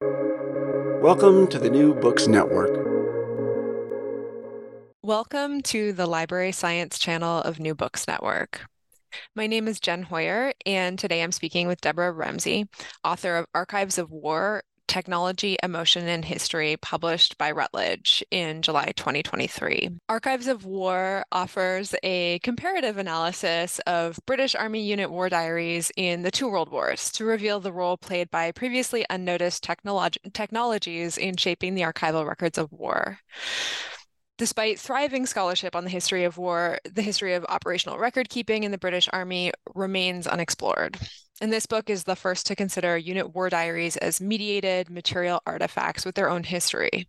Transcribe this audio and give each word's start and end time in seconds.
Welcome 0.00 1.46
to 1.46 1.58
the 1.58 1.70
New 1.70 1.94
Books 1.94 2.26
Network. 2.26 2.86
Welcome 5.02 5.62
to 5.62 5.94
the 5.94 6.04
Library 6.04 6.52
Science 6.52 6.98
channel 6.98 7.40
of 7.40 7.58
New 7.58 7.74
Books 7.74 8.06
Network. 8.06 8.66
My 9.34 9.46
name 9.46 9.66
is 9.66 9.80
Jen 9.80 10.02
Hoyer, 10.02 10.52
and 10.66 10.98
today 10.98 11.22
I'm 11.22 11.32
speaking 11.32 11.66
with 11.66 11.80
Deborah 11.80 12.12
Ramsay, 12.12 12.68
author 13.04 13.38
of 13.38 13.46
Archives 13.54 13.96
of 13.96 14.10
War 14.10 14.62
Technology, 14.86 15.56
Emotion, 15.62 16.06
and 16.08 16.24
History, 16.24 16.76
published 16.76 17.38
by 17.38 17.50
Routledge 17.50 18.24
in 18.30 18.62
July 18.62 18.92
2023. 18.96 19.90
Archives 20.08 20.46
of 20.46 20.64
War 20.64 21.24
offers 21.32 21.94
a 22.02 22.38
comparative 22.40 22.96
analysis 22.96 23.78
of 23.86 24.18
British 24.26 24.54
Army 24.54 24.82
unit 24.82 25.10
war 25.10 25.28
diaries 25.28 25.90
in 25.96 26.22
the 26.22 26.30
two 26.30 26.48
world 26.48 26.70
wars 26.70 27.10
to 27.12 27.24
reveal 27.24 27.60
the 27.60 27.72
role 27.72 27.96
played 27.96 28.30
by 28.30 28.52
previously 28.52 29.04
unnoticed 29.10 29.64
technolog- 29.64 30.32
technologies 30.32 31.18
in 31.18 31.36
shaping 31.36 31.74
the 31.74 31.82
archival 31.82 32.26
records 32.26 32.58
of 32.58 32.72
war. 32.72 33.18
Despite 34.38 34.78
thriving 34.78 35.24
scholarship 35.24 35.74
on 35.74 35.84
the 35.84 35.90
history 35.90 36.24
of 36.24 36.36
war, 36.36 36.78
the 36.84 37.00
history 37.00 37.32
of 37.32 37.46
operational 37.48 37.98
record 37.98 38.28
keeping 38.28 38.64
in 38.64 38.70
the 38.70 38.78
British 38.78 39.08
Army 39.12 39.52
remains 39.74 40.26
unexplored. 40.26 40.98
And 41.40 41.52
this 41.52 41.66
book 41.66 41.90
is 41.90 42.04
the 42.04 42.16
first 42.16 42.46
to 42.46 42.56
consider 42.56 42.96
unit 42.96 43.34
war 43.34 43.50
diaries 43.50 43.96
as 43.98 44.20
mediated 44.20 44.88
material 44.88 45.42
artifacts 45.46 46.04
with 46.04 46.14
their 46.14 46.30
own 46.30 46.44
history. 46.44 47.08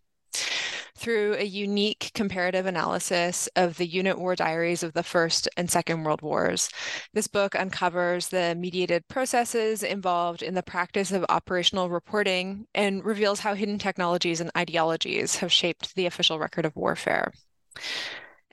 Through 0.97 1.35
a 1.35 1.43
unique 1.43 2.11
comparative 2.15 2.65
analysis 2.65 3.47
of 3.55 3.77
the 3.77 3.85
unit 3.85 4.17
war 4.17 4.35
diaries 4.35 4.81
of 4.81 4.93
the 4.93 5.03
First 5.03 5.47
and 5.55 5.69
Second 5.69 6.03
World 6.03 6.23
Wars, 6.23 6.69
this 7.13 7.27
book 7.27 7.55
uncovers 7.55 8.29
the 8.29 8.55
mediated 8.55 9.07
processes 9.07 9.83
involved 9.83 10.41
in 10.41 10.55
the 10.55 10.63
practice 10.63 11.11
of 11.11 11.23
operational 11.29 11.89
reporting 11.89 12.65
and 12.73 13.05
reveals 13.05 13.41
how 13.41 13.53
hidden 13.53 13.77
technologies 13.77 14.41
and 14.41 14.51
ideologies 14.57 15.35
have 15.37 15.51
shaped 15.51 15.95
the 15.95 16.07
official 16.07 16.39
record 16.39 16.65
of 16.65 16.75
warfare. 16.75 17.31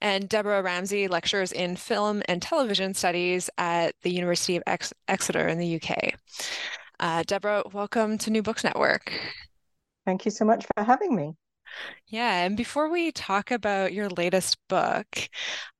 And 0.04 0.28
Deborah 0.28 0.60
Ramsay 0.60 1.08
lectures 1.08 1.50
in 1.50 1.76
film 1.76 2.22
and 2.28 2.42
television 2.42 2.92
studies 2.92 3.48
at 3.56 3.94
the 4.02 4.10
University 4.10 4.54
of 4.54 4.62
Ex- 4.66 4.92
Exeter 5.08 5.48
in 5.48 5.58
the 5.58 5.80
UK. 5.80 6.12
Uh, 7.00 7.22
Deborah, 7.26 7.62
welcome 7.72 8.18
to 8.18 8.30
New 8.30 8.42
Books 8.42 8.62
Network. 8.62 9.10
Thank 10.04 10.26
you 10.26 10.30
so 10.30 10.44
much 10.44 10.66
for 10.66 10.84
having 10.84 11.16
me. 11.16 11.32
Yeah, 12.06 12.44
and 12.44 12.54
before 12.54 12.90
we 12.90 13.12
talk 13.12 13.50
about 13.50 13.94
your 13.94 14.10
latest 14.10 14.58
book, 14.68 15.06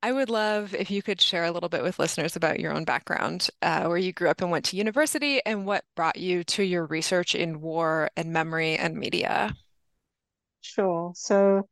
I 0.01 0.11
would 0.11 0.31
love 0.31 0.73
if 0.73 0.89
you 0.89 1.03
could 1.03 1.21
share 1.21 1.43
a 1.43 1.51
little 1.51 1.69
bit 1.69 1.83
with 1.83 1.99
listeners 1.99 2.35
about 2.35 2.59
your 2.59 2.73
own 2.73 2.83
background, 2.83 3.49
uh, 3.61 3.85
where 3.85 3.95
you 3.95 4.11
grew 4.11 4.29
up 4.29 4.41
and 4.41 4.49
went 4.49 4.65
to 4.65 4.75
university, 4.75 5.39
and 5.45 5.67
what 5.67 5.85
brought 5.95 6.17
you 6.17 6.43
to 6.45 6.63
your 6.63 6.87
research 6.87 7.35
in 7.35 7.61
war 7.61 8.09
and 8.17 8.33
memory 8.33 8.75
and 8.75 8.95
media. 8.95 9.55
Sure. 10.61 11.11
So 11.13 11.69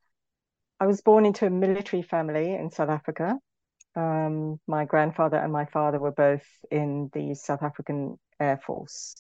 I 0.84 0.86
was 0.86 1.00
born 1.00 1.26
into 1.26 1.46
a 1.46 1.50
military 1.50 2.02
family 2.02 2.56
in 2.56 2.70
South 2.70 2.90
Africa. 2.90 3.40
Um, 3.96 4.60
my 4.68 4.84
grandfather 4.84 5.38
and 5.38 5.54
my 5.54 5.64
father 5.64 5.98
were 5.98 6.12
both 6.12 6.46
in 6.70 7.10
the 7.14 7.36
South 7.36 7.64
African 7.64 8.20
Air 8.38 8.58
Force. 8.58 9.16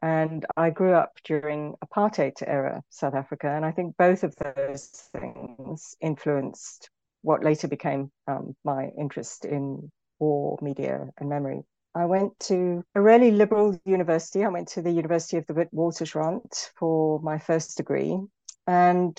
And 0.00 0.46
I 0.56 0.70
grew 0.70 0.94
up 0.94 1.12
during 1.24 1.74
apartheid 1.84 2.42
era 2.46 2.82
South 2.88 3.12
Africa, 3.14 3.48
and 3.50 3.66
I 3.66 3.70
think 3.70 3.98
both 3.98 4.24
of 4.24 4.34
those 4.36 4.86
things 5.12 5.94
influenced 6.00 6.88
what 7.20 7.44
later 7.44 7.68
became 7.68 8.10
um, 8.26 8.56
my 8.64 8.88
interest 8.98 9.44
in 9.44 9.92
war, 10.18 10.58
media, 10.62 11.10
and 11.18 11.28
memory. 11.28 11.64
I 11.94 12.06
went 12.06 12.32
to 12.48 12.82
a 12.94 13.02
really 13.02 13.30
liberal 13.30 13.78
university. 13.84 14.42
I 14.42 14.48
went 14.48 14.68
to 14.68 14.80
the 14.80 14.90
University 14.90 15.36
of 15.36 15.46
the 15.46 15.52
Witwatersrand 15.52 16.70
for 16.78 17.20
my 17.20 17.36
first 17.36 17.76
degree. 17.76 18.18
And, 18.66 19.14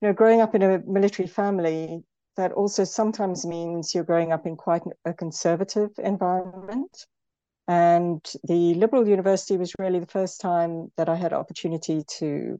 you 0.00 0.08
know, 0.08 0.14
growing 0.14 0.40
up 0.40 0.54
in 0.54 0.62
a 0.62 0.78
military 0.86 1.28
family, 1.28 2.02
that 2.36 2.52
also 2.52 2.84
sometimes 2.84 3.44
means 3.44 3.94
you're 3.94 4.04
growing 4.04 4.32
up 4.32 4.46
in 4.46 4.56
quite 4.56 4.82
a 5.04 5.12
conservative 5.12 5.90
environment. 5.98 7.06
And 7.68 8.24
the 8.44 8.74
Liberal 8.74 9.06
University 9.06 9.56
was 9.56 9.74
really 9.78 10.00
the 10.00 10.06
first 10.06 10.40
time 10.40 10.90
that 10.96 11.08
I 11.08 11.16
had 11.16 11.32
opportunity 11.32 12.02
to 12.18 12.58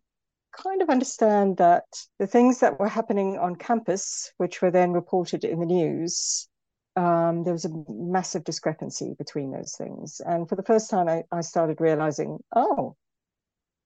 kind 0.53 0.83
of 0.83 0.91
understand 0.91 1.57
that 1.57 1.85
the 2.19 2.27
things 2.27 2.61
that 2.61 2.79
were 2.79 2.89
happening 2.89 3.39
on 3.39 3.57
campus, 3.57 4.33
which 4.37 4.61
were 4.61 4.71
then 4.71 4.93
reported 4.93 5.45
in 5.45 5.61
the 5.61 5.67
news, 5.67 6.49
um, 6.97 7.45
there 7.45 7.53
was 7.53 7.65
a 7.65 7.85
massive 7.89 8.45
discrepancy 8.45 9.15
between 9.17 9.53
those 9.53 9.75
things. 9.77 10.21
And 10.25 10.49
for 10.49 10.57
the 10.57 10.63
first 10.63 10.91
time, 10.91 11.09
I, 11.09 11.25
I 11.33 11.41
started 11.41 11.81
realizing, 11.81 12.39
oh, 12.55 12.97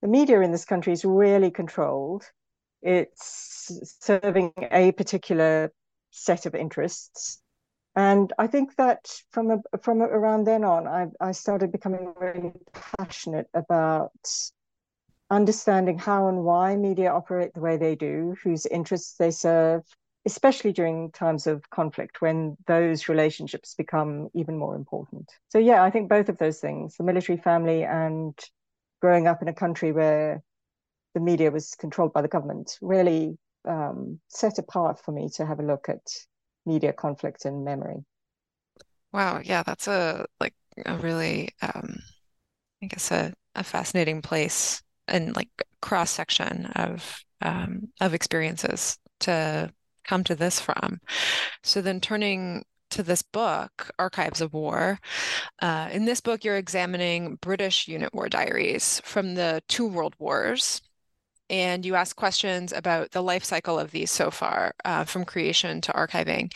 the 0.03 0.09
media 0.09 0.41
in 0.41 0.53
this 0.53 0.65
country 0.65 0.92
is 0.92 1.04
really 1.04 1.50
controlled. 1.50 2.25
It's 2.84 3.99
serving 4.00 4.53
a 4.71 4.93
particular 4.93 5.72
set 6.11 6.47
of 6.47 6.55
interests 6.55 7.43
and 7.97 8.33
I 8.39 8.47
think 8.49 8.75
that 8.77 9.09
from 9.31 9.50
a, 9.53 9.78
from 9.78 10.03
around 10.03 10.45
then 10.47 10.65
on, 10.65 10.89
I, 10.89 11.06
I 11.21 11.33
started 11.33 11.71
becoming 11.71 12.12
really 12.19 12.53
passionate 12.99 13.49
about 13.55 14.11
understanding 15.31 15.99
how 15.99 16.28
and 16.28 16.45
why 16.45 16.77
media 16.77 17.12
operate 17.12 17.55
the 17.55 17.61
way 17.61 17.77
they 17.77 17.95
do, 17.95 18.34
whose 18.43 18.67
interests 18.67 19.16
they 19.16 19.31
serve, 19.31 19.83
especially 20.27 20.72
during 20.72 21.12
times 21.12 21.47
of 21.47 21.71
conflict 21.71 22.21
when 22.21 22.56
those 22.66 23.09
relationships 23.09 23.75
become 23.75 24.28
even 24.34 24.59
more 24.59 24.75
important. 24.75 25.31
So 25.51 25.59
yeah, 25.59 25.83
I 25.83 25.91
think 25.91 26.09
both 26.09 26.28
of 26.28 26.39
those 26.39 26.59
things, 26.59 26.97
the 26.97 27.05
military 27.05 27.39
family 27.39 27.84
and 27.84 28.37
growing 29.01 29.28
up 29.28 29.41
in 29.41 29.49
a 29.49 29.55
country 29.55 29.93
where 29.93 30.43
the 31.14 31.20
media 31.20 31.50
was 31.50 31.75
controlled 31.76 32.12
by 32.12 32.22
the 32.22 32.28
government, 32.28 32.76
really 32.82 33.38
um, 33.66 34.20
set 34.28 34.58
apart 34.58 35.00
for 35.02 35.12
me 35.12 35.28
to 35.34 35.47
have 35.47 35.60
a 35.60 35.64
look 35.64 35.88
at 35.88 36.02
media 36.66 36.92
conflict 36.92 37.44
and 37.44 37.64
memory. 37.64 38.04
Wow, 39.12 39.41
yeah, 39.44 39.62
that's 39.62 39.86
a 39.86 40.26
like 40.41 40.54
a 40.84 40.97
really 40.97 41.50
um 41.62 41.98
I 42.82 42.86
guess 42.86 43.10
a, 43.12 43.32
a 43.54 43.62
fascinating 43.62 44.22
place 44.22 44.82
and 45.06 45.36
like 45.36 45.48
cross 45.80 46.10
section 46.10 46.66
of 46.74 47.22
um 47.42 47.92
of 48.00 48.12
experiences 48.14 48.98
to 49.20 49.72
come 50.04 50.24
to 50.24 50.34
this 50.34 50.60
from. 50.60 51.00
So 51.62 51.80
then 51.80 52.00
turning 52.00 52.64
to 52.91 53.03
this 53.03 53.22
book, 53.22 53.91
Archives 53.98 54.41
of 54.41 54.53
War. 54.53 55.00
Uh, 55.60 55.88
in 55.92 56.04
this 56.04 56.20
book, 56.20 56.44
you're 56.44 56.56
examining 56.56 57.36
British 57.36 57.88
unit 57.88 58.14
war 58.14 58.28
diaries 58.28 59.00
from 59.04 59.34
the 59.34 59.62
two 59.69 59.86
world 59.86 60.14
wars 60.19 60.80
and 61.50 61.84
you 61.84 61.94
ask 61.94 62.16
questions 62.16 62.72
about 62.72 63.10
the 63.10 63.22
life 63.22 63.44
cycle 63.44 63.78
of 63.78 63.91
these 63.91 64.10
so 64.10 64.31
far, 64.31 64.75
uh, 64.84 65.05
from 65.05 65.25
creation 65.25 65.81
to 65.82 65.93
archiving. 65.93 66.53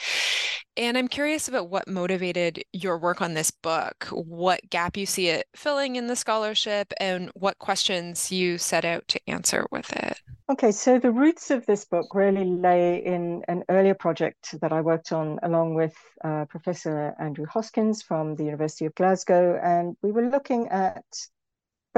And 0.76 0.96
I'm 0.96 1.08
curious 1.08 1.48
about 1.48 1.70
what 1.70 1.88
motivated 1.88 2.62
your 2.72 2.98
work 2.98 3.20
on 3.20 3.34
this 3.34 3.50
book, 3.50 4.06
what 4.12 4.60
gap 4.70 4.96
you 4.96 5.06
see 5.06 5.28
it 5.28 5.46
filling 5.56 5.96
in 5.96 6.06
the 6.06 6.14
scholarship, 6.14 6.92
and 7.00 7.30
what 7.34 7.58
questions 7.58 8.30
you 8.30 8.58
set 8.58 8.84
out 8.84 9.06
to 9.08 9.20
answer 9.26 9.66
with 9.72 9.92
it. 9.96 10.20
Okay, 10.50 10.72
so 10.72 10.98
the 10.98 11.10
roots 11.10 11.50
of 11.50 11.66
this 11.66 11.84
book 11.84 12.14
really 12.14 12.44
lay 12.44 13.04
in 13.04 13.42
an 13.48 13.64
earlier 13.68 13.94
project 13.94 14.58
that 14.60 14.72
I 14.72 14.80
worked 14.80 15.12
on 15.12 15.38
along 15.42 15.74
with 15.74 15.94
uh, 16.24 16.46
Professor 16.46 17.14
Andrew 17.20 17.44
Hoskins 17.44 18.00
from 18.00 18.34
the 18.36 18.44
University 18.44 18.86
of 18.86 18.94
Glasgow. 18.94 19.60
And 19.62 19.96
we 20.00 20.10
were 20.10 20.30
looking 20.30 20.68
at 20.68 21.04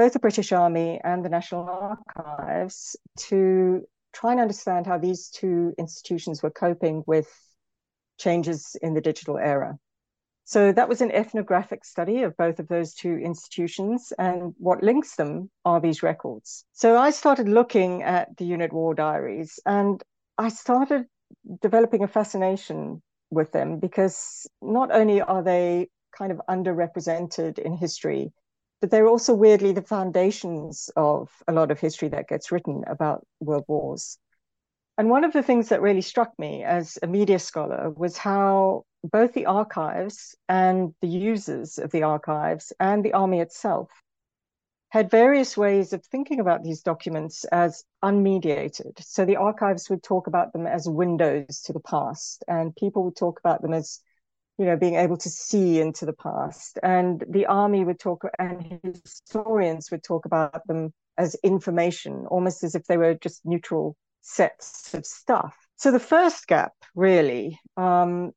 both 0.01 0.13
the 0.13 0.19
British 0.19 0.51
Army 0.51 0.99
and 1.03 1.23
the 1.23 1.29
National 1.29 1.63
Archives 1.69 2.95
to 3.29 3.83
try 4.13 4.31
and 4.31 4.41
understand 4.41 4.87
how 4.87 4.97
these 4.97 5.29
two 5.29 5.75
institutions 5.77 6.41
were 6.41 6.49
coping 6.49 7.03
with 7.05 7.29
changes 8.17 8.75
in 8.81 8.95
the 8.95 9.01
digital 9.01 9.37
era. 9.37 9.77
So 10.45 10.71
that 10.71 10.89
was 10.89 11.01
an 11.01 11.11
ethnographic 11.11 11.85
study 11.85 12.23
of 12.23 12.35
both 12.35 12.57
of 12.57 12.67
those 12.67 12.95
two 12.95 13.15
institutions, 13.15 14.11
and 14.17 14.55
what 14.57 14.81
links 14.81 15.17
them 15.17 15.51
are 15.65 15.79
these 15.79 16.01
records. 16.01 16.65
So 16.73 16.97
I 16.97 17.11
started 17.11 17.47
looking 17.47 18.01
at 18.01 18.35
the 18.37 18.45
unit 18.45 18.73
war 18.73 18.95
diaries, 18.95 19.59
and 19.67 20.01
I 20.35 20.49
started 20.49 21.05
developing 21.61 22.03
a 22.03 22.07
fascination 22.07 23.03
with 23.29 23.51
them 23.51 23.77
because 23.77 24.47
not 24.63 24.89
only 24.91 25.21
are 25.21 25.43
they 25.43 25.89
kind 26.17 26.31
of 26.31 26.41
underrepresented 26.49 27.59
in 27.59 27.77
history, 27.77 28.33
but 28.81 28.91
they're 28.91 29.07
also 29.07 29.33
weirdly 29.33 29.71
the 29.71 29.81
foundations 29.81 30.89
of 30.95 31.29
a 31.47 31.53
lot 31.53 31.71
of 31.71 31.79
history 31.79 32.09
that 32.09 32.27
gets 32.27 32.51
written 32.51 32.83
about 32.87 33.25
world 33.39 33.65
wars. 33.67 34.17
And 34.97 35.09
one 35.09 35.23
of 35.23 35.33
the 35.33 35.43
things 35.43 35.69
that 35.69 35.81
really 35.81 36.01
struck 36.01 36.37
me 36.37 36.63
as 36.63 36.97
a 37.01 37.07
media 37.07 37.39
scholar 37.39 37.91
was 37.91 38.17
how 38.17 38.83
both 39.03 39.33
the 39.33 39.45
archives 39.45 40.35
and 40.49 40.93
the 41.01 41.07
users 41.07 41.77
of 41.77 41.91
the 41.91 42.03
archives 42.03 42.73
and 42.79 43.05
the 43.05 43.13
army 43.13 43.39
itself 43.39 43.89
had 44.89 45.09
various 45.09 45.55
ways 45.55 45.93
of 45.93 46.05
thinking 46.05 46.39
about 46.39 46.63
these 46.63 46.81
documents 46.81 47.45
as 47.45 47.85
unmediated. 48.03 49.01
So 49.01 49.23
the 49.23 49.37
archives 49.37 49.89
would 49.89 50.03
talk 50.03 50.27
about 50.27 50.51
them 50.51 50.67
as 50.67 50.87
windows 50.87 51.61
to 51.65 51.73
the 51.73 51.79
past, 51.79 52.43
and 52.47 52.75
people 52.75 53.05
would 53.05 53.15
talk 53.15 53.39
about 53.39 53.61
them 53.61 53.73
as 53.73 54.01
you 54.57 54.65
know, 54.65 54.77
being 54.77 54.95
able 54.95 55.17
to 55.17 55.29
see 55.29 55.79
into 55.79 56.05
the 56.05 56.13
past. 56.13 56.77
And 56.83 57.23
the 57.27 57.45
army 57.45 57.83
would 57.83 57.99
talk, 57.99 58.23
and 58.37 58.79
historians 59.03 59.89
would 59.91 60.03
talk 60.03 60.25
about 60.25 60.65
them 60.67 60.93
as 61.17 61.35
information, 61.43 62.25
almost 62.27 62.63
as 62.63 62.75
if 62.75 62.85
they 62.85 62.97
were 62.97 63.15
just 63.15 63.45
neutral 63.45 63.95
sets 64.21 64.93
of 64.93 65.05
stuff. 65.05 65.55
So 65.77 65.91
the 65.91 65.99
first 65.99 66.47
gap 66.47 66.73
really 66.95 67.59
um, 67.77 68.31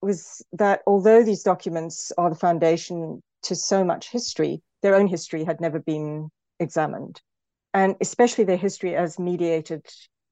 was 0.00 0.42
that 0.52 0.82
although 0.86 1.22
these 1.22 1.42
documents 1.42 2.12
are 2.16 2.30
the 2.30 2.36
foundation 2.36 3.22
to 3.42 3.56
so 3.56 3.84
much 3.84 4.10
history, 4.10 4.62
their 4.82 4.94
own 4.94 5.06
history 5.06 5.44
had 5.44 5.60
never 5.60 5.80
been 5.80 6.30
examined, 6.60 7.20
and 7.72 7.96
especially 8.00 8.44
their 8.44 8.56
history 8.56 8.96
as 8.96 9.18
mediated 9.18 9.84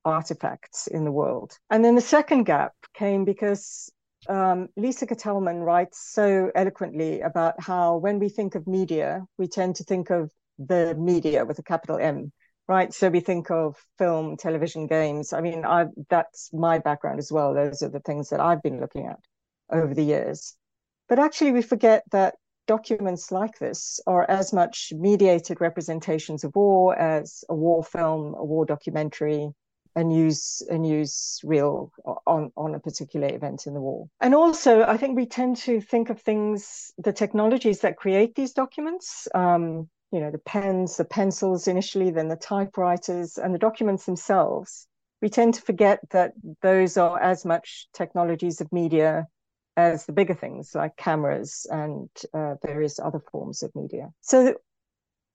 artifacts 0.05 0.87
in 0.87 1.05
the 1.05 1.13
world. 1.13 1.59
And 1.71 1.85
then 1.85 1.95
the 1.95 2.01
second 2.01 2.45
gap 2.45 2.75
came 2.95 3.25
because 3.25 3.92
um, 4.29 4.69
Lisa 4.77 5.07
Gitelman 5.07 5.65
writes 5.65 5.99
so 6.13 6.51
eloquently 6.55 7.21
about 7.21 7.61
how 7.61 7.97
when 7.97 8.19
we 8.19 8.29
think 8.29 8.55
of 8.55 8.67
media, 8.67 9.25
we 9.39 9.49
tend 9.49 9.77
to 9.77 9.85
think 9.85 10.11
of 10.11 10.31
the 10.59 10.95
media 10.95 11.45
with 11.45 11.59
a 11.59 11.63
capital 11.63 11.99
M, 11.99 12.33
right? 12.69 12.93
So 12.93 13.09
we 13.09 13.21
think 13.21 13.51
of 13.51 13.77
film, 13.99 14.37
television, 14.37 14.87
games. 14.87 15.33
I 15.33 15.41
mean, 15.41 15.65
I 15.65 15.87
that's 16.09 16.51
my 16.53 16.79
background 16.79 17.19
as 17.19 17.33
well. 17.33 17.55
Those 17.55 17.83
are 17.83 17.89
the 17.89 18.01
things 18.01 18.29
that 18.29 18.41
I've 18.41 18.63
been 18.63 18.81
looking 18.81 19.07
at 19.07 19.19
over 19.71 19.95
the 19.95 20.05
years. 20.05 20.57
But 21.09 21.19
actually, 21.19 21.53
we 21.53 21.63
forget 21.63 22.05
that 22.13 22.35
documents 22.67 23.33
like 23.33 23.59
this 23.59 24.01
are 24.07 24.29
as 24.31 24.53
much 24.53 24.93
mediated 24.97 25.61
representations 25.61 26.45
of 26.45 26.55
war 26.55 26.97
as 26.97 27.45
a 27.49 27.55
war 27.55 27.83
film, 27.83 28.35
a 28.35 28.45
war 28.45 28.65
documentary, 28.65 29.51
a 29.95 30.05
use 30.05 30.63
a 30.71 30.79
news 30.79 31.41
reel 31.45 31.93
on 32.27 32.53
on 32.57 32.75
a 32.75 32.81
particular 32.81 33.29
event 33.33 33.67
in 33.67 33.75
the 33.75 33.81
war. 33.81 34.09
And 34.21 34.35
also, 34.35 34.83
I 34.83 34.97
think 34.97 35.17
we 35.17 35.27
tend 35.27 35.57
to 35.59 35.81
think 35.81 36.11
of 36.11 36.21
things, 36.21 36.93
the 36.99 37.13
technologies 37.13 37.81
that 37.81 37.97
create 37.97 38.35
these 38.35 38.53
documents. 38.53 39.29
Um, 39.35 39.89
you 40.13 40.21
know, 40.21 40.31
the 40.31 40.39
pens, 40.39 40.99
the 40.99 41.07
pencils 41.07 41.69
initially, 41.69 42.11
then 42.11 42.29
the 42.29 42.37
typewriters, 42.37 43.39
and 43.39 43.55
the 43.55 43.59
documents 43.59 44.05
themselves. 44.05 44.87
We 45.23 45.31
tend 45.31 45.55
to 45.55 45.63
forget 45.63 46.01
that 46.11 46.33
those 46.61 46.97
are 46.97 47.19
as 47.21 47.45
much 47.45 47.87
technologies 47.95 48.61
of 48.61 48.73
media 48.73 49.27
as 49.77 50.05
the 50.05 50.13
bigger 50.13 50.35
things 50.35 50.75
like 50.75 50.97
cameras 50.97 51.67
and 51.71 52.11
uh, 52.35 52.57
various 52.63 52.99
other 52.99 53.21
forms 53.31 53.63
of 53.63 53.75
media. 53.75 54.11
So 54.21 54.55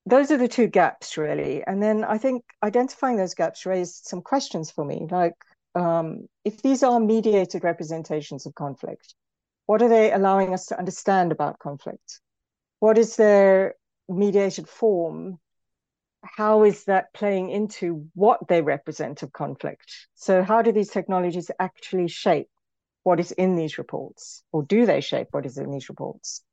those 0.09 0.31
are 0.31 0.37
the 0.37 0.47
two 0.47 0.67
gaps 0.67 1.17
really. 1.17 1.63
And 1.65 1.81
then 1.81 2.03
i 2.03 2.17
think 2.17 2.43
identifying 2.63 3.17
those 3.17 3.33
gaps 3.33 3.65
raised 3.65 4.05
some 4.05 4.21
questions 4.21 4.71
for 4.71 4.85
me 4.85 5.07
like 5.11 5.35
um, 5.75 6.27
if 6.43 6.61
these 6.63 6.81
are 6.81 6.99
mediated 6.99 7.63
representations 7.63 8.45
of 8.47 8.55
conflict 8.55 9.13
what 9.67 9.81
are 9.81 9.89
they 9.89 10.13
allowing 10.13 10.53
us 10.53 10.67
to 10.67 10.79
understand 10.79 11.31
about 11.31 11.59
conflict? 11.59 12.21
What 12.79 12.97
is 12.97 13.17
their 13.17 13.75
mediated 14.07 14.67
form? 14.67 15.39
How 16.23 16.63
is 16.63 16.85
that 16.85 17.13
playing 17.13 17.49
into 17.49 18.09
what 18.15 18.47
they 18.47 18.61
represent 18.61 19.23
of 19.23 19.33
conflict? 19.33 20.07
So 20.15 20.41
how 20.41 20.61
do 20.61 20.71
these 20.71 20.89
technologies 20.89 21.51
actually 21.59 22.07
shape 22.07 22.47
what 23.03 23.19
is 23.19 23.33
in 23.33 23.55
these 23.55 23.77
reports? 23.77 24.41
Or 24.53 24.63
do 24.63 24.85
they 24.85 25.01
shape 25.01 25.27
what 25.31 25.45
is 25.45 25.57
in 25.57 25.69
these 25.69 25.89
reports 25.89 26.43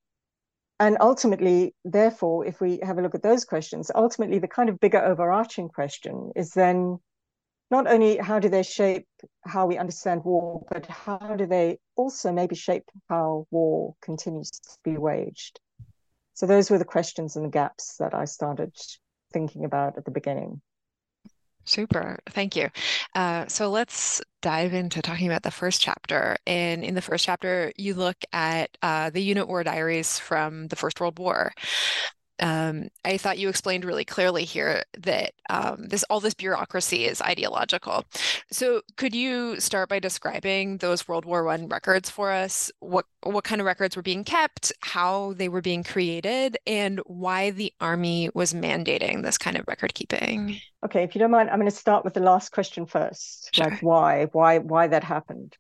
and 0.80 0.96
ultimately, 1.00 1.74
therefore, 1.84 2.46
if 2.46 2.60
we 2.60 2.80
have 2.82 2.98
a 2.98 3.02
look 3.02 3.14
at 3.14 3.22
those 3.22 3.44
questions, 3.44 3.90
ultimately 3.94 4.38
the 4.38 4.48
kind 4.48 4.68
of 4.68 4.80
bigger 4.80 5.02
overarching 5.02 5.68
question 5.68 6.32
is 6.34 6.50
then 6.50 6.98
not 7.70 7.86
only 7.86 8.16
how 8.16 8.38
do 8.38 8.48
they 8.48 8.62
shape 8.62 9.06
how 9.44 9.66
we 9.66 9.78
understand 9.78 10.24
war, 10.24 10.64
but 10.70 10.86
how 10.86 11.36
do 11.36 11.46
they 11.46 11.78
also 11.96 12.32
maybe 12.32 12.54
shape 12.54 12.84
how 13.08 13.46
war 13.50 13.94
continues 14.02 14.50
to 14.50 14.78
be 14.82 14.96
waged? 14.96 15.60
So 16.34 16.46
those 16.46 16.70
were 16.70 16.78
the 16.78 16.84
questions 16.84 17.36
and 17.36 17.44
the 17.44 17.50
gaps 17.50 17.96
that 17.98 18.14
I 18.14 18.24
started 18.24 18.74
thinking 19.32 19.64
about 19.64 19.96
at 19.96 20.04
the 20.04 20.10
beginning. 20.10 20.60
Super. 21.66 22.18
Thank 22.28 22.56
you. 22.56 22.68
Uh, 23.14 23.46
so 23.48 23.70
let's 23.70 24.20
dive 24.42 24.74
into 24.74 25.00
talking 25.00 25.26
about 25.26 25.42
the 25.42 25.50
first 25.50 25.80
chapter. 25.80 26.36
And 26.46 26.84
in 26.84 26.94
the 26.94 27.00
first 27.00 27.24
chapter, 27.24 27.72
you 27.76 27.94
look 27.94 28.16
at 28.34 28.76
uh, 28.82 29.08
the 29.10 29.22
unit 29.22 29.48
war 29.48 29.64
diaries 29.64 30.18
from 30.18 30.68
the 30.68 30.76
First 30.76 31.00
World 31.00 31.18
War 31.18 31.52
um, 32.40 32.88
I 33.04 33.16
thought 33.16 33.38
you 33.38 33.48
explained 33.48 33.84
really 33.84 34.04
clearly 34.04 34.44
here 34.44 34.84
that 34.98 35.32
um, 35.50 35.86
this 35.88 36.04
all 36.10 36.20
this 36.20 36.34
bureaucracy 36.34 37.04
is 37.04 37.20
ideological. 37.20 38.04
So 38.50 38.82
could 38.96 39.14
you 39.14 39.60
start 39.60 39.88
by 39.88 39.98
describing 39.98 40.78
those 40.78 41.06
World 41.06 41.24
War 41.24 41.44
One 41.44 41.68
records 41.68 42.10
for 42.10 42.30
us? 42.30 42.72
What 42.80 43.06
what 43.22 43.44
kind 43.44 43.60
of 43.60 43.66
records 43.66 43.96
were 43.96 44.02
being 44.02 44.24
kept, 44.24 44.72
how 44.80 45.34
they 45.34 45.48
were 45.48 45.62
being 45.62 45.84
created, 45.84 46.56
and 46.66 47.00
why 47.06 47.50
the 47.50 47.72
army 47.80 48.30
was 48.34 48.52
mandating 48.52 49.22
this 49.22 49.38
kind 49.38 49.56
of 49.56 49.66
record 49.68 49.94
keeping? 49.94 50.60
Okay, 50.84 51.02
if 51.02 51.14
you 51.14 51.18
don't 51.20 51.30
mind, 51.30 51.50
I'm 51.50 51.58
going 51.58 51.70
to 51.70 51.76
start 51.76 52.04
with 52.04 52.14
the 52.14 52.20
last 52.20 52.52
question 52.52 52.84
first. 52.84 53.50
Sure. 53.54 53.70
Like 53.70 53.82
why, 53.82 54.24
why, 54.32 54.58
why 54.58 54.86
that 54.88 55.02
happened. 55.02 55.56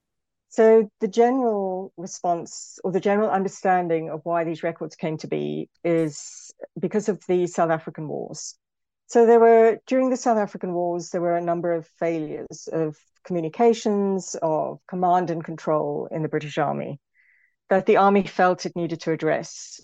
So 0.54 0.88
the 1.00 1.08
general 1.08 1.92
response 1.96 2.78
or 2.84 2.92
the 2.92 3.00
general 3.00 3.28
understanding 3.28 4.08
of 4.08 4.20
why 4.22 4.44
these 4.44 4.62
records 4.62 4.94
came 4.94 5.18
to 5.18 5.26
be 5.26 5.68
is 5.82 6.54
because 6.78 7.08
of 7.08 7.20
the 7.26 7.48
South 7.48 7.70
African 7.70 8.06
wars. 8.06 8.54
So 9.08 9.26
there 9.26 9.40
were 9.40 9.80
during 9.88 10.10
the 10.10 10.16
South 10.16 10.38
African 10.38 10.72
wars 10.72 11.10
there 11.10 11.20
were 11.20 11.36
a 11.36 11.42
number 11.42 11.72
of 11.72 11.88
failures 11.98 12.68
of 12.72 12.96
communications, 13.24 14.36
of 14.42 14.78
command 14.86 15.28
and 15.30 15.42
control 15.42 16.06
in 16.12 16.22
the 16.22 16.28
British 16.28 16.56
Army 16.56 17.00
that 17.68 17.86
the 17.86 17.96
army 17.96 18.22
felt 18.22 18.64
it 18.64 18.76
needed 18.76 19.00
to 19.00 19.10
address. 19.10 19.80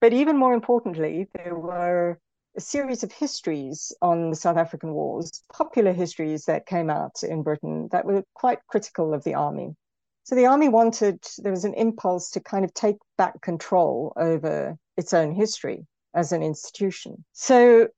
But 0.00 0.12
even 0.12 0.36
more 0.36 0.52
importantly, 0.52 1.28
there 1.32 1.54
were 1.54 2.18
a 2.56 2.60
series 2.60 3.04
of 3.04 3.12
histories 3.12 3.92
on 4.02 4.30
the 4.30 4.36
South 4.36 4.56
African 4.56 4.94
wars, 4.94 5.30
popular 5.52 5.92
histories 5.92 6.46
that 6.46 6.66
came 6.66 6.90
out 6.90 7.22
in 7.22 7.44
Britain 7.44 7.88
that 7.92 8.04
were 8.04 8.24
quite 8.34 8.58
critical 8.66 9.14
of 9.14 9.22
the 9.22 9.34
army. 9.34 9.76
So 10.24 10.34
the 10.34 10.46
army 10.46 10.68
wanted, 10.68 11.24
there 11.38 11.52
was 11.52 11.64
an 11.64 11.74
impulse 11.74 12.30
to 12.32 12.40
kind 12.40 12.64
of 12.64 12.74
take 12.74 12.96
back 13.16 13.40
control 13.40 14.12
over 14.16 14.76
its 14.96 15.14
own 15.14 15.32
history 15.32 15.86
as 16.14 16.32
an 16.32 16.42
institution. 16.42 17.24
So 17.32 17.88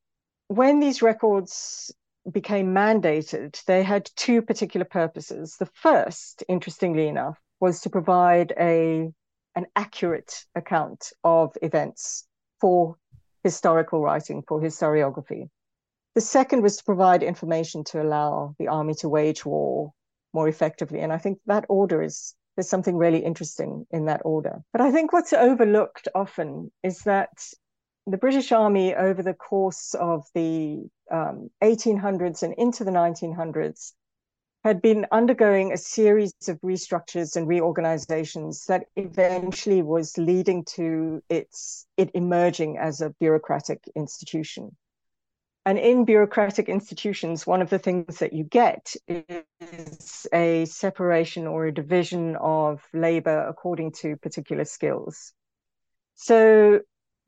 when 0.49 0.81
these 0.81 1.03
records 1.03 1.93
became 2.31 2.75
mandated, 2.75 3.63
they 3.65 3.83
had 3.83 4.11
two 4.17 4.43
particular 4.43 4.85
purposes. 4.85 5.57
The 5.59 5.71
first, 5.75 6.45
interestingly 6.49 7.09
enough, 7.09 7.39
was 7.61 7.81
to 7.83 7.91
provide 7.91 8.53
a 8.59 9.11
an 9.57 9.67
accurate 9.75 10.45
account 10.55 11.13
of 11.25 11.57
events 11.61 12.27
for 12.61 12.97
historical 13.43 14.01
writing, 14.01 14.43
for 14.47 14.61
historiography. 14.61 15.49
The 16.15 16.21
second 16.21 16.63
was 16.63 16.77
to 16.77 16.85
provide 16.85 17.23
information 17.23 17.85
to 17.85 18.03
allow 18.03 18.55
the 18.59 18.69
army 18.69 18.95
to 18.95 19.09
wage 19.09 19.45
war 19.45 19.93
more 20.33 20.49
effectively. 20.49 21.01
And 21.01 21.13
I 21.13 21.19
think 21.19 21.39
that 21.47 21.65
order 21.69 22.03
is 22.03 22.35
there's 22.57 22.69
something 22.69 22.97
really 22.97 23.25
interesting 23.25 23.87
in 23.91 24.07
that 24.07 24.23
order. 24.25 24.63
But 24.73 24.83
I 24.83 24.91
think 24.91 25.13
what's 25.13 25.33
overlooked 25.33 26.09
often 26.15 26.71
is 26.83 27.01
that 27.01 27.31
the 28.07 28.19
British 28.19 28.53
Army, 28.53 28.95
over 28.95 29.23
the 29.23 29.35
course 29.35 29.95
of 29.95 30.27
the 30.35 30.89
um, 31.11 31.51
1800s 31.63 32.43
and 32.43 32.55
into 32.55 32.85
the 32.85 32.91
1900s, 32.91 33.93
had 34.63 34.83
been 34.83 35.07
undergoing 35.11 35.73
a 35.73 35.77
series 35.77 36.35
of 36.49 36.61
restructures 36.61 37.35
and 37.35 37.49
reorganizations 37.49 38.67
that 38.67 38.87
eventually 38.97 39.81
was 39.81 40.19
leading 40.19 40.65
to 40.65 41.23
its 41.31 41.87
it 41.97 42.11
emerging 42.15 42.77
as 42.77 43.01
a 43.01 43.11
bureaucratic 43.21 43.83
institution. 43.97 44.77
And 45.67 45.79
in 45.79 46.05
bureaucratic 46.05 46.69
institutions, 46.69 47.47
one 47.47 47.61
of 47.61 47.69
the 47.69 47.79
things 47.79 48.19
that 48.19 48.33
you 48.33 48.45
get 48.45 48.95
is 49.09 50.27
a 50.33 50.65
separation 50.65 51.47
or 51.47 51.67
a 51.67 51.75
division 51.75 52.37
of 52.37 52.83
labor 52.95 53.47
according 53.47 53.93
to 54.01 54.17
particular 54.17 54.65
skills. 54.65 55.35
So 56.15 56.81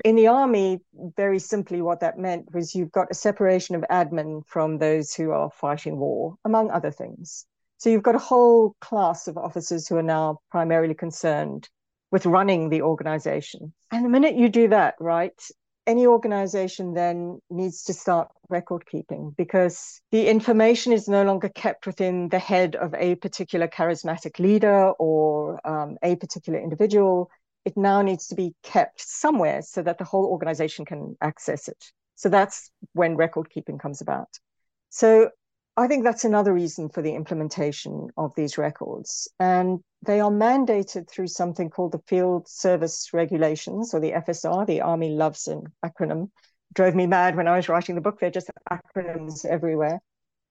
in 0.05 0.17
the 0.17 0.29
army, 0.29 0.81
very 1.17 1.39
simply, 1.39 1.83
what 1.83 2.01
that 2.01 2.19
meant 2.19 2.53
was 2.55 2.75
you've 2.75 2.91
got 2.91 3.11
a 3.11 3.15
separation 3.15 3.77
of 3.77 3.85
admin 3.91 4.47
from 4.47 4.79
those 4.79 5.15
who 5.15 5.31
are 5.31 5.51
fighting 5.51 5.99
war, 5.99 6.37
among 6.45 6.71
other 6.71 6.91
things. 6.91 7.47
So 7.77 7.91
you've 7.91 8.03
got 8.03 8.15
a 8.15 8.19
whole 8.19 8.75
class 8.81 9.29
of 9.29 9.37
officers 9.37 9.87
who 9.87 9.97
are 9.97 10.03
now 10.03 10.39
primarily 10.51 10.95
concerned 10.95 11.69
with 12.11 12.27
running 12.27 12.69
the 12.69 12.83
organization. 12.83 13.73
And 13.91 14.05
the 14.05 14.09
minute 14.09 14.37
you 14.37 14.49
do 14.49 14.69
that, 14.69 14.95
right, 15.01 15.41
any 15.87 16.07
organization 16.07 16.95
then 16.95 17.41
needs 17.51 17.85
to 17.85 17.93
start 17.93 18.29
record 18.49 18.87
keeping 18.87 19.35
because 19.37 20.01
the 20.11 20.29
information 20.29 20.93
is 20.93 21.09
no 21.09 21.25
longer 21.25 21.49
kept 21.49 21.87
within 21.87 22.29
the 22.29 22.39
head 22.39 22.77
of 22.77 22.95
a 22.95 23.17
particular 23.17 23.67
charismatic 23.67 24.39
leader 24.39 24.91
or 24.93 25.61
um, 25.67 25.97
a 26.03 26.17
particular 26.17 26.61
individual. 26.61 27.31
It 27.65 27.77
now 27.77 28.03
needs 28.03 28.29
to 28.29 28.35
be 28.35 28.55
kept 28.62 29.01
somewhere 29.01 29.62
so 29.62 29.83
that 29.83 29.99
the 29.99 30.05
whole 30.05 30.27
organization 30.27 30.85
can 30.85 31.17
access 31.21 31.69
it. 31.69 31.93
So 32.15 32.29
that's 32.29 32.71
when 32.93 33.17
record 33.17 33.51
keeping 33.51 33.79
comes 33.79 34.01
about. 34.01 34.29
So 34.91 35.31
I 35.76 35.87
think 35.87 36.05
that's 36.05 36.25
another 36.25 36.52
reason 36.52 36.91
for 36.91 37.00
the 37.00 37.14
implementation 37.14 38.09
of 38.19 38.35
these 38.35 38.59
records. 38.59 39.26
And 39.41 39.81
they 40.05 40.21
are 40.21 40.31
mandated 40.31 41.09
through 41.09 41.29
something 41.29 41.71
called 41.71 41.93
the 41.93 42.02
Field 42.07 42.47
Service 42.47 43.11
Regulations 43.14 43.95
or 43.95 44.00
the 44.00 44.12
FSR. 44.12 44.67
The 44.67 44.83
Army 44.83 45.11
loves 45.11 45.49
an 45.49 45.64
acronym 45.85 46.29
drove 46.75 46.95
me 46.95 47.07
mad 47.07 47.37
when 47.37 47.49
I 47.49 47.57
was 47.57 47.69
writing 47.69 47.95
the 47.95 48.00
book. 48.00 48.21
They're 48.21 48.31
just 48.31 48.50
acronyms 48.71 49.45
everywhere. 49.45 50.00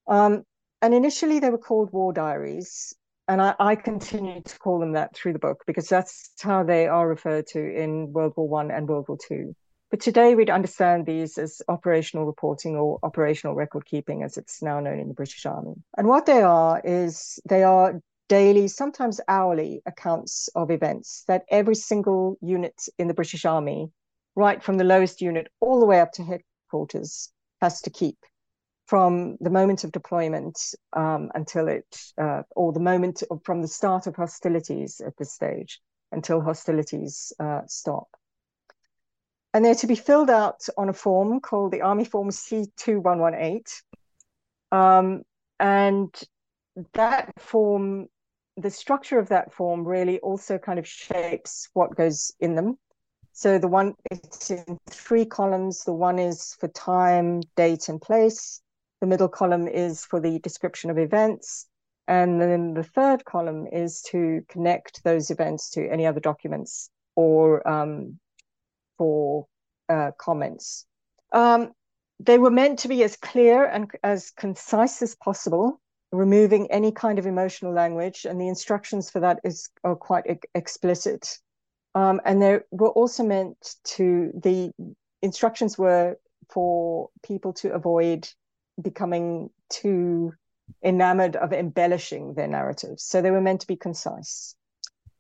Um, 0.08 0.44
and 0.82 0.94
initially 0.94 1.40
they 1.40 1.50
were 1.50 1.58
called 1.58 1.92
war 1.92 2.14
diaries. 2.14 2.94
And 3.28 3.42
I, 3.42 3.56
I 3.60 3.76
continue 3.76 4.42
to 4.42 4.60
call 4.60 4.80
them 4.80 4.94
that 4.94 5.16
through 5.16 5.34
the 5.34 5.40
book 5.40 5.64
because 5.66 5.88
that's 5.88 6.32
how 6.42 6.64
they 6.64 6.88
are 6.88 7.08
referred 7.08 7.48
to 7.48 7.60
in 7.60 8.12
World 8.12 8.34
War 8.36 8.48
One 8.48 8.72
and 8.72 8.90
World 8.90 9.06
War 9.08 9.18
Two. 9.26 9.56
But 9.92 10.00
today 10.00 10.36
we'd 10.36 10.50
understand 10.50 11.06
these 11.06 11.38
as 11.38 11.62
operational 11.68 12.26
reporting 12.26 12.78
or 12.78 12.98
operational 13.04 13.56
record 13.56 13.86
keeping, 13.86 14.24
as 14.24 14.38
it's 14.38 14.64
now 14.64 14.80
known 14.80 15.00
in 15.00 15.10
the 15.10 15.14
British 15.14 15.46
Army. 15.46 15.76
And 15.98 16.08
what 16.08 16.26
they 16.26 16.42
are 16.42 16.82
is 16.82 17.40
they 17.44 17.64
are 17.64 18.02
daily, 18.30 18.70
sometimes 18.70 19.20
hourly 19.28 19.82
accounts 19.86 20.48
of 20.56 20.72
events 20.72 21.26
that 21.28 21.44
every 21.50 21.76
single 21.76 22.38
unit 22.42 22.82
in 22.98 23.10
the 23.10 23.14
British 23.14 23.44
Army, 23.44 23.92
right 24.34 24.64
from 24.64 24.78
the 24.78 24.86
lowest 24.86 25.20
unit 25.20 25.50
all 25.60 25.82
the 25.82 25.86
way 25.86 26.00
up 26.00 26.14
to 26.14 26.24
headquarters, 26.24 27.30
has 27.60 27.82
to 27.82 27.90
keep 27.90 28.18
from 28.86 29.36
the 29.42 29.50
moment 29.50 29.84
of 29.84 29.92
deployment 29.92 30.58
um, 30.94 31.30
until 31.36 31.68
it, 31.68 31.98
uh, 32.18 32.44
or 32.56 32.72
the 32.72 32.80
moment 32.80 33.24
of, 33.30 33.42
from 33.44 33.62
the 33.62 33.68
start 33.68 34.08
of 34.08 34.16
hostilities 34.16 35.02
at 35.06 35.18
this 35.18 35.34
stage 35.34 35.82
until 36.14 36.40
hostilities 36.40 37.34
uh, 37.42 37.62
stop. 37.68 38.08
And 39.54 39.66
they're 39.66 39.76
to 39.76 39.88
be 39.88 39.96
filled 39.96 40.30
out 40.30 40.66
on 40.78 40.90
a 40.90 40.94
form 40.94 41.42
called 41.42 41.72
the 41.72 41.82
Army 41.82 42.06
Form 42.06 42.30
C2118. 42.30 43.82
Um, 44.72 45.24
and 45.60 46.16
that 46.94 47.34
form 47.38 48.08
the 48.58 48.70
structure 48.70 49.20
of 49.20 49.30
that 49.30 49.54
form 49.54 49.88
really 49.88 50.20
also 50.20 50.58
kind 50.58 50.80
of 50.80 50.88
shapes 50.88 51.70
what 51.74 51.96
goes 51.96 52.32
in 52.40 52.56
them. 52.56 52.78
So 53.34 53.58
the 53.58 53.68
one 53.68 53.94
it's 54.10 54.52
in 54.52 54.78
three 54.90 55.26
columns. 55.26 55.84
The 55.84 55.94
one 55.94 56.20
is 56.20 56.56
for 56.60 56.68
time, 56.70 57.42
date, 57.56 57.88
and 57.90 58.02
place. 58.02 58.62
The 59.00 59.08
middle 59.08 59.30
column 59.30 59.68
is 59.68 60.06
for 60.06 60.20
the 60.20 60.40
description 60.40 60.90
of 60.90 60.98
events. 60.98 61.68
And 62.08 62.42
then 62.42 62.74
the 62.74 62.84
third 62.84 63.24
column 63.26 63.68
is 63.72 64.02
to 64.12 64.44
connect 64.50 65.04
those 65.04 65.32
events 65.32 65.70
to 65.72 65.88
any 65.88 66.06
other 66.06 66.20
documents 66.20 66.90
or 67.16 67.66
um, 67.68 68.20
for 69.02 69.48
uh, 69.90 70.12
comments. 70.20 70.86
Um, 71.34 71.72
they 72.20 72.38
were 72.38 72.52
meant 72.52 72.78
to 72.80 72.88
be 72.88 73.04
as 73.04 73.16
clear 73.18 73.66
and 73.66 73.90
as 74.04 74.30
concise 74.30 75.02
as 75.02 75.16
possible 75.16 75.82
removing 76.12 76.70
any 76.70 76.92
kind 76.92 77.18
of 77.18 77.26
emotional 77.26 77.74
language, 77.74 78.26
and 78.26 78.40
the 78.40 78.48
instructions 78.48 79.10
for 79.10 79.22
that 79.22 79.40
is 79.44 79.70
are 79.84 79.96
quite 79.96 80.26
e- 80.30 80.50
explicit. 80.54 81.40
Um, 81.96 82.22
and 82.26 82.40
they 82.40 82.60
were 82.70 82.90
also 82.90 83.24
meant 83.24 83.58
to 83.96 84.32
the 84.36 84.72
instructions 85.24 85.80
were 85.80 86.18
for 86.50 87.10
people 87.24 87.54
to 87.54 87.74
avoid 87.74 88.30
becoming 88.80 89.50
too 89.70 90.34
enamored 90.84 91.36
of 91.36 91.54
embellishing 91.54 92.36
their 92.36 92.48
narratives. 92.48 93.04
So 93.04 93.22
they 93.22 93.32
were 93.32 93.42
meant 93.42 93.62
to 93.62 93.68
be 93.68 93.78
concise. 93.78 94.56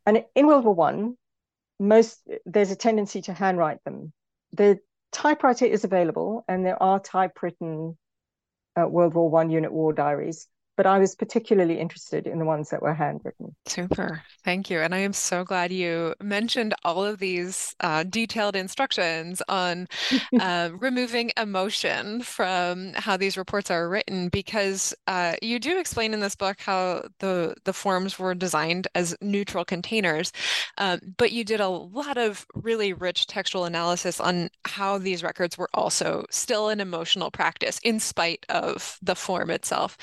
And 0.05 0.23
in 0.35 0.45
World 0.45 0.65
War 0.65 0.75
One, 0.75 1.17
most 1.81 2.21
there's 2.45 2.71
a 2.71 2.75
tendency 2.75 3.21
to 3.23 3.33
handwrite 3.33 3.83
them. 3.83 4.13
The 4.53 4.79
typewriter 5.11 5.65
is 5.65 5.83
available, 5.83 6.45
and 6.47 6.65
there 6.65 6.81
are 6.81 6.99
typewritten 6.99 7.97
uh, 8.79 8.87
World 8.87 9.15
War 9.15 9.29
One 9.29 9.49
unit 9.49 9.73
war 9.73 9.91
diaries 9.91 10.47
but 10.81 10.89
I 10.89 10.97
was 10.97 11.13
particularly 11.13 11.77
interested 11.77 12.25
in 12.25 12.39
the 12.39 12.45
ones 12.45 12.71
that 12.71 12.81
were 12.81 12.95
handwritten. 12.95 13.55
Super. 13.67 14.23
Thank 14.43 14.71
you. 14.71 14.79
And 14.79 14.95
I 14.95 14.97
am 14.97 15.13
so 15.13 15.43
glad 15.43 15.71
you 15.71 16.15
mentioned 16.19 16.73
all 16.83 17.05
of 17.05 17.19
these 17.19 17.75
uh, 17.81 18.01
detailed 18.01 18.55
instructions 18.55 19.43
on 19.47 19.87
uh, 20.39 20.71
removing 20.73 21.29
emotion 21.37 22.23
from 22.23 22.93
how 22.95 23.15
these 23.15 23.37
reports 23.37 23.69
are 23.69 23.87
written, 23.87 24.29
because 24.29 24.91
uh, 25.05 25.35
you 25.43 25.59
do 25.59 25.79
explain 25.79 26.15
in 26.15 26.19
this 26.19 26.35
book 26.35 26.59
how 26.59 27.03
the, 27.19 27.53
the 27.65 27.73
forms 27.73 28.17
were 28.17 28.33
designed 28.33 28.87
as 28.95 29.15
neutral 29.21 29.63
containers, 29.63 30.33
um, 30.79 30.99
but 31.17 31.31
you 31.31 31.43
did 31.43 31.59
a 31.59 31.69
lot 31.69 32.17
of 32.17 32.47
really 32.55 32.91
rich 32.91 33.27
textual 33.27 33.65
analysis 33.65 34.19
on 34.19 34.49
how 34.65 34.97
these 34.97 35.21
records 35.21 35.59
were 35.59 35.69
also 35.75 36.25
still 36.31 36.69
an 36.69 36.79
emotional 36.79 37.29
practice 37.29 37.79
in 37.83 37.99
spite 37.99 38.47
of 38.49 38.97
the 39.03 39.15
form 39.15 39.51
itself. 39.51 39.95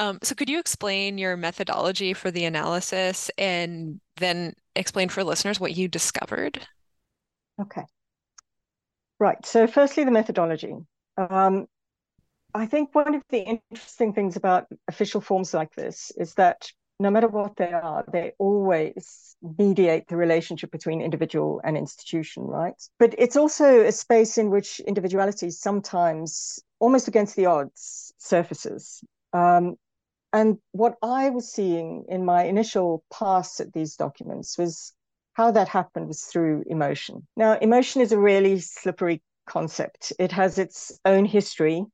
Um, 0.00 0.18
so 0.24 0.34
could 0.34 0.48
you 0.48 0.58
explain 0.58 1.18
your 1.18 1.36
methodology 1.36 2.14
for 2.14 2.30
the 2.30 2.44
analysis 2.44 3.30
and 3.38 4.00
then 4.16 4.54
explain 4.74 5.08
for 5.08 5.24
listeners 5.24 5.60
what 5.60 5.76
you 5.76 5.88
discovered? 5.88 6.66
Okay. 7.60 7.84
Right. 9.20 9.44
So 9.46 9.66
firstly, 9.66 10.04
the 10.04 10.10
methodology. 10.10 10.74
Um, 11.16 11.66
I 12.54 12.66
think 12.66 12.94
one 12.94 13.14
of 13.14 13.22
the 13.30 13.40
interesting 13.40 14.12
things 14.12 14.36
about 14.36 14.66
official 14.88 15.20
forms 15.20 15.54
like 15.54 15.74
this 15.74 16.12
is 16.16 16.34
that 16.34 16.70
no 17.00 17.10
matter 17.10 17.26
what 17.26 17.56
they 17.56 17.72
are, 17.72 18.04
they 18.12 18.32
always 18.38 19.36
mediate 19.58 20.06
the 20.06 20.16
relationship 20.16 20.70
between 20.70 21.00
individual 21.00 21.60
and 21.64 21.76
institution, 21.76 22.44
right? 22.44 22.80
But 22.98 23.14
it's 23.18 23.36
also 23.36 23.84
a 23.84 23.90
space 23.90 24.38
in 24.38 24.50
which 24.50 24.78
individuality 24.80 25.50
sometimes, 25.50 26.60
almost 26.78 27.08
against 27.08 27.34
the 27.34 27.46
odds, 27.46 28.12
surfaces. 28.18 29.02
Um, 29.32 29.74
and 30.34 30.58
what 30.72 30.96
I 31.00 31.30
was 31.30 31.52
seeing 31.52 32.06
in 32.08 32.24
my 32.24 32.42
initial 32.42 33.04
pass 33.12 33.60
at 33.60 33.72
these 33.72 33.94
documents 33.94 34.58
was 34.58 34.92
how 35.34 35.52
that 35.52 35.68
happened 35.68 36.08
was 36.08 36.24
through 36.24 36.64
emotion. 36.66 37.28
Now, 37.36 37.52
emotion 37.52 38.02
is 38.02 38.10
a 38.10 38.18
really 38.18 38.58
slippery 38.58 39.22
concept. 39.46 40.12
It 40.18 40.32
has 40.32 40.58
its 40.58 40.98
own 41.04 41.24
history. 41.24 41.84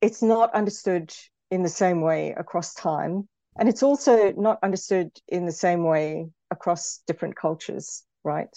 It's 0.00 0.20
not 0.20 0.52
understood 0.52 1.14
in 1.52 1.62
the 1.62 1.68
same 1.68 2.00
way 2.00 2.34
across 2.36 2.74
time. 2.74 3.28
And 3.56 3.68
it's 3.68 3.84
also 3.84 4.32
not 4.32 4.58
understood 4.64 5.12
in 5.28 5.46
the 5.46 5.52
same 5.52 5.84
way 5.84 6.26
across 6.50 7.02
different 7.06 7.36
cultures, 7.36 8.02
right? 8.24 8.50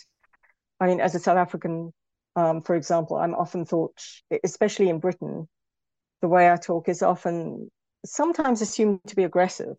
I 0.79 0.87
mean, 0.87 0.99
as 0.99 1.13
a 1.13 1.19
South 1.19 1.37
African, 1.37 1.93
um, 2.35 2.63
for 2.63 2.75
example, 2.75 3.17
I'm 3.17 3.35
often 3.35 3.65
thought, 3.65 4.01
especially 4.43 4.89
in 4.89 4.97
Britain, 4.97 5.47
the 6.21 6.27
way 6.27 6.51
I 6.51 6.55
talk 6.55 6.89
is 6.89 7.03
often 7.03 7.69
sometimes 8.05 8.61
assumed 8.61 8.99
to 9.07 9.15
be 9.15 9.23
aggressive, 9.23 9.75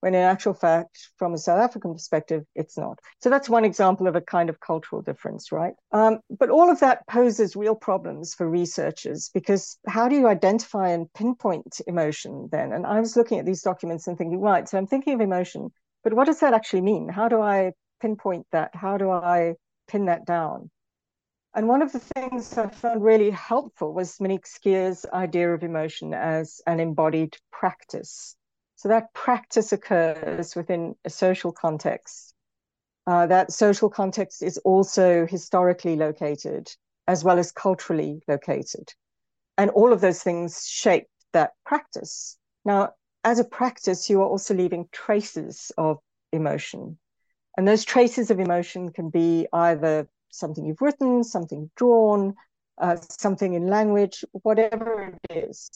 when 0.00 0.14
in 0.14 0.20
actual 0.20 0.54
fact, 0.54 1.10
from 1.16 1.34
a 1.34 1.38
South 1.38 1.58
African 1.58 1.92
perspective, 1.92 2.44
it's 2.54 2.78
not. 2.78 3.00
So 3.20 3.30
that's 3.30 3.48
one 3.48 3.64
example 3.64 4.06
of 4.06 4.14
a 4.14 4.20
kind 4.20 4.48
of 4.48 4.60
cultural 4.60 5.02
difference, 5.02 5.50
right? 5.50 5.74
Um, 5.92 6.20
but 6.38 6.50
all 6.50 6.70
of 6.70 6.80
that 6.80 7.06
poses 7.08 7.56
real 7.56 7.74
problems 7.74 8.34
for 8.34 8.48
researchers 8.48 9.30
because 9.34 9.78
how 9.86 10.08
do 10.08 10.16
you 10.16 10.28
identify 10.28 10.90
and 10.90 11.12
pinpoint 11.14 11.80
emotion 11.86 12.48
then? 12.52 12.72
And 12.72 12.86
I 12.86 13.00
was 13.00 13.16
looking 13.16 13.38
at 13.40 13.46
these 13.46 13.62
documents 13.62 14.06
and 14.06 14.16
thinking, 14.16 14.40
right, 14.40 14.68
so 14.68 14.78
I'm 14.78 14.86
thinking 14.86 15.14
of 15.14 15.20
emotion, 15.20 15.70
but 16.04 16.14
what 16.14 16.26
does 16.26 16.40
that 16.40 16.54
actually 16.54 16.82
mean? 16.82 17.08
How 17.08 17.28
do 17.28 17.40
I 17.40 17.72
pinpoint 18.00 18.46
that? 18.52 18.74
How 18.74 18.98
do 18.98 19.10
I 19.10 19.54
pin 19.88 20.06
that 20.06 20.24
down? 20.24 20.70
And 21.58 21.66
one 21.66 21.82
of 21.82 21.90
the 21.90 21.98
things 21.98 22.56
I 22.56 22.68
found 22.68 23.02
really 23.02 23.32
helpful 23.32 23.92
was 23.92 24.20
Monique 24.20 24.46
Scheer's 24.46 25.04
idea 25.12 25.52
of 25.52 25.64
emotion 25.64 26.14
as 26.14 26.60
an 26.68 26.78
embodied 26.78 27.36
practice. 27.50 28.36
So 28.76 28.88
that 28.90 29.12
practice 29.12 29.72
occurs 29.72 30.54
within 30.54 30.94
a 31.04 31.10
social 31.10 31.50
context. 31.50 32.32
Uh, 33.08 33.26
that 33.26 33.50
social 33.50 33.90
context 33.90 34.40
is 34.40 34.58
also 34.58 35.26
historically 35.26 35.96
located 35.96 36.70
as 37.08 37.24
well 37.24 37.40
as 37.40 37.50
culturally 37.50 38.22
located. 38.28 38.94
And 39.56 39.72
all 39.72 39.92
of 39.92 40.00
those 40.00 40.22
things 40.22 40.64
shape 40.64 41.08
that 41.32 41.54
practice. 41.66 42.38
Now, 42.64 42.92
as 43.24 43.40
a 43.40 43.44
practice, 43.44 44.08
you 44.08 44.20
are 44.20 44.28
also 44.28 44.54
leaving 44.54 44.88
traces 44.92 45.72
of 45.76 45.98
emotion. 46.32 47.00
And 47.56 47.66
those 47.66 47.84
traces 47.84 48.30
of 48.30 48.38
emotion 48.38 48.92
can 48.92 49.10
be 49.10 49.48
either 49.52 50.08
something 50.30 50.64
you've 50.64 50.80
written, 50.80 51.24
something 51.24 51.70
drawn, 51.76 52.34
uh, 52.78 52.96
something 53.18 53.54
in 53.54 53.66
language, 53.66 54.24
whatever 54.32 55.18
it 55.24 55.46
is. 55.46 55.70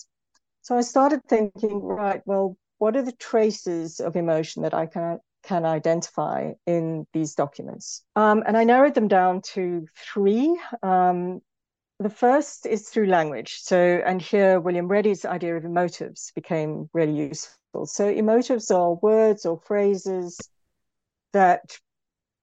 So 0.62 0.76
I 0.76 0.82
started 0.82 1.24
thinking, 1.28 1.82
right, 1.82 2.22
well, 2.24 2.56
what 2.78 2.96
are 2.96 3.02
the 3.02 3.12
traces 3.12 4.00
of 4.00 4.16
emotion 4.16 4.62
that 4.62 4.74
I 4.74 4.86
can 4.86 5.18
can 5.42 5.64
identify 5.64 6.52
in 6.66 7.06
these 7.12 7.34
documents? 7.34 8.04
Um, 8.14 8.44
and 8.46 8.56
I 8.56 8.64
narrowed 8.64 8.94
them 8.94 9.08
down 9.08 9.42
to 9.54 9.86
three. 9.96 10.56
Um, 10.82 11.40
the 11.98 12.10
first 12.10 12.66
is 12.66 12.88
through 12.88 13.06
language. 13.06 13.58
So, 13.60 13.76
and 13.78 14.20
here 14.20 14.60
William 14.60 14.88
Reddy's 14.88 15.24
idea 15.24 15.56
of 15.56 15.64
emotives 15.64 16.34
became 16.34 16.90
really 16.92 17.28
useful. 17.28 17.86
So, 17.86 18.12
emotives 18.12 18.74
are 18.74 18.94
words 18.94 19.46
or 19.46 19.60
phrases 19.60 20.38
that 21.32 21.78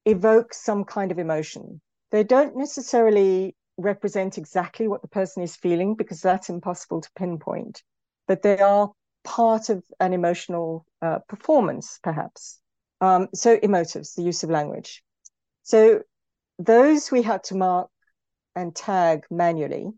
evoke 0.06 0.54
some 0.54 0.84
kind 0.84 1.12
of 1.12 1.20
emotion. 1.20 1.82
They 2.12 2.24
don't 2.24 2.56
necessarily 2.58 3.56
represent 3.78 4.38
exactly 4.38 4.88
what 4.88 5.02
the 5.02 5.08
person 5.08 5.44
is 5.44 5.56
feeling 5.56 5.96
because 5.96 6.22
that's 6.22 6.50
impossible 6.50 7.02
to 7.02 7.10
pinpoint, 7.16 7.84
but 8.28 8.42
they 8.42 8.60
are 8.60 8.92
part 9.24 9.70
of 9.70 9.84
an 10.00 10.14
emotional 10.14 10.86
uh, 11.02 11.20
performance, 11.28 12.00
perhaps. 12.04 12.60
Um, 13.02 13.30
so, 13.34 13.58
emotives, 13.58 14.16
the 14.16 14.24
use 14.24 14.44
of 14.44 14.50
language. 14.50 15.04
So, 15.64 16.04
those 16.60 17.12
we 17.12 17.22
had 17.24 17.44
to 17.46 17.56
mark 17.56 17.90
and 18.56 18.76
tag 18.76 19.26
manually. 19.32 19.94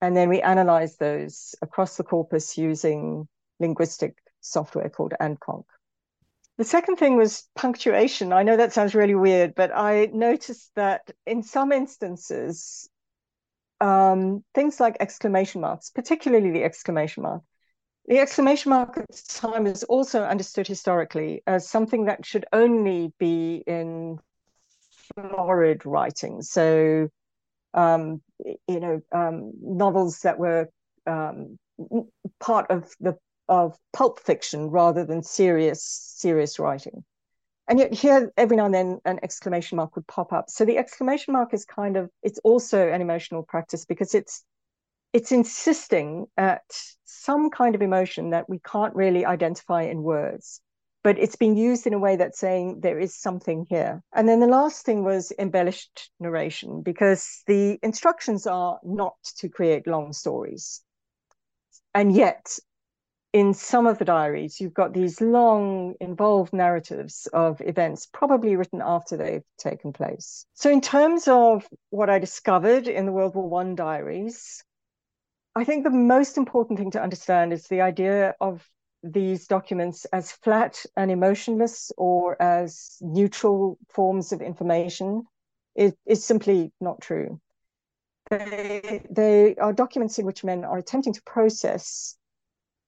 and 0.00 0.16
then 0.16 0.28
we 0.28 0.40
analyzed 0.42 0.98
those 0.98 1.54
across 1.62 1.96
the 1.96 2.04
corpus 2.04 2.58
using 2.58 3.28
linguistic 3.60 4.16
software 4.40 4.88
called 4.90 5.14
AntConc. 5.20 5.64
The 6.58 6.64
second 6.64 6.96
thing 6.96 7.16
was 7.16 7.48
punctuation. 7.54 8.32
I 8.32 8.42
know 8.42 8.56
that 8.56 8.72
sounds 8.72 8.94
really 8.94 9.14
weird, 9.14 9.54
but 9.54 9.70
I 9.74 10.06
noticed 10.12 10.70
that 10.74 11.10
in 11.26 11.42
some 11.42 11.70
instances, 11.70 12.88
um, 13.80 14.42
things 14.54 14.80
like 14.80 14.96
exclamation 15.00 15.60
marks, 15.60 15.90
particularly 15.90 16.50
the 16.50 16.64
exclamation 16.64 17.24
mark, 17.24 17.42
the 18.06 18.20
exclamation 18.20 18.70
mark 18.70 18.96
at 18.96 19.06
the 19.10 19.22
time 19.28 19.66
is 19.66 19.82
also 19.84 20.22
understood 20.22 20.66
historically 20.66 21.42
as 21.46 21.68
something 21.68 22.06
that 22.06 22.24
should 22.24 22.46
only 22.52 23.12
be 23.18 23.62
in 23.66 24.18
florid 25.14 25.84
writing. 25.84 26.40
So, 26.40 27.08
um, 27.74 28.22
you 28.38 28.80
know, 28.80 29.02
um, 29.12 29.52
novels 29.60 30.20
that 30.20 30.38
were 30.38 30.70
um, 31.06 31.58
part 32.40 32.70
of 32.70 32.94
the 33.00 33.18
of 33.48 33.76
pulp 33.92 34.20
fiction 34.20 34.70
rather 34.70 35.04
than 35.04 35.22
serious 35.22 35.82
serious 35.82 36.58
writing. 36.58 37.04
And 37.68 37.78
yet 37.78 37.92
here 37.92 38.32
every 38.36 38.56
now 38.56 38.66
and 38.66 38.74
then 38.74 39.00
an 39.04 39.18
exclamation 39.22 39.76
mark 39.76 39.96
would 39.96 40.06
pop 40.06 40.32
up. 40.32 40.50
So 40.50 40.64
the 40.64 40.78
exclamation 40.78 41.32
mark 41.32 41.52
is 41.52 41.64
kind 41.64 41.96
of 41.96 42.10
it's 42.22 42.38
also 42.44 42.88
an 42.88 43.00
emotional 43.00 43.42
practice 43.42 43.84
because 43.84 44.14
it's 44.14 44.44
it's 45.12 45.32
insisting 45.32 46.26
at 46.36 46.64
some 47.04 47.50
kind 47.50 47.74
of 47.74 47.82
emotion 47.82 48.30
that 48.30 48.48
we 48.48 48.58
can't 48.60 48.94
really 48.94 49.24
identify 49.24 49.82
in 49.82 50.02
words 50.02 50.60
but 51.06 51.20
it's 51.20 51.36
being 51.36 51.56
used 51.56 51.86
in 51.86 51.94
a 51.94 52.00
way 52.00 52.16
that's 52.16 52.40
saying 52.40 52.80
there 52.80 52.98
is 52.98 53.14
something 53.14 53.64
here. 53.70 54.02
And 54.12 54.28
then 54.28 54.40
the 54.40 54.48
last 54.48 54.84
thing 54.84 55.04
was 55.04 55.32
embellished 55.38 56.10
narration, 56.18 56.82
because 56.82 57.44
the 57.46 57.78
instructions 57.80 58.44
are 58.44 58.80
not 58.82 59.14
to 59.36 59.48
create 59.48 59.86
long 59.86 60.12
stories. 60.12 60.82
And 61.94 62.12
yet, 62.12 62.58
in 63.36 63.52
some 63.52 63.86
of 63.86 63.98
the 63.98 64.04
diaries, 64.06 64.62
you've 64.62 64.72
got 64.72 64.94
these 64.94 65.20
long, 65.20 65.94
involved 66.00 66.54
narratives 66.54 67.28
of 67.34 67.60
events, 67.60 68.08
probably 68.10 68.56
written 68.56 68.80
after 68.82 69.14
they've 69.18 69.44
taken 69.58 69.92
place. 69.92 70.46
So, 70.54 70.70
in 70.70 70.80
terms 70.80 71.28
of 71.28 71.68
what 71.90 72.08
I 72.08 72.18
discovered 72.18 72.88
in 72.88 73.04
the 73.04 73.12
World 73.12 73.34
War 73.34 73.60
I 73.60 73.74
diaries, 73.74 74.64
I 75.54 75.64
think 75.64 75.84
the 75.84 75.90
most 75.90 76.38
important 76.38 76.78
thing 76.78 76.90
to 76.92 77.02
understand 77.02 77.52
is 77.52 77.64
the 77.64 77.82
idea 77.82 78.34
of 78.40 78.66
these 79.02 79.46
documents 79.46 80.06
as 80.06 80.32
flat 80.32 80.82
and 80.96 81.10
emotionless 81.10 81.92
or 81.98 82.40
as 82.40 82.96
neutral 83.02 83.76
forms 83.90 84.32
of 84.32 84.40
information 84.40 85.24
is, 85.74 85.92
simply 86.24 86.72
not 86.80 87.02
true. 87.02 87.38
They, 88.30 89.02
they 89.10 89.56
are 89.56 89.74
documents 89.74 90.18
in 90.18 90.24
which 90.24 90.42
men 90.42 90.64
are 90.64 90.78
attempting 90.78 91.12
to 91.12 91.22
process 91.24 92.15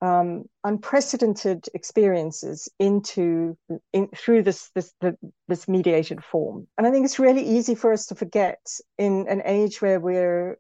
um, 0.01 0.45
unprecedented 0.65 1.67
experiences 1.75 2.69
into 2.79 3.57
in, 3.93 4.09
through 4.15 4.43
this 4.43 4.71
this 4.75 4.93
the, 5.01 5.17
this 5.49 5.67
mediated 5.67 6.23
form. 6.23 6.67
And 6.77 6.87
I 6.87 6.91
think 6.91 7.05
it's 7.05 7.19
really 7.19 7.43
easy 7.43 7.75
for 7.75 7.93
us 7.93 8.07
to 8.07 8.15
forget 8.15 8.61
in 8.97 9.27
an 9.29 9.43
age 9.45 9.83
where 9.83 10.01
we're 10.01 10.59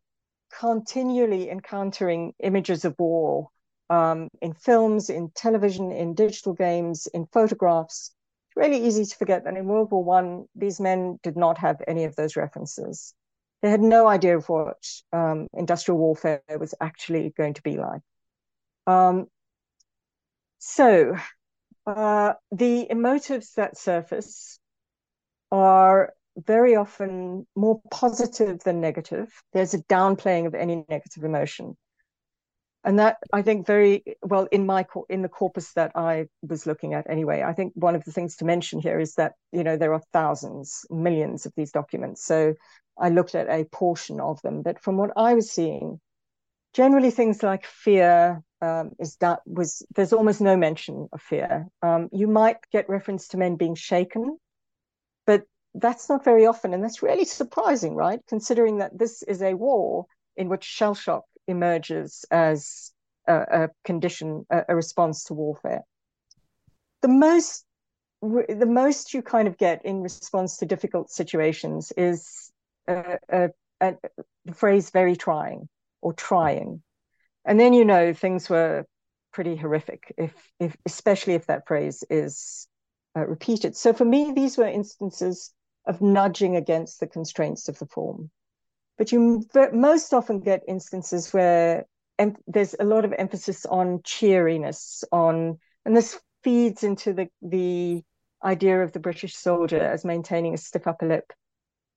continually 0.58 1.50
encountering 1.50 2.32
images 2.42 2.84
of 2.84 2.94
war 2.98 3.48
um, 3.90 4.28
in 4.40 4.54
films, 4.54 5.10
in 5.10 5.30
television, 5.34 5.92
in 5.92 6.14
digital 6.14 6.54
games, 6.54 7.06
in 7.14 7.26
photographs. 7.32 8.12
It's 8.48 8.56
really 8.56 8.86
easy 8.86 9.04
to 9.04 9.16
forget 9.16 9.44
that 9.44 9.56
in 9.56 9.66
World 9.66 9.90
War 9.92 10.02
One, 10.02 10.46
these 10.54 10.80
men 10.80 11.18
did 11.22 11.36
not 11.36 11.58
have 11.58 11.80
any 11.86 12.04
of 12.04 12.16
those 12.16 12.36
references. 12.36 13.14
They 13.62 13.70
had 13.70 13.80
no 13.80 14.06
idea 14.06 14.36
of 14.36 14.48
what 14.48 14.78
um, 15.12 15.48
industrial 15.52 15.98
warfare 15.98 16.42
was 16.58 16.74
actually 16.80 17.32
going 17.36 17.54
to 17.54 17.62
be 17.62 17.76
like. 17.76 18.02
Um, 18.88 19.26
so, 20.56 21.14
uh, 21.86 22.32
the 22.50 22.86
emotives 22.90 23.52
that 23.54 23.76
surface 23.76 24.58
are 25.52 26.14
very 26.36 26.74
often 26.74 27.46
more 27.54 27.82
positive 27.90 28.60
than 28.64 28.80
negative. 28.80 29.28
There's 29.52 29.74
a 29.74 29.82
downplaying 29.84 30.46
of 30.46 30.54
any 30.54 30.86
negative 30.88 31.24
emotion. 31.24 31.76
And 32.84 32.98
that 33.00 33.18
i 33.32 33.42
think 33.42 33.66
very 33.66 34.02
well 34.22 34.46
in 34.50 34.64
my 34.64 34.86
in 35.10 35.20
the 35.20 35.28
corpus 35.28 35.72
that 35.74 35.92
i 35.94 36.26
was 36.42 36.64
looking 36.64 36.94
at 36.94 37.10
anyway 37.10 37.42
i 37.42 37.52
think 37.52 37.72
one 37.74 37.96
of 37.96 38.04
the 38.04 38.12
things 38.12 38.36
to 38.36 38.44
mention 38.44 38.80
here 38.80 39.00
is 39.00 39.14
that 39.16 39.32
you 39.52 39.64
know 39.64 39.76
there 39.76 39.92
are 39.92 40.02
thousands 40.12 40.86
millions 40.88 41.44
of 41.44 41.52
these 41.56 41.72
documents. 41.72 42.24
So 42.24 42.54
i 42.96 43.08
looked 43.10 43.34
at 43.34 43.50
a 43.50 43.64
portion 43.64 44.20
of 44.20 44.40
them. 44.42 44.62
But 44.62 44.80
from 44.80 44.96
what 44.96 45.10
i 45.16 45.34
was 45.34 45.50
seeing 45.50 46.00
generally 46.72 47.10
things 47.10 47.42
like 47.42 47.66
fear 47.66 48.42
um, 48.60 48.92
is 48.98 49.16
that 49.16 49.40
was 49.46 49.82
there's 49.94 50.12
almost 50.12 50.40
no 50.40 50.56
mention 50.56 51.08
of 51.12 51.22
fear. 51.22 51.66
Um, 51.82 52.08
you 52.12 52.26
might 52.26 52.58
get 52.72 52.88
reference 52.88 53.28
to 53.28 53.36
men 53.36 53.56
being 53.56 53.74
shaken 53.74 54.38
but 55.28 55.42
that's 55.74 56.08
not 56.08 56.24
very 56.24 56.46
often 56.46 56.72
and 56.72 56.82
that's 56.82 57.02
really 57.02 57.26
surprising 57.26 57.94
right? 57.94 58.20
Considering 58.28 58.78
that 58.78 58.98
this 58.98 59.22
is 59.22 59.42
a 59.42 59.52
war 59.52 60.06
in 60.38 60.48
which 60.48 60.64
shell 60.64 60.94
shock 60.94 61.24
emerges 61.46 62.24
as 62.30 62.92
a, 63.26 63.34
a 63.34 63.68
condition, 63.84 64.46
a, 64.50 64.62
a, 64.70 64.74
response 64.74 65.24
to 65.24 65.34
warfare. 65.34 65.82
The 67.02 67.08
most, 67.08 67.66
the 68.22 68.66
most 68.66 69.12
you 69.12 69.20
kind 69.20 69.48
of 69.48 69.58
get 69.58 69.84
in 69.84 70.00
response 70.00 70.56
to 70.58 70.66
difficult 70.66 71.10
situations 71.10 71.92
is 71.94 72.50
a, 72.86 73.18
a, 73.28 73.50
the 74.46 74.54
phrase 74.54 74.90
"very 74.90 75.14
trying" 75.14 75.68
or 76.00 76.14
"trying," 76.14 76.82
and 77.48 77.58
then 77.58 77.72
you 77.72 77.84
know 77.84 78.12
things 78.12 78.48
were 78.48 78.84
pretty 79.32 79.56
horrific. 79.56 80.14
If, 80.18 80.34
if 80.60 80.76
especially 80.84 81.32
if 81.32 81.46
that 81.46 81.66
phrase 81.66 82.04
is 82.10 82.68
uh, 83.16 83.26
repeated. 83.26 83.74
So 83.74 83.92
for 83.92 84.04
me, 84.04 84.32
these 84.32 84.58
were 84.58 84.66
instances 84.66 85.52
of 85.86 86.02
nudging 86.02 86.56
against 86.56 87.00
the 87.00 87.06
constraints 87.06 87.68
of 87.68 87.78
the 87.78 87.86
form. 87.86 88.30
But 88.98 89.12
you 89.12 89.46
most 89.72 90.12
often 90.12 90.40
get 90.40 90.62
instances 90.68 91.32
where 91.32 91.86
there's 92.46 92.74
a 92.78 92.84
lot 92.84 93.04
of 93.04 93.14
emphasis 93.16 93.64
on 93.64 94.00
cheeriness, 94.04 95.04
on, 95.10 95.58
and 95.84 95.96
this 95.96 96.20
feeds 96.42 96.84
into 96.84 97.12
the 97.14 97.28
the 97.40 98.02
idea 98.44 98.82
of 98.82 98.92
the 98.92 99.00
British 99.00 99.34
soldier 99.34 99.80
as 99.80 100.04
maintaining 100.04 100.52
a 100.52 100.58
stiff 100.58 100.86
upper 100.86 101.06
lip. 101.06 101.32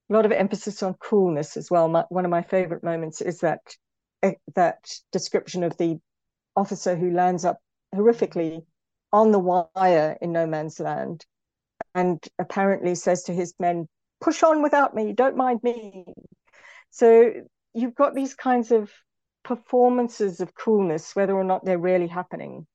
A 0.09 0.13
lot 0.13 0.25
of 0.25 0.31
emphasis 0.31 0.81
on 0.81 0.93
coolness 0.95 1.57
as 1.57 1.69
well. 1.69 1.87
My, 1.87 2.05
one 2.09 2.25
of 2.25 2.31
my 2.31 2.41
favorite 2.41 2.83
moments 2.83 3.19
is 3.21 3.39
that 3.39 3.59
that 4.55 4.91
description 5.11 5.63
of 5.63 5.77
the 5.77 5.99
officer 6.55 6.95
who 6.95 7.11
lands 7.11 7.45
up 7.45 7.59
horrifically 7.93 8.63
on 9.13 9.31
the 9.31 9.39
wire 9.39 10.17
in 10.21 10.31
no 10.31 10.45
man's 10.45 10.79
land 10.79 11.25
and 11.95 12.23
apparently 12.39 12.95
says 12.95 13.23
to 13.23 13.33
his 13.33 13.53
men, 13.59 13.87
push 14.21 14.43
on 14.43 14.61
without 14.61 14.95
me, 14.95 15.13
don't 15.13 15.35
mind 15.35 15.59
me. 15.63 16.05
So 16.91 17.31
you've 17.73 17.95
got 17.95 18.15
these 18.15 18.33
kinds 18.33 18.71
of 18.71 18.91
performances 19.43 20.39
of 20.39 20.53
coolness, 20.53 21.15
whether 21.15 21.33
or 21.33 21.43
not 21.43 21.65
they're 21.65 21.77
really 21.77 22.07
happening. 22.07 22.67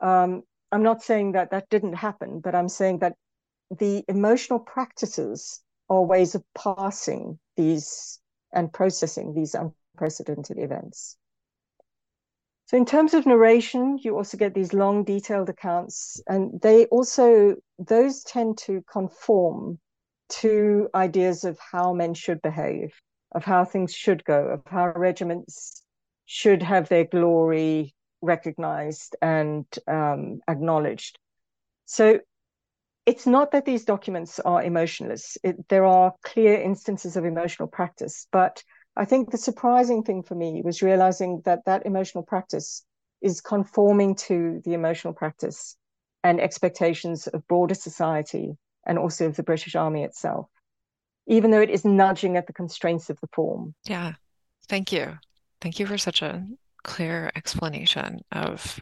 Um, 0.00 0.42
I'm 0.72 0.82
not 0.82 1.02
saying 1.02 1.32
that 1.32 1.50
that 1.50 1.68
didn't 1.68 1.94
happen, 1.94 2.40
but 2.40 2.54
I'm 2.54 2.68
saying 2.68 2.98
that 2.98 3.14
the 3.78 4.04
emotional 4.08 4.58
practices 4.58 5.60
are 5.88 6.02
ways 6.02 6.34
of 6.34 6.44
passing 6.54 7.38
these 7.56 8.20
and 8.52 8.72
processing 8.72 9.34
these 9.34 9.54
unprecedented 10.00 10.58
events. 10.58 11.16
So, 12.66 12.76
in 12.76 12.86
terms 12.86 13.14
of 13.14 13.26
narration, 13.26 13.98
you 14.02 14.16
also 14.16 14.36
get 14.36 14.54
these 14.54 14.72
long, 14.72 15.04
detailed 15.04 15.48
accounts, 15.48 16.22
and 16.28 16.60
they 16.60 16.86
also, 16.86 17.56
those 17.78 18.22
tend 18.22 18.58
to 18.58 18.82
conform 18.90 19.78
to 20.28 20.88
ideas 20.94 21.44
of 21.44 21.58
how 21.58 21.92
men 21.92 22.14
should 22.14 22.40
behave 22.42 22.92
of 23.32 23.44
how 23.44 23.64
things 23.64 23.94
should 23.94 24.24
go, 24.24 24.46
of 24.48 24.62
how 24.66 24.92
regiments 24.94 25.82
should 26.26 26.62
have 26.62 26.88
their 26.88 27.04
glory 27.04 27.94
recognized 28.20 29.16
and 29.22 29.64
um, 29.86 30.40
acknowledged. 30.48 31.18
So 31.86 32.20
it's 33.06 33.26
not 33.26 33.52
that 33.52 33.64
these 33.64 33.84
documents 33.84 34.40
are 34.40 34.62
emotionless. 34.62 35.38
It, 35.42 35.68
there 35.68 35.86
are 35.86 36.14
clear 36.24 36.60
instances 36.60 37.16
of 37.16 37.24
emotional 37.24 37.68
practice, 37.68 38.26
but 38.30 38.62
I 38.96 39.04
think 39.04 39.30
the 39.30 39.38
surprising 39.38 40.02
thing 40.02 40.22
for 40.22 40.34
me 40.34 40.62
was 40.64 40.82
realizing 40.82 41.42
that 41.44 41.64
that 41.66 41.86
emotional 41.86 42.24
practice 42.24 42.84
is 43.22 43.40
conforming 43.40 44.14
to 44.16 44.60
the 44.64 44.74
emotional 44.74 45.14
practice 45.14 45.76
and 46.24 46.40
expectations 46.40 47.26
of 47.26 47.46
broader 47.46 47.74
society 47.74 48.56
and 48.86 48.98
also 48.98 49.26
of 49.26 49.36
the 49.36 49.42
British 49.42 49.74
Army 49.74 50.04
itself 50.04 50.48
even 51.30 51.52
though 51.52 51.60
it 51.60 51.70
is 51.70 51.84
nudging 51.84 52.36
at 52.36 52.48
the 52.48 52.52
constraints 52.52 53.08
of 53.08 53.20
the 53.20 53.28
form. 53.32 53.72
Yeah. 53.86 54.14
Thank 54.68 54.92
you. 54.92 55.16
Thank 55.60 55.78
you 55.78 55.86
for 55.86 55.96
such 55.96 56.22
a 56.22 56.44
clear 56.82 57.30
explanation 57.36 58.20
of 58.32 58.80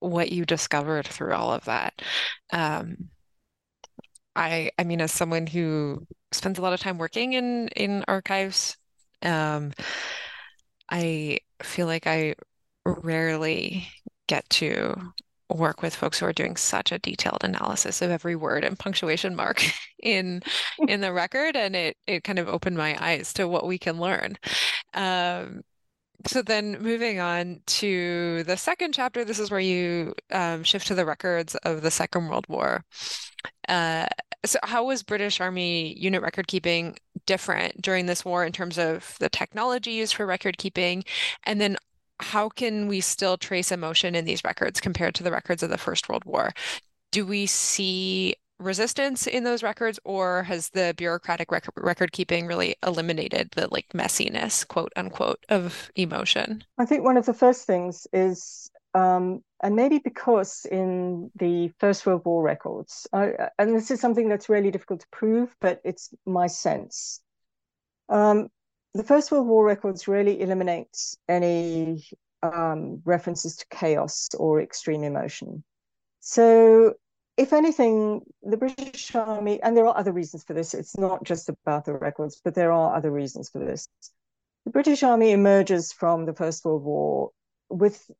what 0.00 0.32
you 0.32 0.44
discovered 0.44 1.06
through 1.06 1.32
all 1.32 1.52
of 1.52 1.64
that. 1.66 2.02
Um, 2.52 3.10
I 4.34 4.72
I 4.78 4.84
mean, 4.84 5.00
as 5.00 5.12
someone 5.12 5.46
who 5.46 6.06
spends 6.32 6.58
a 6.58 6.62
lot 6.62 6.72
of 6.72 6.80
time 6.80 6.98
working 6.98 7.34
in 7.34 7.68
in 7.68 8.04
archives, 8.08 8.76
um, 9.22 9.72
I 10.90 11.38
feel 11.62 11.86
like 11.86 12.06
I 12.06 12.34
rarely 12.84 13.88
get 14.26 14.48
to 14.50 15.12
work 15.50 15.82
with 15.82 15.94
folks 15.94 16.18
who 16.18 16.26
are 16.26 16.32
doing 16.32 16.56
such 16.56 16.92
a 16.92 16.98
detailed 16.98 17.42
analysis 17.42 18.02
of 18.02 18.10
every 18.10 18.36
word 18.36 18.64
and 18.64 18.78
punctuation 18.78 19.34
mark 19.34 19.62
in 20.02 20.42
in 20.86 21.00
the 21.00 21.12
record 21.12 21.56
and 21.56 21.74
it 21.74 21.96
it 22.06 22.24
kind 22.24 22.38
of 22.38 22.48
opened 22.48 22.76
my 22.76 22.96
eyes 23.04 23.32
to 23.34 23.48
what 23.48 23.66
we 23.66 23.78
can 23.78 23.98
learn. 23.98 24.36
Um, 24.94 25.62
so 26.26 26.42
then 26.42 26.76
moving 26.82 27.18
on 27.18 27.60
to 27.66 28.44
the 28.44 28.56
second 28.56 28.92
chapter 28.92 29.24
this 29.24 29.38
is 29.38 29.50
where 29.50 29.60
you 29.60 30.14
um, 30.30 30.62
shift 30.64 30.86
to 30.88 30.94
the 30.94 31.06
records 31.06 31.54
of 31.64 31.82
the 31.82 31.90
second 31.90 32.28
world 32.28 32.46
war. 32.48 32.84
Uh, 33.68 34.06
so 34.44 34.58
how 34.62 34.84
was 34.84 35.02
british 35.02 35.40
army 35.40 35.98
unit 35.98 36.22
record 36.22 36.46
keeping 36.46 36.96
different 37.30 37.80
during 37.80 38.06
this 38.06 38.24
war 38.24 38.44
in 38.44 38.52
terms 38.52 38.76
of 38.78 39.16
the 39.20 39.28
technology 39.28 39.92
used 39.92 40.14
for 40.14 40.26
record 40.26 40.58
keeping 40.58 41.04
and 41.44 41.60
then 41.60 41.76
how 42.20 42.48
can 42.48 42.88
we 42.88 43.00
still 43.00 43.36
trace 43.36 43.72
emotion 43.72 44.14
in 44.14 44.24
these 44.24 44.44
records 44.44 44.80
compared 44.80 45.14
to 45.14 45.22
the 45.22 45.30
records 45.30 45.62
of 45.62 45.70
the 45.70 45.78
First 45.78 46.08
World 46.08 46.24
War? 46.24 46.52
Do 47.12 47.24
we 47.24 47.46
see 47.46 48.34
resistance 48.58 49.26
in 49.26 49.44
those 49.44 49.62
records, 49.62 49.98
or 50.04 50.42
has 50.44 50.68
the 50.70 50.94
bureaucratic 50.96 51.50
rec 51.50 51.66
record 51.76 52.12
keeping 52.12 52.46
really 52.46 52.76
eliminated 52.86 53.50
the 53.56 53.68
like 53.70 53.88
messiness, 53.94 54.66
quote 54.68 54.92
unquote, 54.96 55.44
of 55.48 55.90
emotion? 55.96 56.62
I 56.78 56.84
think 56.84 57.04
one 57.04 57.16
of 57.16 57.26
the 57.26 57.34
first 57.34 57.66
things 57.66 58.06
is, 58.12 58.69
um, 58.94 59.42
and 59.62 59.76
maybe 59.76 59.98
because 59.98 60.66
in 60.70 61.30
the 61.36 61.70
First 61.78 62.06
World 62.06 62.22
War 62.24 62.42
records, 62.42 63.06
and 63.12 63.74
this 63.74 63.90
is 63.90 64.00
something 64.00 64.28
that's 64.28 64.48
really 64.48 64.70
difficult 64.70 65.00
to 65.00 65.06
prove, 65.12 65.54
but 65.60 65.80
it's 65.84 66.10
my 66.26 66.46
sense. 66.46 67.20
Um, 68.08 68.48
the 68.94 69.04
First 69.04 69.30
World 69.30 69.46
War 69.46 69.64
records 69.64 70.08
really 70.08 70.40
eliminate 70.40 70.96
any 71.28 72.04
um, 72.42 73.02
references 73.04 73.56
to 73.56 73.66
chaos 73.70 74.28
or 74.36 74.60
extreme 74.60 75.04
emotion. 75.04 75.62
So, 76.20 76.94
if 77.36 77.52
anything, 77.52 78.22
the 78.42 78.56
British 78.56 79.14
Army, 79.14 79.62
and 79.62 79.76
there 79.76 79.86
are 79.86 79.96
other 79.96 80.12
reasons 80.12 80.42
for 80.44 80.54
this, 80.54 80.74
it's 80.74 80.98
not 80.98 81.22
just 81.24 81.48
about 81.48 81.84
the 81.84 81.94
records, 81.94 82.40
but 82.42 82.54
there 82.54 82.72
are 82.72 82.96
other 82.96 83.10
reasons 83.10 83.48
for 83.48 83.64
this. 83.64 83.86
The 84.64 84.70
British 84.70 85.02
Army 85.02 85.30
emerges 85.30 85.92
from 85.92 86.26
the 86.26 86.34
First 86.34 86.64
World 86.64 86.82
War 86.82 87.30
with 87.70 88.10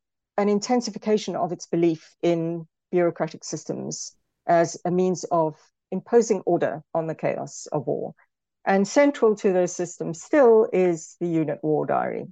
an 0.41 0.49
intensification 0.49 1.37
of 1.37 1.53
its 1.53 1.67
belief 1.67 2.15
in 2.23 2.67
bureaucratic 2.91 3.45
systems 3.45 4.15
as 4.47 4.77
a 4.85 4.91
means 4.91 5.25
of 5.31 5.57
imposing 5.91 6.41
order 6.47 6.83
on 6.95 7.07
the 7.07 7.15
chaos 7.15 7.67
of 7.73 7.87
war. 7.87 8.15
And 8.65 8.87
central 8.87 9.37
to 9.37 9.53
those 9.53 9.75
systems 9.75 10.23
still 10.23 10.69
is 10.73 11.17
the 11.21 11.29
unit 11.29 11.61
war 11.63 11.87
diary. 11.87 12.27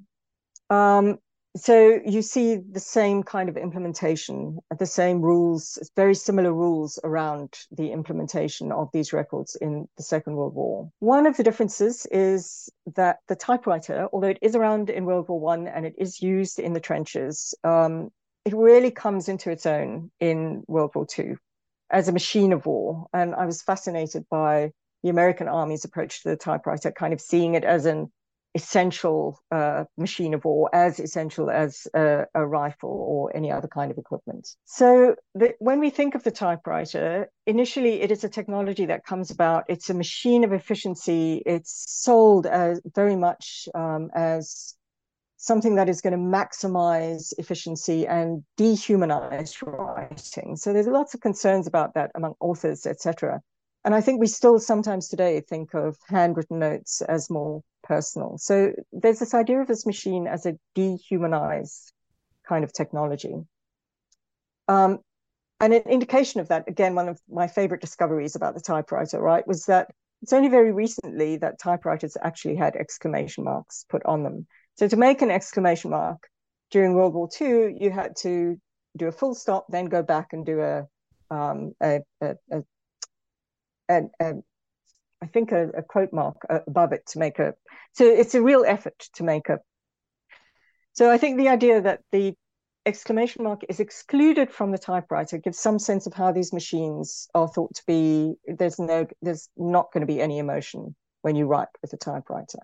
Um, 0.70 1.18
so 1.60 2.00
you 2.04 2.22
see 2.22 2.56
the 2.56 2.80
same 2.80 3.22
kind 3.22 3.48
of 3.48 3.56
implementation, 3.56 4.58
the 4.78 4.86
same 4.86 5.20
rules, 5.20 5.78
very 5.96 6.14
similar 6.14 6.52
rules 6.52 6.98
around 7.04 7.58
the 7.70 7.92
implementation 7.92 8.72
of 8.72 8.90
these 8.92 9.12
records 9.12 9.56
in 9.56 9.88
the 9.96 10.02
Second 10.02 10.36
World 10.36 10.54
War. 10.54 10.90
One 10.98 11.26
of 11.26 11.36
the 11.36 11.42
differences 11.42 12.06
is 12.10 12.68
that 12.94 13.18
the 13.28 13.36
typewriter, 13.36 14.08
although 14.12 14.28
it 14.28 14.38
is 14.42 14.54
around 14.54 14.90
in 14.90 15.04
World 15.04 15.28
War 15.28 15.40
One 15.40 15.66
and 15.66 15.86
it 15.86 15.94
is 15.98 16.22
used 16.22 16.58
in 16.58 16.72
the 16.72 16.80
trenches, 16.80 17.54
um, 17.64 18.10
it 18.44 18.54
really 18.54 18.90
comes 18.90 19.28
into 19.28 19.50
its 19.50 19.66
own 19.66 20.10
in 20.20 20.64
World 20.66 20.92
War 20.94 21.06
Two 21.06 21.36
as 21.90 22.08
a 22.08 22.12
machine 22.12 22.52
of 22.52 22.66
war. 22.66 23.06
And 23.12 23.34
I 23.34 23.46
was 23.46 23.62
fascinated 23.62 24.26
by 24.30 24.72
the 25.02 25.10
American 25.10 25.48
Army's 25.48 25.84
approach 25.84 26.22
to 26.22 26.30
the 26.30 26.36
typewriter, 26.36 26.90
kind 26.90 27.12
of 27.12 27.20
seeing 27.20 27.54
it 27.54 27.64
as 27.64 27.86
an 27.86 28.10
essential 28.54 29.40
uh, 29.50 29.84
machine 29.96 30.34
of 30.34 30.44
war, 30.44 30.70
as 30.74 30.98
essential 30.98 31.50
as 31.50 31.86
a, 31.94 32.24
a, 32.34 32.46
rifle 32.46 32.90
or 32.90 33.36
any 33.36 33.52
other 33.52 33.68
kind 33.68 33.90
of 33.90 33.98
equipment. 33.98 34.48
So 34.64 35.16
the, 35.34 35.54
when 35.58 35.80
we 35.80 35.90
think 35.90 36.14
of 36.14 36.24
the 36.24 36.30
typewriter, 36.30 37.28
initially 37.46 38.00
it 38.00 38.10
is 38.10 38.24
a 38.24 38.28
technology 38.28 38.86
that 38.86 39.04
comes 39.04 39.30
about. 39.30 39.64
It's 39.68 39.90
a 39.90 39.94
machine 39.94 40.44
of 40.44 40.52
efficiency. 40.52 41.42
It's 41.44 41.84
sold 41.88 42.46
as 42.46 42.80
very 42.94 43.16
much 43.16 43.68
um, 43.74 44.10
as 44.14 44.74
something 45.36 45.76
that 45.76 45.88
is 45.88 46.00
going 46.00 46.12
to 46.12 46.18
maximize 46.18 47.32
efficiency 47.38 48.06
and 48.06 48.42
dehumanize 48.58 49.62
writing. 49.64 50.56
So 50.56 50.72
there's 50.72 50.88
lots 50.88 51.14
of 51.14 51.20
concerns 51.20 51.66
about 51.66 51.94
that 51.94 52.10
among 52.14 52.34
authors, 52.40 52.86
etc. 52.86 53.40
And 53.88 53.94
I 53.94 54.02
think 54.02 54.20
we 54.20 54.26
still 54.26 54.58
sometimes 54.58 55.08
today 55.08 55.40
think 55.40 55.72
of 55.72 55.96
handwritten 56.08 56.58
notes 56.58 57.00
as 57.00 57.30
more 57.30 57.62
personal. 57.82 58.36
So 58.36 58.74
there's 58.92 59.18
this 59.18 59.32
idea 59.32 59.62
of 59.62 59.66
this 59.66 59.86
machine 59.86 60.26
as 60.26 60.44
a 60.44 60.58
dehumanized 60.74 61.94
kind 62.46 62.64
of 62.64 62.72
technology. 62.74 63.34
Um, 64.68 64.98
and 65.58 65.72
an 65.72 65.84
indication 65.88 66.42
of 66.42 66.48
that, 66.48 66.68
again, 66.68 66.96
one 66.96 67.08
of 67.08 67.18
my 67.30 67.46
favorite 67.46 67.80
discoveries 67.80 68.36
about 68.36 68.52
the 68.52 68.60
typewriter, 68.60 69.22
right, 69.22 69.46
was 69.46 69.64
that 69.64 69.88
it's 70.20 70.34
only 70.34 70.50
very 70.50 70.70
recently 70.70 71.38
that 71.38 71.58
typewriters 71.58 72.14
actually 72.22 72.56
had 72.56 72.76
exclamation 72.76 73.44
marks 73.44 73.86
put 73.88 74.04
on 74.04 74.22
them. 74.22 74.46
So 74.74 74.86
to 74.86 74.96
make 74.98 75.22
an 75.22 75.30
exclamation 75.30 75.92
mark 75.92 76.28
during 76.70 76.92
World 76.92 77.14
War 77.14 77.30
II, 77.40 77.78
you 77.80 77.90
had 77.90 78.16
to 78.16 78.60
do 78.98 79.06
a 79.06 79.12
full 79.12 79.34
stop, 79.34 79.64
then 79.70 79.86
go 79.86 80.02
back 80.02 80.34
and 80.34 80.44
do 80.44 80.60
a 80.60 80.86
um, 81.30 81.72
a, 81.82 82.00
a, 82.20 82.36
a, 82.50 82.62
and, 83.88 84.10
and 84.20 84.42
I 85.22 85.26
think 85.26 85.52
a, 85.52 85.68
a 85.70 85.82
quote 85.82 86.12
mark 86.12 86.36
above 86.48 86.92
it 86.92 87.06
to 87.08 87.18
make 87.18 87.38
a. 87.38 87.54
So 87.92 88.04
it's 88.04 88.34
a 88.34 88.42
real 88.42 88.64
effort 88.66 88.98
to 89.14 89.24
make 89.24 89.48
a. 89.48 89.58
So 90.92 91.10
I 91.10 91.18
think 91.18 91.36
the 91.36 91.48
idea 91.48 91.80
that 91.80 92.00
the 92.12 92.34
exclamation 92.86 93.44
mark 93.44 93.60
is 93.68 93.80
excluded 93.80 94.50
from 94.50 94.70
the 94.72 94.78
typewriter 94.78 95.38
gives 95.38 95.58
some 95.58 95.78
sense 95.78 96.06
of 96.06 96.14
how 96.14 96.32
these 96.32 96.52
machines 96.52 97.28
are 97.34 97.48
thought 97.48 97.74
to 97.74 97.82
be. 97.86 98.34
There's 98.46 98.78
no, 98.78 99.06
there's 99.22 99.48
not 99.56 99.92
going 99.92 100.00
to 100.02 100.12
be 100.12 100.20
any 100.20 100.38
emotion 100.38 100.94
when 101.22 101.36
you 101.36 101.46
write 101.46 101.68
with 101.82 101.92
a 101.92 101.96
typewriter. 101.96 102.60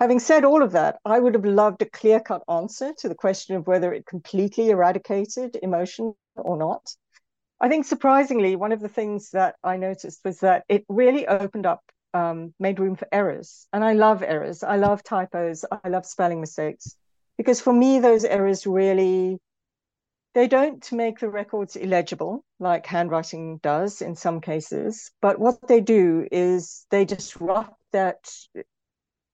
Having 0.00 0.18
said 0.18 0.44
all 0.44 0.62
of 0.62 0.72
that, 0.72 0.98
I 1.04 1.18
would 1.18 1.34
have 1.34 1.44
loved 1.44 1.80
a 1.82 1.90
clear 1.90 2.18
cut 2.18 2.42
answer 2.50 2.92
to 2.98 3.08
the 3.08 3.14
question 3.14 3.56
of 3.56 3.66
whether 3.66 3.92
it 3.92 4.04
completely 4.04 4.70
eradicated 4.70 5.56
emotion 5.62 6.14
or 6.34 6.56
not. 6.56 6.82
I 7.62 7.68
think 7.68 7.86
surprisingly, 7.86 8.56
one 8.56 8.72
of 8.72 8.80
the 8.80 8.88
things 8.88 9.30
that 9.30 9.54
I 9.62 9.76
noticed 9.76 10.24
was 10.24 10.40
that 10.40 10.64
it 10.68 10.84
really 10.88 11.28
opened 11.28 11.64
up, 11.64 11.80
um, 12.12 12.52
made 12.58 12.80
room 12.80 12.96
for 12.96 13.06
errors. 13.12 13.68
And 13.72 13.84
I 13.84 13.92
love 13.92 14.22
errors. 14.22 14.64
I 14.64 14.76
love 14.76 15.04
typos. 15.04 15.64
I 15.84 15.88
love 15.88 16.04
spelling 16.04 16.40
mistakes 16.40 16.96
because 17.38 17.60
for 17.60 17.72
me, 17.72 18.00
those 18.00 18.24
errors 18.24 18.66
really 18.66 19.38
they 20.34 20.48
don't 20.48 20.90
make 20.92 21.18
the 21.18 21.28
records 21.28 21.76
illegible 21.76 22.44
like 22.58 22.86
handwriting 22.86 23.58
does 23.58 24.00
in 24.00 24.14
some 24.14 24.40
cases 24.40 25.10
but 25.20 25.38
what 25.38 25.66
they 25.68 25.80
do 25.80 26.26
is 26.32 26.86
they 26.90 27.04
disrupt 27.04 27.76
that 27.92 28.30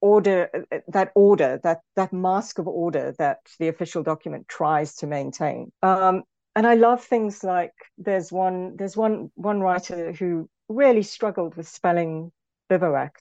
order 0.01 0.49
that 0.89 1.13
order 1.15 1.61
that 1.63 1.81
that 1.95 2.13
mask 2.13 2.59
of 2.59 2.67
order 2.67 3.15
that 3.19 3.39
the 3.59 3.69
official 3.69 4.03
document 4.03 4.49
tries 4.49 4.97
to 4.97 5.07
maintain 5.07 5.71
um, 5.83 6.23
and 6.59 6.67
I 6.67 6.75
love 6.75 7.05
things 7.05 7.45
like 7.45 7.73
there's 7.99 8.33
one 8.33 8.75
there's 8.77 8.97
one 8.97 9.31
one 9.37 9.61
writer 9.61 10.11
who 10.11 10.51
really 10.69 11.05
struggled 11.05 11.55
with 11.55 11.69
spelling 11.69 12.33
bivouac, 12.69 13.13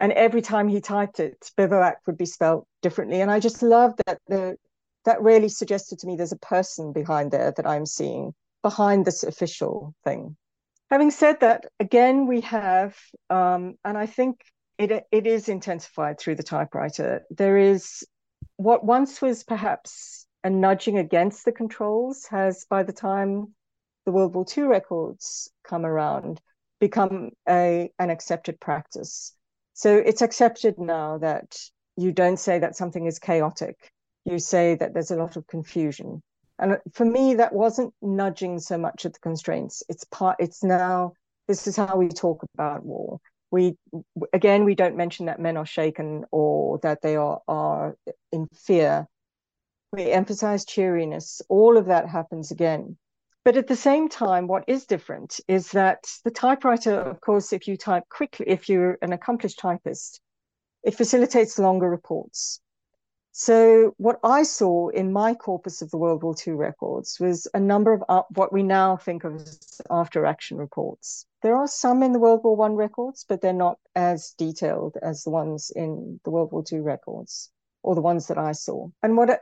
and 0.00 0.10
every 0.10 0.42
time 0.42 0.66
he 0.66 0.80
typed 0.80 1.20
it, 1.20 1.52
bivouac 1.56 1.98
would 2.08 2.18
be 2.18 2.26
spelled 2.26 2.66
differently, 2.82 3.20
and 3.20 3.30
I 3.30 3.38
just 3.38 3.62
love 3.62 3.94
that 4.06 4.18
the 4.26 4.56
that 5.04 5.22
really 5.22 5.48
suggested 5.48 6.00
to 6.00 6.08
me 6.08 6.16
there's 6.16 6.32
a 6.32 6.46
person 6.54 6.92
behind 6.92 7.30
there 7.30 7.52
that 7.56 7.64
I'm 7.64 7.86
seeing 7.86 8.34
behind 8.62 9.04
this 9.04 9.22
official 9.22 9.94
thing. 10.02 10.36
Having 10.90 11.12
said 11.12 11.38
that, 11.38 11.66
again 11.78 12.26
we 12.26 12.40
have, 12.40 12.96
um, 13.30 13.76
and 13.84 13.96
I 13.96 14.06
think 14.06 14.40
it 14.78 15.06
it 15.12 15.28
is 15.28 15.48
intensified 15.48 16.18
through 16.18 16.34
the 16.34 16.50
typewriter. 16.54 17.22
There 17.30 17.56
is 17.56 18.04
what 18.56 18.84
once 18.84 19.22
was 19.22 19.44
perhaps 19.44 20.26
and 20.44 20.60
nudging 20.60 20.98
against 20.98 21.44
the 21.44 21.52
controls 21.52 22.26
has, 22.26 22.64
by 22.68 22.82
the 22.82 22.92
time 22.92 23.54
the 24.06 24.12
World 24.12 24.34
War 24.34 24.46
II 24.56 24.64
records 24.64 25.50
come 25.64 25.84
around, 25.84 26.40
become 26.80 27.30
a 27.48 27.90
an 27.98 28.10
accepted 28.10 28.60
practice. 28.60 29.34
So 29.74 29.96
it's 29.96 30.22
accepted 30.22 30.78
now 30.78 31.18
that 31.18 31.58
you 31.96 32.12
don't 32.12 32.38
say 32.38 32.58
that 32.58 32.76
something 32.76 33.06
is 33.06 33.18
chaotic. 33.18 33.76
You 34.24 34.38
say 34.38 34.74
that 34.76 34.94
there's 34.94 35.10
a 35.10 35.16
lot 35.16 35.36
of 35.36 35.46
confusion. 35.46 36.22
And 36.58 36.78
for 36.92 37.04
me, 37.04 37.34
that 37.34 37.52
wasn't 37.52 37.94
nudging 38.02 38.58
so 38.58 38.78
much 38.78 39.06
at 39.06 39.12
the 39.12 39.20
constraints. 39.20 39.82
It's 39.88 40.04
part. 40.04 40.36
It's 40.38 40.64
now. 40.64 41.12
This 41.46 41.66
is 41.66 41.76
how 41.76 41.96
we 41.96 42.08
talk 42.08 42.44
about 42.54 42.84
war. 42.84 43.20
We 43.50 43.76
again, 44.32 44.64
we 44.64 44.74
don't 44.74 44.96
mention 44.96 45.26
that 45.26 45.40
men 45.40 45.56
are 45.56 45.66
shaken 45.66 46.24
or 46.30 46.78
that 46.82 47.02
they 47.02 47.16
are 47.16 47.40
are 47.48 47.96
in 48.32 48.48
fear 48.54 49.06
we 49.92 50.10
emphasize 50.10 50.64
cheeriness. 50.64 51.40
All 51.48 51.76
of 51.76 51.86
that 51.86 52.08
happens 52.08 52.50
again. 52.50 52.96
But 53.44 53.56
at 53.56 53.66
the 53.66 53.76
same 53.76 54.08
time, 54.08 54.46
what 54.46 54.64
is 54.66 54.84
different 54.84 55.40
is 55.48 55.70
that 55.72 56.04
the 56.24 56.30
typewriter, 56.30 56.94
of 56.94 57.20
course, 57.20 57.52
if 57.52 57.66
you 57.66 57.76
type 57.76 58.04
quickly, 58.10 58.46
if 58.48 58.68
you're 58.68 58.98
an 59.00 59.12
accomplished 59.12 59.58
typist, 59.58 60.20
it 60.82 60.94
facilitates 60.94 61.58
longer 61.58 61.88
reports. 61.88 62.60
So 63.32 63.94
what 63.98 64.18
I 64.24 64.42
saw 64.42 64.88
in 64.88 65.12
my 65.12 65.32
corpus 65.32 65.80
of 65.80 65.90
the 65.90 65.96
World 65.96 66.24
War 66.24 66.34
II 66.46 66.54
records 66.54 67.18
was 67.20 67.46
a 67.54 67.60
number 67.60 67.94
of 67.94 68.24
what 68.34 68.52
we 68.52 68.62
now 68.62 68.96
think 68.96 69.24
of 69.24 69.36
as 69.36 69.80
after 69.88 70.26
action 70.26 70.58
reports. 70.58 71.24
There 71.42 71.54
are 71.54 71.68
some 71.68 72.02
in 72.02 72.12
the 72.12 72.18
World 72.18 72.40
War 72.42 72.60
I 72.68 72.72
records, 72.72 73.24
but 73.28 73.40
they're 73.40 73.52
not 73.52 73.78
as 73.94 74.34
detailed 74.36 74.96
as 75.00 75.22
the 75.22 75.30
ones 75.30 75.70
in 75.74 76.20
the 76.24 76.30
World 76.30 76.50
War 76.52 76.64
II 76.70 76.80
records 76.80 77.50
or 77.82 77.94
the 77.94 78.00
ones 78.00 78.26
that 78.26 78.38
I 78.38 78.52
saw. 78.52 78.88
And 79.02 79.16
what 79.16 79.40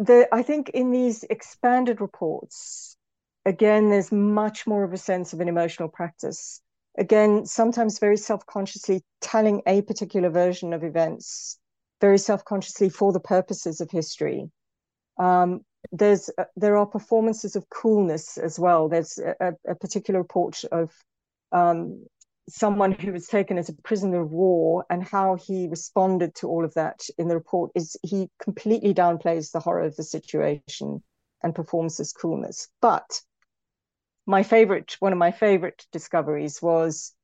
the 0.00 0.28
I 0.32 0.42
think 0.42 0.70
in 0.70 0.90
these 0.90 1.24
expanded 1.24 2.00
reports, 2.00 2.96
again, 3.44 3.90
there's 3.90 4.10
much 4.10 4.66
more 4.66 4.82
of 4.82 4.92
a 4.92 4.98
sense 4.98 5.32
of 5.32 5.40
an 5.40 5.48
emotional 5.48 5.88
practice. 5.88 6.60
Again, 6.98 7.46
sometimes 7.46 7.98
very 7.98 8.16
self-consciously 8.16 9.02
telling 9.20 9.62
a 9.66 9.82
particular 9.82 10.30
version 10.30 10.72
of 10.72 10.82
events 10.82 11.58
very 12.00 12.18
self-consciously 12.18 12.88
for 12.88 13.12
the 13.12 13.20
purposes 13.20 13.80
of 13.80 13.90
history. 13.90 14.50
Um, 15.18 15.60
there's 15.92 16.30
uh, 16.38 16.44
there 16.56 16.76
are 16.78 16.86
performances 16.86 17.54
of 17.56 17.68
coolness 17.68 18.38
as 18.38 18.58
well. 18.58 18.88
There's 18.88 19.18
a, 19.18 19.52
a 19.68 19.74
particular 19.74 20.20
report 20.20 20.64
of 20.72 20.92
um, 21.52 22.06
someone 22.48 22.92
who 22.92 23.12
was 23.12 23.26
taken 23.26 23.58
as 23.58 23.68
a 23.68 23.74
prisoner 23.82 24.20
of 24.22 24.32
war 24.32 24.84
and 24.90 25.02
how 25.02 25.36
he 25.36 25.68
responded 25.68 26.34
to 26.34 26.48
all 26.48 26.64
of 26.64 26.74
that 26.74 27.00
in 27.18 27.28
the 27.28 27.34
report 27.34 27.70
is 27.74 27.96
he 28.02 28.28
completely 28.42 28.94
downplays 28.94 29.52
the 29.52 29.60
horror 29.60 29.84
of 29.84 29.96
the 29.96 30.02
situation 30.02 31.02
and 31.42 31.54
performs 31.54 31.96
this 31.96 32.12
coolness. 32.12 32.68
But 32.80 33.20
my 34.26 34.42
favorite, 34.42 34.96
one 35.00 35.12
of 35.12 35.18
my 35.18 35.30
favorite 35.30 35.86
discoveries 35.92 36.60
was 36.60 37.14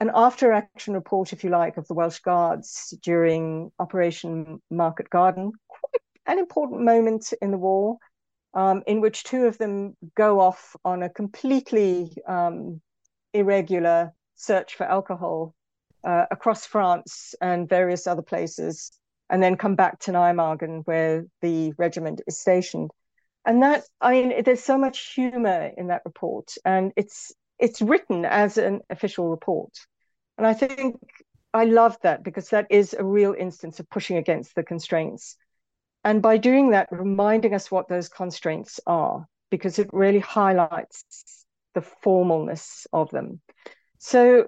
an 0.00 0.10
after 0.14 0.52
action 0.52 0.94
report, 0.94 1.32
if 1.32 1.42
you 1.42 1.50
like, 1.50 1.76
of 1.76 1.88
the 1.88 1.94
Welsh 1.94 2.20
Guards 2.20 2.94
during 3.02 3.72
Operation 3.78 4.62
Market 4.70 5.10
Garden, 5.10 5.52
quite 5.66 6.02
an 6.26 6.38
important 6.38 6.82
moment 6.82 7.32
in 7.42 7.50
the 7.50 7.58
war, 7.58 7.98
um, 8.54 8.82
in 8.86 9.00
which 9.00 9.24
two 9.24 9.46
of 9.46 9.58
them 9.58 9.96
go 10.14 10.40
off 10.40 10.76
on 10.84 11.02
a 11.02 11.08
completely 11.08 12.16
um, 12.26 12.80
irregular 13.34 14.12
search 14.38 14.76
for 14.76 14.84
alcohol 14.84 15.54
uh, 16.04 16.24
across 16.30 16.64
France 16.64 17.34
and 17.40 17.68
various 17.68 18.06
other 18.06 18.22
places, 18.22 18.90
and 19.28 19.42
then 19.42 19.56
come 19.56 19.74
back 19.74 19.98
to 20.00 20.12
Nijmegen, 20.12 20.86
where 20.86 21.26
the 21.42 21.72
regiment 21.76 22.22
is 22.26 22.38
stationed. 22.38 22.90
And 23.44 23.62
that, 23.62 23.84
I 24.00 24.12
mean, 24.12 24.42
there's 24.42 24.62
so 24.62 24.78
much 24.78 25.12
humor 25.14 25.70
in 25.76 25.88
that 25.88 26.02
report, 26.04 26.54
and 26.64 26.92
it's 26.96 27.34
it's 27.58 27.82
written 27.82 28.24
as 28.24 28.56
an 28.56 28.80
official 28.88 29.28
report. 29.28 29.72
And 30.38 30.46
I 30.46 30.54
think 30.54 31.00
I 31.52 31.64
love 31.64 31.98
that 32.02 32.22
because 32.22 32.50
that 32.50 32.66
is 32.70 32.94
a 32.94 33.04
real 33.04 33.34
instance 33.36 33.80
of 33.80 33.90
pushing 33.90 34.16
against 34.16 34.54
the 34.54 34.62
constraints. 34.62 35.36
And 36.04 36.22
by 36.22 36.36
doing 36.36 36.70
that, 36.70 36.88
reminding 36.92 37.54
us 37.54 37.70
what 37.70 37.88
those 37.88 38.08
constraints 38.08 38.80
are, 38.86 39.26
because 39.50 39.78
it 39.78 39.90
really 39.92 40.20
highlights 40.20 41.44
the 41.74 41.80
formalness 41.80 42.86
of 42.92 43.10
them. 43.10 43.40
So, 43.98 44.46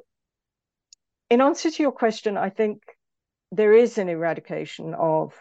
in 1.29 1.41
answer 1.41 1.71
to 1.71 1.83
your 1.83 1.93
question, 1.93 2.37
I 2.37 2.51
think 2.51 2.83
there 3.53 3.73
is 3.73 3.99
an 3.99 4.09
eradication 4.09 4.95
of 4.95 5.35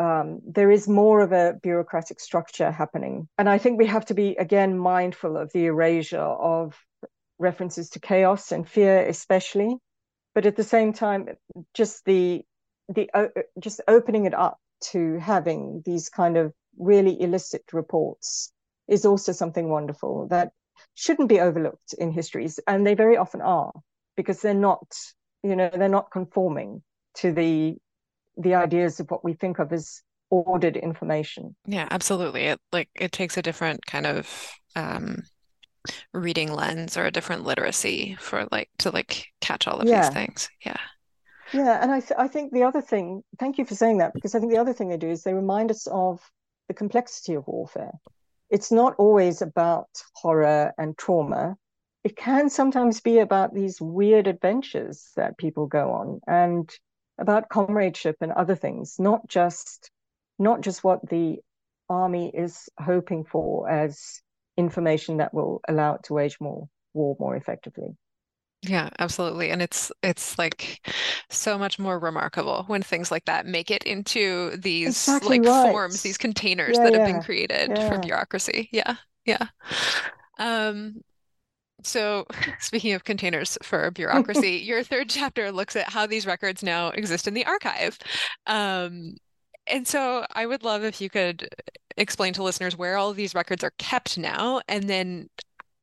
um, 0.00 0.40
there 0.44 0.70
is 0.70 0.88
more 0.88 1.20
of 1.20 1.32
a 1.32 1.54
bureaucratic 1.62 2.18
structure 2.18 2.70
happening. 2.70 3.28
And 3.38 3.48
I 3.48 3.58
think 3.58 3.78
we 3.78 3.86
have 3.86 4.06
to 4.06 4.14
be, 4.14 4.34
again, 4.36 4.76
mindful 4.76 5.36
of 5.36 5.52
the 5.52 5.66
erasure 5.66 6.18
of 6.18 6.76
references 7.38 7.90
to 7.90 8.00
chaos 8.00 8.52
and 8.52 8.68
fear, 8.68 9.06
especially. 9.06 9.76
But 10.34 10.46
at 10.46 10.56
the 10.56 10.64
same 10.64 10.92
time, 10.92 11.28
just 11.74 12.04
the 12.04 12.44
the 12.88 13.08
uh, 13.14 13.28
just 13.58 13.80
opening 13.88 14.26
it 14.26 14.34
up 14.34 14.58
to 14.92 15.18
having 15.18 15.82
these 15.86 16.08
kind 16.08 16.36
of 16.36 16.52
really 16.76 17.20
illicit 17.20 17.62
reports 17.72 18.52
is 18.88 19.06
also 19.06 19.32
something 19.32 19.70
wonderful 19.70 20.26
that 20.28 20.52
shouldn't 20.94 21.28
be 21.28 21.40
overlooked 21.40 21.94
in 21.94 22.12
histories, 22.12 22.60
and 22.66 22.86
they 22.86 22.94
very 22.94 23.16
often 23.16 23.40
are 23.40 23.72
because 24.16 24.40
they're 24.40 24.54
not, 24.54 24.96
you 25.42 25.56
know, 25.56 25.70
they're 25.72 25.88
not 25.88 26.10
conforming 26.10 26.82
to 27.16 27.32
the 27.32 27.76
the 28.36 28.54
ideas 28.54 28.98
of 28.98 29.10
what 29.10 29.24
we 29.24 29.34
think 29.34 29.58
of 29.58 29.72
as 29.72 30.02
ordered 30.30 30.76
information. 30.76 31.54
Yeah, 31.66 31.86
absolutely. 31.90 32.42
It 32.46 32.60
like 32.72 32.88
it 32.94 33.12
takes 33.12 33.36
a 33.36 33.42
different 33.42 33.84
kind 33.86 34.06
of 34.06 34.52
um 34.76 35.22
reading 36.12 36.52
lens 36.52 36.96
or 36.96 37.04
a 37.04 37.10
different 37.10 37.44
literacy 37.44 38.16
for 38.18 38.48
like 38.50 38.70
to 38.78 38.90
like 38.90 39.26
catch 39.40 39.68
all 39.68 39.80
of 39.80 39.88
yeah. 39.88 40.02
these 40.02 40.14
things. 40.14 40.50
Yeah. 40.64 40.78
Yeah, 41.52 41.78
and 41.80 41.92
I 41.92 42.00
th- 42.00 42.18
I 42.18 42.26
think 42.26 42.52
the 42.52 42.64
other 42.64 42.80
thing, 42.80 43.22
thank 43.38 43.58
you 43.58 43.64
for 43.64 43.74
saying 43.74 43.98
that 43.98 44.14
because 44.14 44.34
I 44.34 44.40
think 44.40 44.50
the 44.50 44.58
other 44.58 44.72
thing 44.72 44.88
they 44.88 44.96
do 44.96 45.10
is 45.10 45.22
they 45.22 45.34
remind 45.34 45.70
us 45.70 45.86
of 45.86 46.20
the 46.68 46.74
complexity 46.74 47.34
of 47.34 47.46
warfare. 47.46 47.92
It's 48.50 48.70
not 48.70 48.94
always 48.98 49.42
about 49.42 49.88
horror 50.14 50.72
and 50.78 50.96
trauma. 50.96 51.56
It 52.04 52.16
can 52.16 52.50
sometimes 52.50 53.00
be 53.00 53.18
about 53.18 53.54
these 53.54 53.80
weird 53.80 54.26
adventures 54.26 55.10
that 55.16 55.38
people 55.38 55.66
go 55.66 55.92
on 55.92 56.20
and 56.26 56.70
about 57.18 57.48
comradeship 57.48 58.16
and 58.20 58.32
other 58.32 58.54
things, 58.54 58.96
not 58.98 59.26
just 59.28 59.90
not 60.38 60.60
just 60.60 60.82
what 60.82 61.08
the 61.08 61.38
army 61.88 62.30
is 62.34 62.68
hoping 62.78 63.24
for 63.24 63.68
as 63.68 64.20
information 64.56 65.18
that 65.18 65.32
will 65.32 65.60
allow 65.68 65.94
it 65.94 66.02
to 66.04 66.14
wage 66.14 66.38
more 66.40 66.68
war 66.92 67.16
more 67.18 67.36
effectively. 67.36 67.96
Yeah, 68.66 68.88
absolutely. 68.98 69.50
And 69.50 69.60
it's 69.60 69.92
it's 70.02 70.38
like 70.38 70.86
so 71.28 71.58
much 71.58 71.78
more 71.78 71.98
remarkable 71.98 72.64
when 72.66 72.82
things 72.82 73.10
like 73.10 73.26
that 73.26 73.46
make 73.46 73.70
it 73.70 73.82
into 73.82 74.56
these 74.56 74.88
exactly 74.88 75.38
like 75.38 75.48
right. 75.48 75.70
forms, 75.70 76.02
these 76.02 76.18
containers 76.18 76.76
yeah, 76.76 76.84
that 76.84 76.92
yeah. 76.92 76.98
have 76.98 77.06
been 77.06 77.22
created 77.22 77.70
yeah. 77.76 77.88
for 77.88 77.98
bureaucracy. 77.98 78.68
Yeah. 78.72 78.96
Yeah. 79.26 79.46
Um 80.38 81.02
so 81.82 82.26
speaking 82.58 82.94
of 82.94 83.04
containers 83.04 83.58
for 83.62 83.90
bureaucracy, 83.94 84.56
your 84.56 84.82
third 84.82 85.10
chapter 85.10 85.52
looks 85.52 85.76
at 85.76 85.90
how 85.90 86.06
these 86.06 86.26
records 86.26 86.62
now 86.62 86.88
exist 86.88 87.28
in 87.28 87.34
the 87.34 87.46
archive. 87.46 87.98
Um 88.46 89.16
and 89.66 89.86
so 89.86 90.26
I 90.34 90.46
would 90.46 90.62
love 90.62 90.84
if 90.84 91.00
you 91.00 91.10
could 91.10 91.48
explain 91.96 92.32
to 92.34 92.42
listeners 92.42 92.76
where 92.76 92.96
all 92.96 93.10
of 93.10 93.16
these 93.16 93.34
records 93.34 93.64
are 93.64 93.72
kept 93.78 94.18
now, 94.18 94.60
and 94.68 94.88
then 94.90 95.28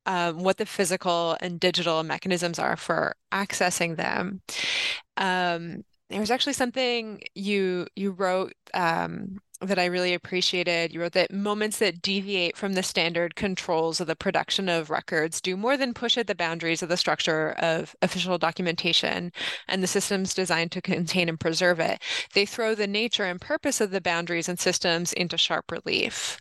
um, 0.06 0.40
what 0.40 0.58
the 0.58 0.66
physical 0.66 1.38
and 1.42 1.60
digital 1.60 2.04
mechanisms 2.04 2.60
are 2.60 2.76
for 2.76 3.16
accessing 3.32 3.98
them. 3.98 4.42
Um, 5.18 5.84
there 6.10 6.20
was 6.20 6.32
actually 6.32 6.54
something 6.54 7.22
you 7.36 7.88
you 7.96 8.12
wrote 8.12 8.54
um, 8.74 9.40
that 9.62 9.80
I 9.80 9.86
really 9.86 10.13
appreciated. 10.13 10.93
You 10.93 11.02
wrote 11.02 11.13
that 11.13 11.32
moments 11.32 11.80
that 11.80 12.02
deviate 12.02 12.58
from 12.58 12.74
the 12.74 12.84
standard 12.84 13.36
controls 13.36 14.02
of 14.02 14.08
the 14.08 14.15
production 14.15 14.69
of 14.69 14.89
records 14.89 15.39
do 15.39 15.56
more 15.56 15.78
than 15.78 15.93
push 15.93 16.17
at 16.17 16.28
the 16.28 16.36
boundaries 16.36 16.82
of 16.82 16.89
the 16.89 16.97
structure 16.97 17.52
of 17.60 17.95
official 18.02 18.38
documentation 18.38 19.32
and 19.67 19.84
the 19.84 19.88
systems 19.88 20.34
designed 20.34 20.71
to 20.71 20.82
contain 20.82 21.30
and 21.30 21.39
preserve 21.39 21.80
it. 21.80 22.02
They 22.34 22.45
throw 22.45 22.76
the 22.76 22.88
nature 22.88 23.26
and 23.26 23.39
purpose 23.39 23.82
of 23.82 23.91
the 23.91 24.02
boundaries 24.02 24.50
and 24.50 24.60
systems 24.60 25.13
into 25.13 25.38
sharp 25.38 25.71
relief. 25.71 26.39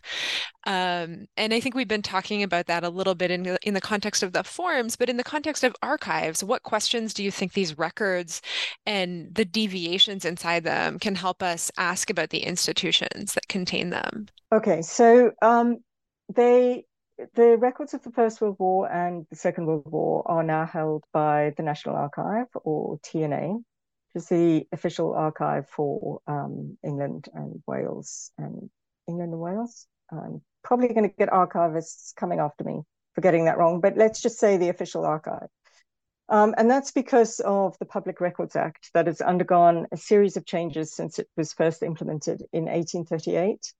Um, 0.67 1.25
and 1.37 1.53
I 1.53 1.59
think 1.59 1.73
we've 1.73 1.87
been 1.87 2.03
talking 2.03 2.43
about 2.43 2.67
that 2.67 2.83
a 2.83 2.89
little 2.89 3.15
bit 3.15 3.31
in, 3.31 3.57
in 3.63 3.73
the 3.73 3.81
context 3.81 4.21
of 4.21 4.33
the 4.33 4.43
forms, 4.43 4.95
but 4.95 5.09
in 5.09 5.17
the 5.17 5.23
context 5.23 5.63
of 5.63 5.75
archives, 5.81 6.43
what 6.43 6.61
questions 6.63 7.13
do 7.13 7.23
you 7.23 7.31
think 7.31 7.53
these 7.53 7.77
records 7.77 8.41
and 8.85 9.33
the 9.33 9.45
deviations 9.45 10.23
inside 10.23 10.63
them 10.63 10.99
can 10.99 11.15
help 11.15 11.41
us 11.41 11.71
ask 11.77 12.09
about 12.09 12.29
the 12.29 12.43
that 13.15 13.47
contain 13.47 13.89
them? 13.89 14.27
Okay, 14.51 14.81
so 14.81 15.31
um, 15.41 15.77
they 16.33 16.85
the 17.33 17.57
records 17.57 17.93
of 17.93 18.03
the 18.03 18.11
First 18.11 18.41
World 18.41 18.55
War 18.59 18.91
and 18.91 19.25
the 19.29 19.35
Second 19.35 19.65
World 19.67 19.85
War 19.85 20.23
are 20.25 20.43
now 20.43 20.65
held 20.65 21.03
by 21.13 21.53
the 21.55 21.63
National 21.63 21.95
Archive 21.95 22.47
or 22.63 22.99
TNA, 22.99 23.55
which 23.55 24.23
is 24.23 24.27
the 24.27 24.67
official 24.71 25.13
archive 25.13 25.67
for 25.69 26.21
um, 26.27 26.77
England 26.83 27.27
and 27.33 27.61
Wales 27.67 28.31
and 28.37 28.69
England 29.07 29.33
and 29.33 29.41
Wales. 29.41 29.87
I'm 30.11 30.41
probably 30.63 30.89
going 30.89 31.09
to 31.09 31.15
get 31.15 31.29
archivists 31.29 32.15
coming 32.15 32.39
after 32.39 32.63
me 32.63 32.81
for 33.13 33.21
getting 33.21 33.45
that 33.45 33.57
wrong, 33.57 33.81
but 33.81 33.97
let's 33.97 34.21
just 34.21 34.39
say 34.39 34.57
the 34.57 34.69
official 34.69 35.05
archive. 35.05 35.47
Um, 36.31 36.55
and 36.57 36.71
that's 36.71 36.93
because 36.93 37.41
of 37.41 37.77
the 37.79 37.85
Public 37.85 38.21
Records 38.21 38.55
Act 38.55 38.89
that 38.93 39.07
has 39.07 39.19
undergone 39.19 39.85
a 39.91 39.97
series 39.97 40.37
of 40.37 40.45
changes 40.45 40.93
since 40.93 41.19
it 41.19 41.27
was 41.35 41.51
first 41.51 41.83
implemented 41.83 42.41
in 42.53 42.63
1838. 42.65 43.73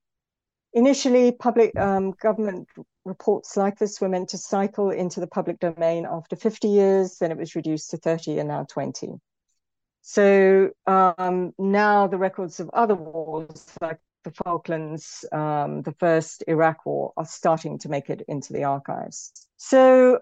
Initially, 0.74 1.32
public 1.32 1.74
um, 1.78 2.12
government 2.12 2.68
reports 3.06 3.56
like 3.56 3.78
this 3.78 4.02
were 4.02 4.08
meant 4.10 4.28
to 4.30 4.38
cycle 4.38 4.90
into 4.90 5.18
the 5.18 5.26
public 5.26 5.60
domain 5.60 6.06
after 6.08 6.36
50 6.36 6.68
years, 6.68 7.16
then 7.18 7.30
it 7.30 7.38
was 7.38 7.56
reduced 7.56 7.90
to 7.90 7.96
30 7.96 8.38
and 8.38 8.48
now 8.48 8.66
20. 8.68 9.14
So 10.02 10.70
um, 10.86 11.52
now 11.58 12.06
the 12.06 12.18
records 12.18 12.60
of 12.60 12.68
other 12.74 12.94
wars, 12.94 13.66
like 13.80 13.98
the 14.24 14.30
Falklands, 14.30 15.24
um, 15.32 15.82
the 15.82 15.94
first 15.98 16.44
Iraq 16.46 16.84
War, 16.84 17.14
are 17.16 17.24
starting 17.24 17.78
to 17.78 17.88
make 17.88 18.10
it 18.10 18.22
into 18.28 18.52
the 18.52 18.64
archives. 18.64 19.32
So 19.56 20.20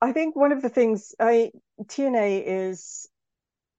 I 0.00 0.12
think 0.12 0.36
one 0.36 0.52
of 0.52 0.62
the 0.62 0.68
things 0.68 1.14
I 1.18 1.52
TNA 1.82 2.42
is, 2.46 3.08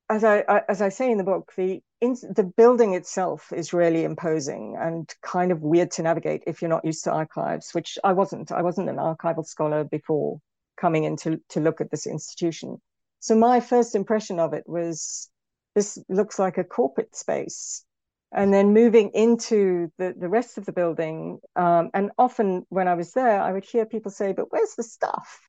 as 0.10 0.23
I, 0.23 0.43
I 0.47 0.62
as 0.67 0.82
I 0.82 0.89
say 0.89 1.12
in 1.12 1.17
the 1.17 1.23
book, 1.23 1.53
the 1.56 1.82
in, 2.01 2.13
the 2.13 2.51
building 2.58 2.93
itself 2.93 3.51
is 3.53 3.73
really 3.73 4.03
imposing 4.03 4.77
and 4.80 5.12
kind 5.21 5.51
of 5.51 5.62
weird 5.62 5.91
to 5.91 6.03
navigate 6.03 6.43
if 6.47 6.62
you're 6.62 6.69
not 6.69 6.86
used 6.86 7.03
to 7.03 7.12
archives, 7.12 7.73
which 7.73 7.97
I 8.03 8.13
wasn't. 8.13 8.51
I 8.51 8.62
wasn't 8.62 8.89
an 8.89 8.97
archival 8.97 9.45
scholar 9.45 9.84
before 9.84 10.39
coming 10.77 11.03
in 11.03 11.17
to, 11.17 11.41
to 11.49 11.60
look 11.60 11.82
at 11.82 11.91
this 11.91 12.08
institution. 12.08 12.82
So 13.19 13.36
my 13.36 13.60
first 13.60 13.95
impression 13.95 14.39
of 14.39 14.53
it 14.53 14.63
was 14.67 15.30
this 15.75 15.97
looks 16.10 16.39
like 16.39 16.58
a 16.58 16.63
corporate 16.63 17.15
space. 17.15 17.84
And 18.32 18.53
then 18.53 18.73
moving 18.73 19.12
into 19.13 19.91
the, 19.97 20.13
the 20.17 20.27
rest 20.27 20.58
of 20.58 20.65
the 20.65 20.73
building, 20.73 21.39
um, 21.56 21.89
and 21.93 22.12
often 22.17 22.65
when 22.67 22.88
I 22.88 22.95
was 22.95 23.13
there, 23.13 23.41
I 23.41 23.53
would 23.53 23.63
hear 23.63 23.86
people 23.86 24.12
say, 24.12 24.34
but 24.34 24.51
where's 24.51 24.75
the 24.75 24.84
stuff? 24.84 25.39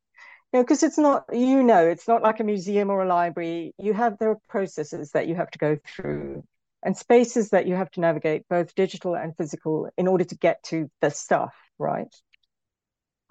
Know, 0.52 0.62
because 0.62 0.82
it's 0.82 0.98
not, 0.98 1.24
you 1.32 1.62
know, 1.62 1.87
it's 1.87 2.08
not 2.08 2.22
like 2.22 2.40
a 2.40 2.44
museum 2.44 2.90
or 2.90 3.02
a 3.02 3.08
library. 3.08 3.74
You 3.78 3.94
have, 3.94 4.18
there 4.18 4.30
are 4.30 4.38
processes 4.48 5.12
that 5.12 5.28
you 5.28 5.34
have 5.34 5.50
to 5.50 5.58
go 5.58 5.78
through 5.87 6.44
and 6.82 6.96
spaces 6.96 7.50
that 7.50 7.66
you 7.66 7.74
have 7.74 7.90
to 7.92 8.00
navigate, 8.00 8.48
both 8.48 8.74
digital 8.74 9.16
and 9.16 9.37
physical, 9.37 9.90
in 9.98 10.06
order 10.06 10.24
to 10.24 10.37
get 10.37 10.62
to 10.64 10.90
the 11.00 11.11
stuff, 11.11 11.54
right? 11.78 12.14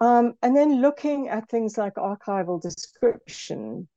Um, 0.00 0.34
and 0.42 0.56
then 0.56 0.80
looking 0.80 1.28
at 1.28 1.48
things 1.48 1.76
like 1.76 1.94
archival 1.94 2.60
description, 2.60 3.88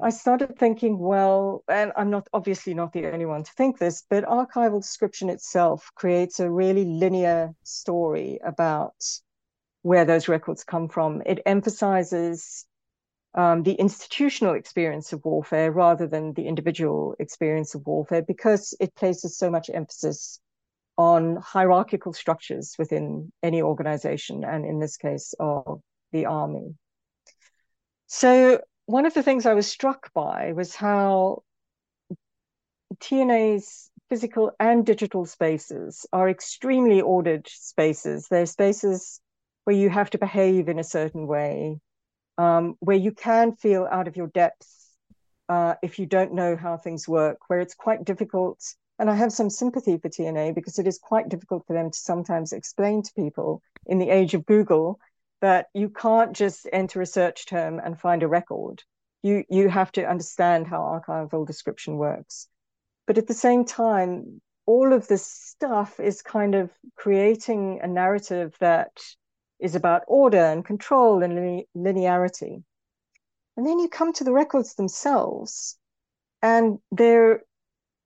I 0.00 0.10
started 0.10 0.58
thinking, 0.58 0.98
well, 0.98 1.64
and 1.68 1.92
I'm 1.96 2.10
not 2.10 2.28
obviously 2.32 2.72
not 2.72 2.92
the 2.92 3.06
only 3.06 3.26
one 3.26 3.44
to 3.44 3.52
think 3.52 3.78
this, 3.78 4.04
but 4.08 4.24
archival 4.24 4.80
description 4.80 5.28
itself 5.28 5.90
creates 5.94 6.40
a 6.40 6.50
really 6.50 6.84
linear 6.84 7.54
story 7.62 8.38
about 8.44 8.94
where 9.82 10.04
those 10.04 10.28
records 10.28 10.64
come 10.64 10.88
from. 10.88 11.22
It 11.24 11.40
emphasizes 11.46 12.66
um, 13.34 13.62
the 13.62 13.74
institutional 13.74 14.54
experience 14.54 15.12
of 15.12 15.24
warfare 15.24 15.70
rather 15.70 16.06
than 16.06 16.32
the 16.32 16.46
individual 16.46 17.14
experience 17.18 17.74
of 17.74 17.86
warfare 17.86 18.22
because 18.22 18.74
it 18.80 18.94
places 18.94 19.36
so 19.36 19.50
much 19.50 19.70
emphasis 19.72 20.40
on 20.96 21.36
hierarchical 21.36 22.12
structures 22.12 22.74
within 22.78 23.32
any 23.42 23.62
organization, 23.62 24.44
and 24.44 24.64
in 24.64 24.80
this 24.80 24.96
case, 24.96 25.32
of 25.38 25.80
the 26.10 26.26
army. 26.26 26.74
So, 28.08 28.60
one 28.86 29.06
of 29.06 29.14
the 29.14 29.22
things 29.22 29.46
I 29.46 29.54
was 29.54 29.68
struck 29.68 30.12
by 30.12 30.52
was 30.54 30.74
how 30.74 31.44
TNA's 33.00 33.90
physical 34.08 34.50
and 34.58 34.84
digital 34.84 35.24
spaces 35.26 36.06
are 36.12 36.28
extremely 36.28 37.00
ordered 37.00 37.46
spaces. 37.46 38.26
They're 38.28 38.46
spaces 38.46 39.20
where 39.68 39.76
you 39.76 39.90
have 39.90 40.08
to 40.08 40.16
behave 40.16 40.70
in 40.70 40.78
a 40.78 40.82
certain 40.82 41.26
way, 41.26 41.78
um, 42.38 42.74
where 42.80 42.96
you 42.96 43.12
can 43.12 43.54
feel 43.54 43.86
out 43.92 44.08
of 44.08 44.16
your 44.16 44.28
depth 44.28 44.66
uh, 45.50 45.74
if 45.82 45.98
you 45.98 46.06
don't 46.06 46.32
know 46.32 46.56
how 46.56 46.78
things 46.78 47.06
work, 47.06 47.36
where 47.48 47.60
it's 47.60 47.74
quite 47.74 48.02
difficult. 48.02 48.58
And 48.98 49.10
I 49.10 49.14
have 49.14 49.30
some 49.30 49.50
sympathy 49.50 49.98
for 49.98 50.08
TNA 50.08 50.54
because 50.54 50.78
it 50.78 50.86
is 50.86 50.98
quite 50.98 51.28
difficult 51.28 51.66
for 51.66 51.74
them 51.74 51.90
to 51.90 51.98
sometimes 51.98 52.54
explain 52.54 53.02
to 53.02 53.12
people 53.12 53.60
in 53.84 53.98
the 53.98 54.08
age 54.08 54.32
of 54.32 54.46
Google 54.46 55.00
that 55.42 55.66
you 55.74 55.90
can't 55.90 56.34
just 56.34 56.66
enter 56.72 57.02
a 57.02 57.06
search 57.06 57.44
term 57.44 57.78
and 57.78 58.00
find 58.00 58.22
a 58.22 58.26
record. 58.26 58.82
You 59.22 59.44
you 59.50 59.68
have 59.68 59.92
to 59.92 60.08
understand 60.08 60.66
how 60.66 60.80
archival 60.80 61.46
description 61.46 61.98
works. 61.98 62.48
But 63.06 63.18
at 63.18 63.26
the 63.26 63.34
same 63.34 63.66
time, 63.66 64.40
all 64.64 64.94
of 64.94 65.08
this 65.08 65.26
stuff 65.26 66.00
is 66.00 66.22
kind 66.22 66.54
of 66.54 66.70
creating 66.96 67.80
a 67.82 67.86
narrative 67.86 68.56
that 68.60 68.92
is 69.60 69.74
about 69.74 70.02
order 70.06 70.44
and 70.44 70.64
control 70.64 71.22
and 71.22 71.64
linearity. 71.76 72.62
And 73.56 73.66
then 73.66 73.78
you 73.78 73.88
come 73.88 74.12
to 74.14 74.24
the 74.24 74.32
records 74.32 74.74
themselves, 74.74 75.76
and 76.42 76.78
they're 76.92 77.42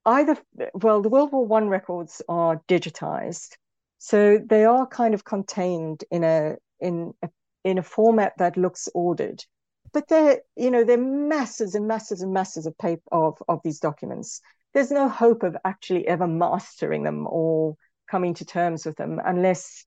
either, 0.06 0.36
well, 0.74 1.02
the 1.02 1.08
World 1.08 1.32
War 1.32 1.46
One 1.46 1.68
records 1.68 2.22
are 2.28 2.62
digitized. 2.68 3.56
So 3.98 4.38
they 4.38 4.64
are 4.64 4.86
kind 4.86 5.14
of 5.14 5.24
contained 5.24 6.04
in 6.10 6.24
a 6.24 6.56
in 6.80 7.14
a, 7.22 7.28
in 7.64 7.78
a 7.78 7.82
format 7.82 8.32
that 8.38 8.56
looks 8.56 8.88
ordered. 8.94 9.44
But 9.92 10.08
they're, 10.08 10.40
you 10.56 10.70
know, 10.70 10.84
they're 10.84 10.96
masses 10.96 11.74
and 11.74 11.86
masses 11.86 12.22
and 12.22 12.32
masses 12.32 12.66
of 12.66 12.76
paper 12.78 13.02
of, 13.12 13.42
of 13.46 13.60
these 13.62 13.78
documents. 13.78 14.40
There's 14.72 14.90
no 14.90 15.08
hope 15.08 15.42
of 15.42 15.56
actually 15.64 16.08
ever 16.08 16.26
mastering 16.26 17.02
them 17.02 17.26
or 17.28 17.76
coming 18.10 18.34
to 18.34 18.44
terms 18.44 18.86
with 18.86 18.96
them 18.96 19.20
unless 19.24 19.84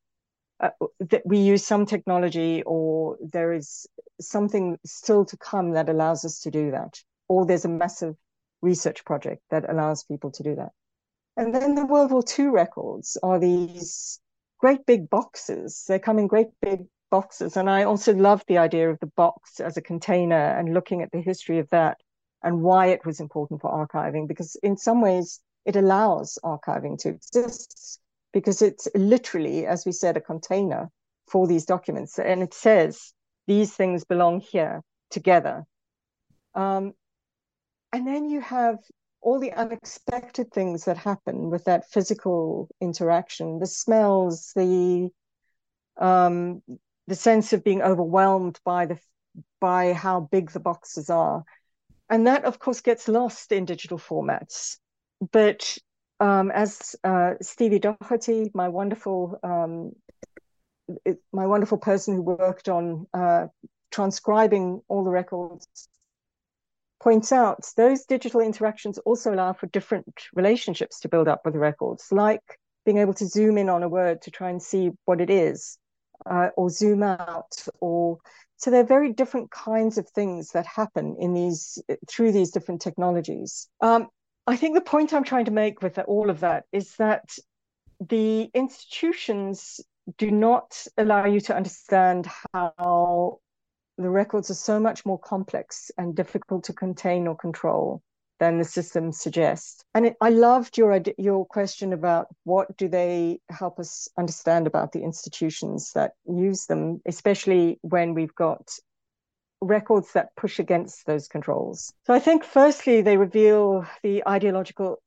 uh, 0.60 0.70
that 1.00 1.22
we 1.26 1.39
use 1.39 1.65
some 1.65 1.86
technology 1.86 2.63
or 2.65 3.18
there 3.22 3.54
is 3.54 3.88
something 4.22 4.78
still 4.86 5.26
to 5.26 5.38
come 5.38 5.72
that 5.72 5.89
allows 5.89 6.24
us 6.24 6.39
to 6.41 6.52
do 6.52 6.72
that. 6.72 7.02
Or 7.28 7.46
there's 7.46 7.65
a 7.65 7.70
massive 7.70 8.15
research 8.62 9.04
project 9.06 9.41
that 9.50 9.70
allows 9.70 10.04
people 10.04 10.32
to 10.32 10.44
do 10.44 10.56
that. 10.56 10.70
And 11.38 11.54
then 11.54 11.76
the 11.76 11.86
world 11.86 12.12
war 12.12 12.24
ii 12.39 12.46
records 12.46 13.18
are 13.22 13.39
these 13.39 14.20
great 14.60 14.86
big 14.86 15.10
boxes. 15.10 15.84
They 15.88 16.00
come 16.00 16.20
in 16.20 16.28
great 16.28 16.48
big 16.62 16.86
boxes. 17.12 17.58
And 17.58 17.70
i 17.70 17.84
also 17.84 18.13
love 18.13 18.44
the 18.48 18.58
idea 18.58 18.89
of 18.89 19.00
the 19.00 19.12
box 19.18 19.60
as 19.60 19.78
a 19.78 19.82
container 19.82 20.58
and 20.58 20.74
looking 20.74 21.02
at 21.02 21.12
the 21.12 21.22
history 21.22 21.60
of 21.60 21.70
that 21.70 21.98
and 22.44 22.62
why 22.62 22.88
it 22.88 23.06
was 23.06 23.20
important 23.20 23.62
for 23.62 23.72
archiving 23.72 24.28
because 24.28 24.56
in 24.63 24.78
some 24.78 25.02
ways 25.02 25.41
it 25.65 25.76
allows 25.76 26.38
archiving 26.44 26.98
to 27.00 27.10
exist 27.10 28.00
because 28.36 28.62
it's 28.62 28.89
literally, 28.93 29.65
as 29.65 29.86
we 29.86 29.93
said, 29.93 30.17
a 30.17 30.21
container 30.21 30.91
for 31.26 31.48
these 31.48 31.63
documents. 31.63 32.19
And 32.19 32.43
it 32.43 32.54
says 32.54 33.13
these 33.48 33.74
things 33.74 34.04
belong 34.04 34.41
here 34.41 34.82
together. 35.10 35.63
Um, 36.54 36.91
and 37.93 38.06
then 38.06 38.30
you 38.30 38.41
have 38.41 38.80
all 39.21 39.39
the 39.39 39.54
unexpected 39.54 40.52
things 40.52 40.84
that 40.84 40.98
happen 40.98 41.50
with 41.50 41.63
that 41.63 41.89
physical 41.89 42.67
interaction, 42.82 43.60
the 43.60 43.67
smells, 43.67 44.52
the 44.54 45.10
um, 45.98 46.62
the 47.08 47.15
sense 47.15 47.54
of 47.54 47.63
being 47.63 47.82
overwhelmed 47.82 48.60
by 48.65 48.86
the 48.86 49.00
by 49.62 49.93
how 49.93 50.19
big 50.19 50.52
the 50.52 50.60
boxes 50.60 51.10
are. 51.10 51.45
And 52.10 52.28
that, 52.28 52.43
of 52.43 52.60
course, 52.60 52.82
gets 52.82 53.08
lost 53.08 53.54
in 53.54 53.63
digital 53.63 53.98
formats. 53.98 54.76
But 55.32 55.78
um, 56.19 56.51
as 56.51 56.95
uh, 57.04 57.34
Stevie 57.41 57.80
Doherty, 57.80 58.51
my 58.54 58.69
wonderful 58.69 59.39
um, 59.43 59.91
my 61.34 61.47
wonderful 61.47 61.80
person 61.80 62.15
who 62.15 62.21
worked 62.21 62.69
on 62.69 63.08
uh, 63.13 63.47
transcribing 63.91 64.82
all 64.88 65.04
the 65.04 65.10
records 65.10 65.67
points 67.01 67.32
out, 67.32 67.63
those 67.78 68.06
digital 68.06 68.41
interactions 68.41 68.97
also 68.99 69.32
allow 69.32 69.54
for 69.54 69.67
different 69.67 70.12
relationships 70.34 70.99
to 71.01 71.08
build 71.10 71.28
up 71.28 71.41
with 71.45 71.54
the 71.54 71.60
records, 71.60 72.08
like 72.12 72.41
being 72.84 72.97
able 72.97 73.13
to 73.13 73.28
zoom 73.28 73.60
in 73.60 73.69
on 73.69 73.84
a 73.84 73.89
word 73.89 74.21
to 74.23 74.32
try 74.32 74.49
and 74.49 74.62
see 74.62 74.89
what 75.06 75.21
it 75.21 75.30
is, 75.30 75.78
uh, 76.25 76.49
or 76.58 76.69
zoom 76.69 77.04
out, 77.04 77.63
or 77.80 78.17
so 78.58 78.71
there 78.71 78.82
are 78.82 78.88
very 78.88 79.13
different 79.13 79.51
kinds 79.51 79.99
of 79.99 80.10
things 80.10 80.51
that 80.54 80.65
happen 80.65 81.17
in 81.19 81.34
these 81.36 81.78
through 82.08 82.32
these 82.32 82.49
different 82.49 82.82
technologies. 82.82 83.67
Um, 83.82 84.08
I 84.47 84.58
think 84.58 84.75
the 84.75 84.81
point 84.81 85.13
I'm 85.13 85.23
trying 85.23 85.45
to 85.45 85.51
make 85.51 85.81
with 85.81 85.97
all 85.99 86.29
of 86.29 86.41
that 86.41 86.65
is 86.71 86.95
that 86.97 87.38
the 87.99 88.49
institutions 88.53 89.81
do 90.17 90.29
not 90.29 90.86
allow 90.97 91.25
you 91.25 91.39
to 91.41 91.55
understand 91.55 92.27
how 92.53 93.39
the 93.97 94.10
records 94.10 94.51
are 94.51 94.55
so 94.55 94.79
much 94.79 95.05
more 95.05 95.17
complex 95.19 95.89
and 95.97 96.15
difficult 96.15 96.65
to 96.65 96.73
contain 96.73 97.27
or 97.27 97.36
control 97.36 98.01
than 98.39 98.58
the 98.58 98.65
systems 98.65 99.19
suggest. 99.19 99.86
And 99.93 100.08
it, 100.08 100.17
I 100.21 100.29
loved 100.29 100.77
your 100.77 101.01
your 101.17 101.45
question 101.45 101.93
about 101.93 102.27
what 102.43 102.75
do 102.77 102.88
they 102.88 103.39
help 103.49 103.79
us 103.79 104.10
understand 104.17 104.67
about 104.67 104.91
the 104.91 105.03
institutions 105.03 105.91
that 105.93 106.12
use 106.25 106.65
them, 106.65 107.01
especially 107.05 107.79
when 107.81 108.13
we've 108.13 108.36
got 108.36 108.77
records 109.62 110.12
that 110.13 110.36
push 110.36 110.60
against 110.60 111.06
those 111.06 111.28
controls. 111.28 111.94
So 112.06 112.13
I 112.13 112.20
think, 112.20 112.44
firstly, 112.44 113.02
they 113.02 113.18
reveal 113.18 113.86
the 114.04 114.24
ideological 114.28 115.02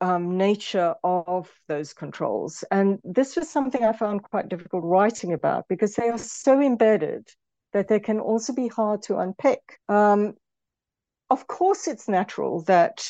um, 0.00 0.36
nature 0.36 0.94
of 1.02 1.50
those 1.66 1.92
controls. 1.92 2.64
And 2.70 2.98
this 3.02 3.36
was 3.36 3.48
something 3.48 3.84
I 3.84 3.92
found 3.92 4.22
quite 4.22 4.48
difficult 4.48 4.84
writing 4.84 5.32
about 5.32 5.66
because 5.68 5.94
they 5.94 6.08
are 6.08 6.18
so 6.18 6.60
embedded 6.60 7.28
that 7.72 7.88
they 7.88 8.00
can 8.00 8.20
also 8.20 8.52
be 8.52 8.68
hard 8.68 9.02
to 9.02 9.18
unpick. 9.18 9.60
Um, 9.88 10.34
of 11.30 11.46
course, 11.46 11.88
it's 11.88 12.08
natural 12.08 12.62
that 12.64 13.06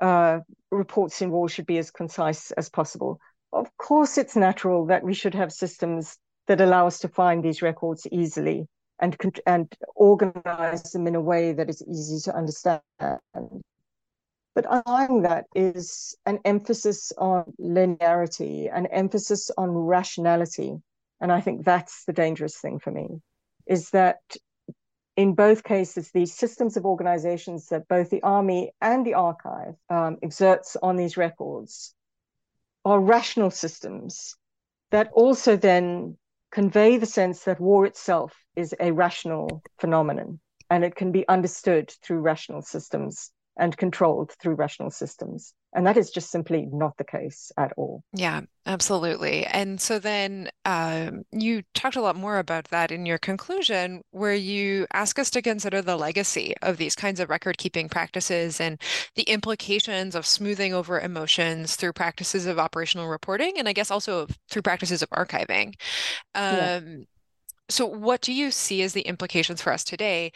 uh, 0.00 0.40
reports 0.70 1.22
in 1.22 1.30
war 1.30 1.48
should 1.48 1.66
be 1.66 1.78
as 1.78 1.90
concise 1.90 2.50
as 2.52 2.68
possible. 2.68 3.18
Of 3.52 3.74
course, 3.76 4.18
it's 4.18 4.36
natural 4.36 4.86
that 4.86 5.02
we 5.02 5.14
should 5.14 5.34
have 5.34 5.52
systems 5.52 6.18
that 6.46 6.60
allow 6.60 6.86
us 6.86 7.00
to 7.00 7.08
find 7.08 7.42
these 7.42 7.62
records 7.62 8.06
easily 8.10 8.66
and 9.02 9.16
and 9.46 9.74
organize 9.96 10.92
them 10.92 11.06
in 11.06 11.16
a 11.16 11.20
way 11.20 11.52
that 11.52 11.68
is 11.68 11.82
easy 11.82 12.20
to 12.20 12.34
understand. 12.34 12.80
But 14.54 14.66
underlying 14.66 15.22
that 15.22 15.46
is 15.54 16.16
an 16.24 16.38
emphasis 16.44 17.12
on 17.18 17.52
linearity, 17.60 18.70
an 18.72 18.86
emphasis 18.86 19.50
on 19.58 19.70
rationality. 19.70 20.76
And 21.20 21.32
I 21.32 21.40
think 21.40 21.64
that's 21.64 22.04
the 22.04 22.12
dangerous 22.12 22.58
thing 22.58 22.78
for 22.78 22.90
me, 22.90 23.20
is 23.66 23.90
that 23.90 24.20
in 25.16 25.34
both 25.34 25.64
cases, 25.64 26.10
these 26.10 26.34
systems 26.34 26.76
of 26.76 26.86
organizations 26.86 27.68
that 27.68 27.88
both 27.88 28.10
the 28.10 28.22
army 28.22 28.72
and 28.80 29.04
the 29.04 29.14
archive 29.14 29.74
um, 29.90 30.18
exerts 30.22 30.76
on 30.82 30.96
these 30.96 31.16
records 31.16 31.94
are 32.84 33.00
rational 33.00 33.50
systems 33.50 34.36
that 34.90 35.10
also 35.12 35.56
then 35.56 36.16
convey 36.52 36.98
the 36.98 37.06
sense 37.06 37.44
that 37.44 37.58
war 37.58 37.86
itself 37.86 38.36
is 38.54 38.74
a 38.78 38.92
rational 38.92 39.62
phenomenon 39.78 40.38
and 40.70 40.84
it 40.84 40.94
can 40.94 41.10
be 41.10 41.26
understood 41.28 41.90
through 42.02 42.20
rational 42.20 42.62
systems 42.62 43.32
and 43.58 43.76
controlled 43.76 44.32
through 44.40 44.54
rational 44.54 44.90
systems. 44.90 45.54
And 45.74 45.86
that 45.86 45.96
is 45.96 46.10
just 46.10 46.30
simply 46.30 46.68
not 46.70 46.96
the 46.98 47.04
case 47.04 47.50
at 47.56 47.72
all. 47.78 48.04
Yeah, 48.12 48.42
absolutely. 48.66 49.46
And 49.46 49.80
so 49.80 49.98
then 49.98 50.50
um, 50.66 51.22
you 51.32 51.62
talked 51.72 51.96
a 51.96 52.02
lot 52.02 52.14
more 52.14 52.38
about 52.38 52.66
that 52.66 52.90
in 52.90 53.06
your 53.06 53.16
conclusion, 53.16 54.02
where 54.10 54.34
you 54.34 54.86
ask 54.92 55.18
us 55.18 55.30
to 55.30 55.40
consider 55.40 55.80
the 55.80 55.96
legacy 55.96 56.54
of 56.60 56.76
these 56.76 56.94
kinds 56.94 57.20
of 57.20 57.30
record 57.30 57.56
keeping 57.56 57.88
practices 57.88 58.60
and 58.60 58.78
the 59.14 59.22
implications 59.22 60.14
of 60.14 60.26
smoothing 60.26 60.74
over 60.74 61.00
emotions 61.00 61.74
through 61.74 61.94
practices 61.94 62.44
of 62.44 62.58
operational 62.58 63.08
reporting, 63.08 63.54
and 63.56 63.66
I 63.66 63.72
guess 63.72 63.90
also 63.90 64.26
through 64.50 64.62
practices 64.62 65.02
of 65.02 65.08
archiving. 65.08 65.74
Um, 66.34 66.56
yeah. 66.56 66.86
So, 67.68 67.86
what 67.86 68.20
do 68.20 68.32
you 68.32 68.50
see 68.50 68.82
as 68.82 68.92
the 68.92 69.02
implications 69.02 69.62
for 69.62 69.72
us 69.72 69.84
today 69.84 70.32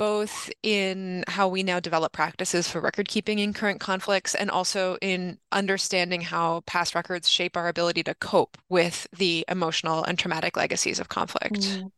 both 0.00 0.50
in 0.62 1.22
how 1.28 1.46
we 1.46 1.62
now 1.62 1.78
develop 1.78 2.10
practices 2.10 2.66
for 2.66 2.80
record 2.80 3.06
keeping 3.06 3.38
in 3.38 3.52
current 3.52 3.80
conflicts 3.80 4.34
and 4.34 4.50
also 4.50 4.96
in 5.02 5.36
understanding 5.52 6.22
how 6.22 6.62
past 6.62 6.94
records 6.94 7.28
shape 7.28 7.54
our 7.54 7.68
ability 7.68 8.02
to 8.02 8.14
cope 8.14 8.56
with 8.70 9.06
the 9.18 9.44
emotional 9.46 10.02
and 10.04 10.18
traumatic 10.18 10.56
legacies 10.56 11.00
of 11.00 11.10
conflict. 11.10 11.52
Mm. 11.52 11.92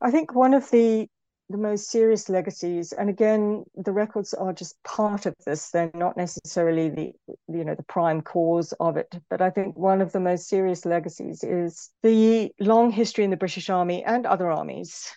I 0.00 0.12
think 0.12 0.32
one 0.36 0.54
of 0.54 0.70
the 0.70 1.08
the 1.48 1.58
most 1.58 1.90
serious 1.90 2.28
legacies. 2.28 2.92
And 2.92 3.08
again 3.08 3.64
the 3.74 3.92
records 3.92 4.34
are 4.34 4.52
just 4.52 4.82
part 4.82 5.26
of 5.26 5.34
this. 5.44 5.70
They're 5.70 5.90
not 5.94 6.16
necessarily 6.16 6.90
the 6.90 7.12
you 7.48 7.64
know 7.64 7.74
the 7.74 7.84
prime 7.84 8.22
cause 8.22 8.72
of 8.80 8.96
it. 8.96 9.14
But 9.30 9.40
i 9.40 9.50
think 9.50 9.76
one 9.76 10.00
of 10.00 10.12
the 10.12 10.20
most 10.20 10.48
serious 10.48 10.84
legacies 10.84 11.44
is 11.44 11.90
the 12.02 12.52
long 12.60 12.90
history 12.90 13.24
in 13.24 13.30
the 13.30 13.36
british 13.36 13.70
army 13.70 14.02
and 14.04 14.26
other 14.26 14.50
armies 14.50 15.10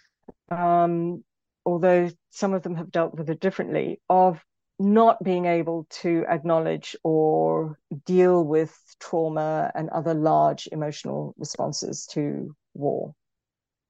um, 0.52 1.24
although 1.66 2.10
some 2.30 2.54
of 2.54 2.64
them 2.64 2.76
have 2.76 2.92
dealt 2.92 3.16
with 3.16 3.30
it 3.30 3.40
differently, 3.40 4.02
of 4.10 4.44
not 4.80 5.22
being 5.24 5.46
able 5.46 5.86
to 5.90 6.26
acknowledge 6.30 6.96
or 7.04 7.78
deal 8.06 8.44
with 8.44 8.78
trauma 9.00 9.72
and 9.76 9.90
other 9.90 10.14
large 10.14 10.70
emotional 10.72 11.36
responses 11.38 12.06
to 12.08 12.56
war. 12.74 13.14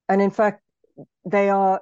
And 0.08 0.22
in 0.22 0.32
fact, 0.32 0.64
they 1.26 1.50
are, 1.50 1.82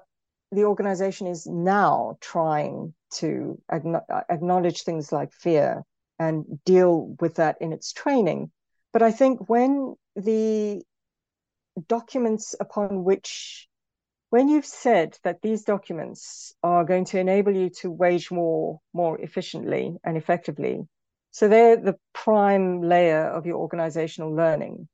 the 0.52 0.66
organization 0.66 1.28
is 1.28 1.45
now 1.45 2.18
trying 2.22 2.93
to 3.16 3.62
uh, 3.70 4.22
acknowledge 4.30 4.84
things 4.84 5.12
like 5.12 5.34
fear 5.34 5.84
and 6.20 6.45
deal 6.66 7.16
with 7.20 7.36
that 7.36 7.58
in 7.62 7.74
its 7.74 7.93
training. 7.93 8.52
But 8.93 9.02
I 9.02 9.12
think 9.12 9.50
when 9.50 9.95
the 10.16 10.82
documents 11.88 12.56
upon 12.60 13.04
which 13.04 13.68
when 14.30 14.50
you've 14.50 14.66
said 14.66 15.18
that 15.24 15.41
these 15.41 15.64
documents 15.64 16.54
are 16.62 16.84
going 16.84 17.06
to 17.06 17.20
enable 17.20 17.56
you 17.56 17.70
to 17.70 17.89
wage 17.89 18.30
war 18.30 18.80
more 18.93 19.20
efficiently 19.22 19.95
and 20.04 20.18
effectively, 20.18 20.82
so 21.32 21.48
they're 21.48 21.78
the 21.78 21.98
prime 22.14 22.82
layer 22.82 23.24
of 23.24 23.45
your 23.45 23.58
organizational 23.58 24.36
learning. 24.36 24.89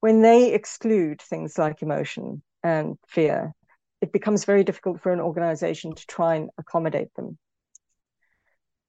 When 0.00 0.22
they 0.22 0.52
exclude 0.52 1.20
things 1.20 1.58
like 1.58 1.82
emotion 1.82 2.42
and 2.62 2.96
fear, 3.08 3.54
it 4.00 4.12
becomes 4.12 4.44
very 4.44 4.64
difficult 4.64 5.00
for 5.00 5.12
an 5.12 5.20
organization 5.20 5.94
to 5.94 6.06
try 6.06 6.36
and 6.36 6.50
accommodate 6.58 7.14
them. 7.14 7.38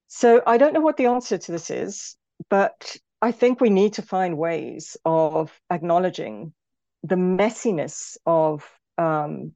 So 0.08 0.42
I 0.46 0.58
don't 0.58 0.74
know 0.74 0.82
what 0.82 0.98
the 0.98 1.08
answer 1.08 1.38
to 1.38 1.52
this 1.52 1.70
is, 1.70 2.16
but 2.50 2.98
I 3.22 3.32
think 3.32 3.60
we 3.60 3.70
need 3.70 3.94
to 3.94 4.02
find 4.02 4.38
ways 4.38 4.96
of 5.04 5.52
acknowledging 5.70 6.54
the 7.04 7.16
messiness 7.16 8.18
of 8.26 8.70
um, 8.98 9.54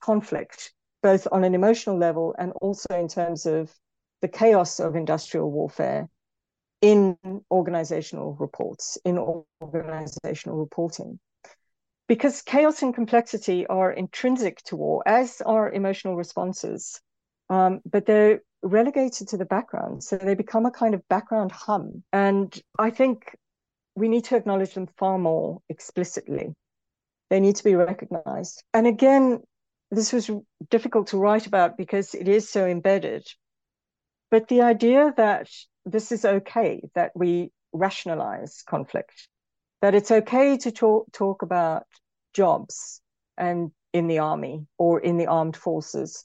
conflict, 0.00 0.72
both 1.02 1.26
on 1.32 1.44
an 1.44 1.54
emotional 1.54 1.98
level 1.98 2.34
and 2.38 2.52
also 2.60 2.94
in 2.94 3.08
terms 3.08 3.46
of 3.46 3.72
the 4.22 4.28
chaos 4.28 4.80
of 4.80 4.96
industrial 4.96 5.50
warfare 5.50 6.08
in 6.80 7.16
organizational 7.50 8.34
reports, 8.38 8.98
in 9.04 9.18
organizational 9.62 10.58
reporting. 10.58 11.18
Because 12.06 12.42
chaos 12.42 12.82
and 12.82 12.94
complexity 12.94 13.66
are 13.66 13.90
intrinsic 13.90 14.62
to 14.64 14.76
war, 14.76 15.02
as 15.06 15.40
are 15.40 15.72
emotional 15.72 16.16
responses, 16.16 17.00
um, 17.48 17.80
but 17.86 18.04
they're 18.04 18.40
relegated 18.62 19.28
to 19.28 19.36
the 19.36 19.44
background. 19.44 20.04
So 20.04 20.16
they 20.16 20.34
become 20.34 20.66
a 20.66 20.70
kind 20.70 20.94
of 20.94 21.06
background 21.08 21.52
hum. 21.52 22.02
And 22.12 22.54
I 22.78 22.90
think 22.90 23.36
we 23.94 24.08
need 24.08 24.24
to 24.24 24.36
acknowledge 24.36 24.74
them 24.74 24.88
far 24.98 25.18
more 25.18 25.60
explicitly. 25.68 26.54
They 27.30 27.40
need 27.40 27.56
to 27.56 27.64
be 27.64 27.74
recognized. 27.74 28.62
And 28.74 28.86
again, 28.86 29.40
this 29.90 30.12
was 30.12 30.30
difficult 30.70 31.08
to 31.08 31.18
write 31.18 31.46
about 31.46 31.76
because 31.76 32.14
it 32.14 32.28
is 32.28 32.48
so 32.48 32.66
embedded. 32.66 33.26
But 34.30 34.48
the 34.48 34.62
idea 34.62 35.12
that 35.16 35.48
this 35.84 36.12
is 36.12 36.24
okay, 36.24 36.82
that 36.94 37.12
we 37.14 37.52
rationalize 37.72 38.62
conflict, 38.66 39.28
that 39.84 39.94
it's 39.94 40.10
okay 40.10 40.56
to 40.56 40.72
talk, 40.72 41.12
talk 41.12 41.42
about 41.42 41.84
jobs 42.32 43.02
and 43.36 43.70
in 43.92 44.06
the 44.06 44.18
army 44.18 44.66
or 44.78 44.98
in 44.98 45.18
the 45.18 45.26
armed 45.26 45.54
forces, 45.54 46.24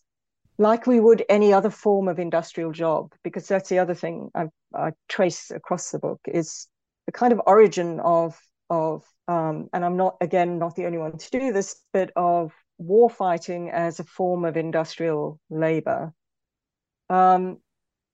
like 0.57 0.87
we 0.87 0.97
would 0.97 1.25
any 1.27 1.51
other 1.51 1.69
form 1.69 2.07
of 2.07 2.19
industrial 2.19 2.71
job, 2.71 3.11
because 3.21 3.49
that's 3.49 3.67
the 3.67 3.79
other 3.79 3.93
thing 3.93 4.31
I, 4.33 4.45
I 4.73 4.93
trace 5.09 5.51
across 5.51 5.91
the 5.91 5.99
book 5.99 6.21
is 6.25 6.69
the 7.05 7.11
kind 7.11 7.33
of 7.33 7.41
origin 7.45 7.99
of 7.99 8.39
of 8.69 9.03
um, 9.27 9.67
and 9.73 9.83
I'm 9.83 9.97
not 9.97 10.15
again 10.21 10.57
not 10.57 10.77
the 10.77 10.85
only 10.85 10.97
one 10.97 11.17
to 11.17 11.29
do 11.29 11.51
this, 11.51 11.83
but 11.91 12.13
of 12.15 12.53
war 12.77 13.09
fighting 13.09 13.71
as 13.71 13.99
a 13.99 14.05
form 14.05 14.45
of 14.45 14.55
industrial 14.55 15.37
labor. 15.49 16.13
Um, 17.09 17.57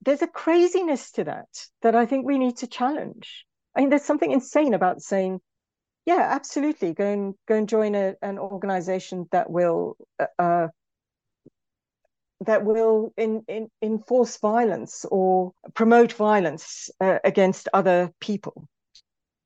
there's 0.02 0.24
a 0.24 0.28
craziness 0.28 1.12
to 1.12 1.26
that 1.26 1.68
that 1.84 1.94
I 1.94 2.08
think 2.08 2.26
we 2.26 2.40
need 2.40 2.58
to 2.58 2.68
challenge. 2.68 3.46
I 3.76 3.82
mean, 3.82 3.90
there's 3.90 4.04
something 4.04 4.32
insane 4.32 4.74
about 4.74 5.02
saying, 5.02 5.42
yeah, 6.06 6.28
absolutely, 6.32 6.94
go 6.94 7.06
and 7.06 7.36
go 7.48 7.56
and 7.56 7.68
join 7.68 7.96
a, 7.96 8.16
an 8.22 8.38
organization 8.38 9.28
that 9.32 9.50
will 9.50 9.98
uh, 10.20 10.28
uh, 10.38 10.68
that 12.42 12.64
will 12.64 13.14
in, 13.18 13.44
in, 13.48 13.70
enforce 13.82 14.38
violence 14.38 15.06
or 15.10 15.54
promote 15.74 16.14
violence 16.14 16.90
uh, 17.02 17.20
against 17.24 17.68
other 17.74 18.12
people. 18.20 18.68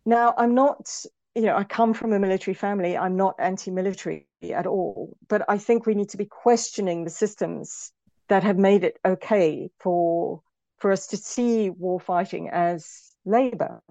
Now, 0.05 0.34
I'm 0.38 0.53
not 0.53 0.89
you 1.36 1.43
know, 1.43 1.55
I 1.55 1.63
come 1.63 1.93
from 1.93 2.11
a 2.11 2.19
military 2.19 2.53
family. 2.53 2.97
I'm 2.97 3.15
not 3.15 3.36
anti-military 3.39 4.27
at 4.51 4.65
all, 4.65 5.15
but 5.27 5.43
I 5.47 5.57
think 5.57 5.86
we 5.86 5.95
need 5.95 6.09
to 6.09 6.17
be 6.17 6.25
questioning 6.25 7.03
the 7.03 7.09
systems 7.09 7.91
that 8.27 8.43
have 8.43 8.57
made 8.57 8.84
it 8.84 8.97
okay 9.05 9.69
for 9.80 10.41
for 10.80 10.91
us 10.91 11.07
to 11.07 11.17
see 11.17 11.69
war 11.69 11.99
fighting 11.99 12.49
as 12.49 13.13
labor, 13.25 13.82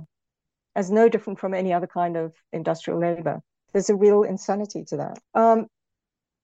as 0.79 0.91
no 0.93 1.09
different 1.09 1.41
from 1.41 1.55
any 1.55 1.73
other 1.73 1.89
kind 1.89 2.17
of 2.17 2.33
industrial 2.53 3.01
labor. 3.01 3.43
There's 3.73 3.91
a 3.91 3.97
real 3.97 4.23
insanity 4.23 4.85
to 4.85 4.97
that. 4.99 5.19
Um, 5.35 5.67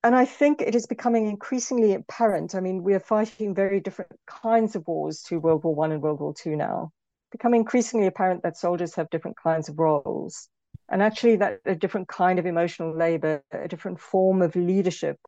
and 0.02 0.14
I 0.14 0.24
think 0.24 0.60
it 0.60 0.74
is 0.74 0.86
becoming 0.86 1.28
increasingly 1.28 1.94
apparent. 1.94 2.56
I 2.56 2.60
mean, 2.60 2.82
we 2.82 2.94
are 2.94 3.00
fighting 3.00 3.54
very 3.54 3.78
different 3.78 4.10
kinds 4.26 4.74
of 4.74 4.86
wars 4.88 5.22
to 5.28 5.38
World 5.38 5.62
War 5.62 5.74
One 5.74 5.92
and 5.92 6.02
World 6.02 6.18
War 6.20 6.34
Two 6.34 6.56
now. 6.56 6.90
Becoming 7.30 7.60
increasingly 7.60 8.08
apparent 8.08 8.42
that 8.42 8.56
soldiers 8.56 8.96
have 8.96 9.08
different 9.08 9.36
kinds 9.40 9.68
of 9.68 9.78
roles 9.78 10.48
and 10.88 11.02
actually 11.02 11.36
that 11.36 11.60
a 11.64 11.74
different 11.74 12.08
kind 12.08 12.38
of 12.38 12.46
emotional 12.46 12.96
labor 12.96 13.42
a 13.52 13.68
different 13.68 14.00
form 14.00 14.42
of 14.42 14.56
leadership 14.56 15.18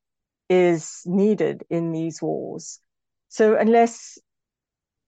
is 0.49 1.03
needed 1.05 1.65
in 1.71 1.93
these 1.93 2.21
wars 2.21 2.79
so 3.29 3.57
unless 3.57 4.19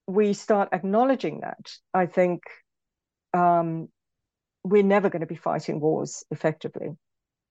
we 0.07 0.33
start 0.33 0.71
acknowledging 0.73 1.41
that 1.41 1.71
i 1.95 2.07
think 2.07 2.43
um, 3.35 3.89
we're 4.65 4.83
never 4.83 5.09
going 5.09 5.21
to 5.21 5.27
be 5.27 5.37
fighting 5.37 5.81
wars 5.81 6.25
effectively 6.31 6.97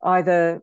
either 0.03 0.61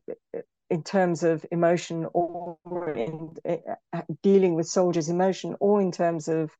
in 0.70 0.82
terms 0.82 1.22
of 1.22 1.44
emotion 1.50 2.06
or 2.12 2.56
in 2.94 3.34
uh, 3.48 4.02
dealing 4.22 4.54
with 4.54 4.66
soldiers 4.66 5.08
emotion 5.08 5.56
or 5.60 5.80
in 5.80 5.92
terms 5.92 6.28
of 6.28 6.50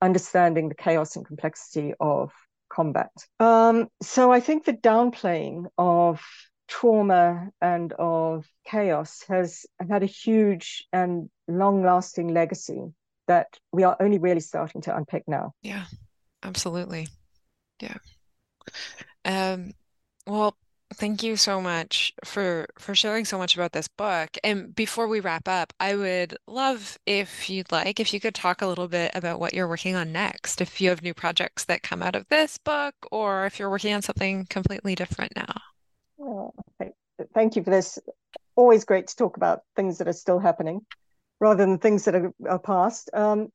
understanding 0.00 0.68
the 0.68 0.74
chaos 0.74 1.16
and 1.16 1.26
complexity 1.26 1.94
of 2.00 2.30
combat. 2.68 3.10
Um, 3.40 3.88
so 4.02 4.32
I 4.32 4.40
think 4.40 4.64
the 4.64 4.74
downplaying 4.74 5.66
of 5.76 6.20
trauma 6.68 7.48
and 7.60 7.92
of 7.94 8.46
chaos 8.66 9.24
has 9.28 9.64
had 9.88 10.02
a 10.02 10.06
huge 10.06 10.86
and 10.92 11.30
long 11.48 11.82
lasting 11.82 12.28
legacy 12.28 12.92
that 13.26 13.58
we 13.72 13.84
are 13.84 13.96
only 14.00 14.18
really 14.18 14.40
starting 14.40 14.82
to 14.82 14.96
unpick 14.96 15.24
now. 15.26 15.52
Yeah, 15.62 15.84
absolutely. 16.42 17.08
Yeah. 17.80 17.96
Um, 19.24 19.72
well, 20.26 20.56
Thank 20.94 21.22
you 21.22 21.36
so 21.36 21.60
much 21.60 22.14
for 22.24 22.66
for 22.78 22.94
sharing 22.94 23.26
so 23.26 23.36
much 23.36 23.54
about 23.54 23.72
this 23.72 23.88
book. 23.88 24.38
And 24.42 24.74
before 24.74 25.06
we 25.06 25.20
wrap 25.20 25.46
up, 25.46 25.72
I 25.78 25.94
would 25.94 26.36
love 26.46 26.98
if 27.04 27.50
you'd 27.50 27.70
like, 27.70 28.00
if 28.00 28.14
you 28.14 28.20
could 28.20 28.34
talk 28.34 28.62
a 28.62 28.66
little 28.66 28.88
bit 28.88 29.10
about 29.14 29.38
what 29.38 29.52
you're 29.52 29.68
working 29.68 29.94
on 29.94 30.12
next, 30.12 30.62
if 30.62 30.80
you 30.80 30.88
have 30.88 31.02
new 31.02 31.12
projects 31.12 31.64
that 31.66 31.82
come 31.82 32.02
out 32.02 32.16
of 32.16 32.26
this 32.28 32.56
book, 32.56 32.94
or 33.12 33.44
if 33.44 33.58
you're 33.58 33.68
working 33.68 33.92
on 33.92 34.00
something 34.00 34.46
completely 34.46 34.94
different 34.94 35.36
now. 35.36 35.54
Thank, 36.78 36.94
thank 37.34 37.56
you 37.56 37.62
for 37.62 37.70
this. 37.70 37.98
Always 38.56 38.86
great 38.86 39.08
to 39.08 39.16
talk 39.16 39.36
about 39.36 39.62
things 39.76 39.98
that 39.98 40.08
are 40.08 40.12
still 40.14 40.38
happening 40.38 40.86
rather 41.38 41.66
than 41.66 41.78
things 41.78 42.06
that 42.06 42.14
are, 42.14 42.32
are 42.48 42.58
past. 42.58 43.10
Um, 43.12 43.52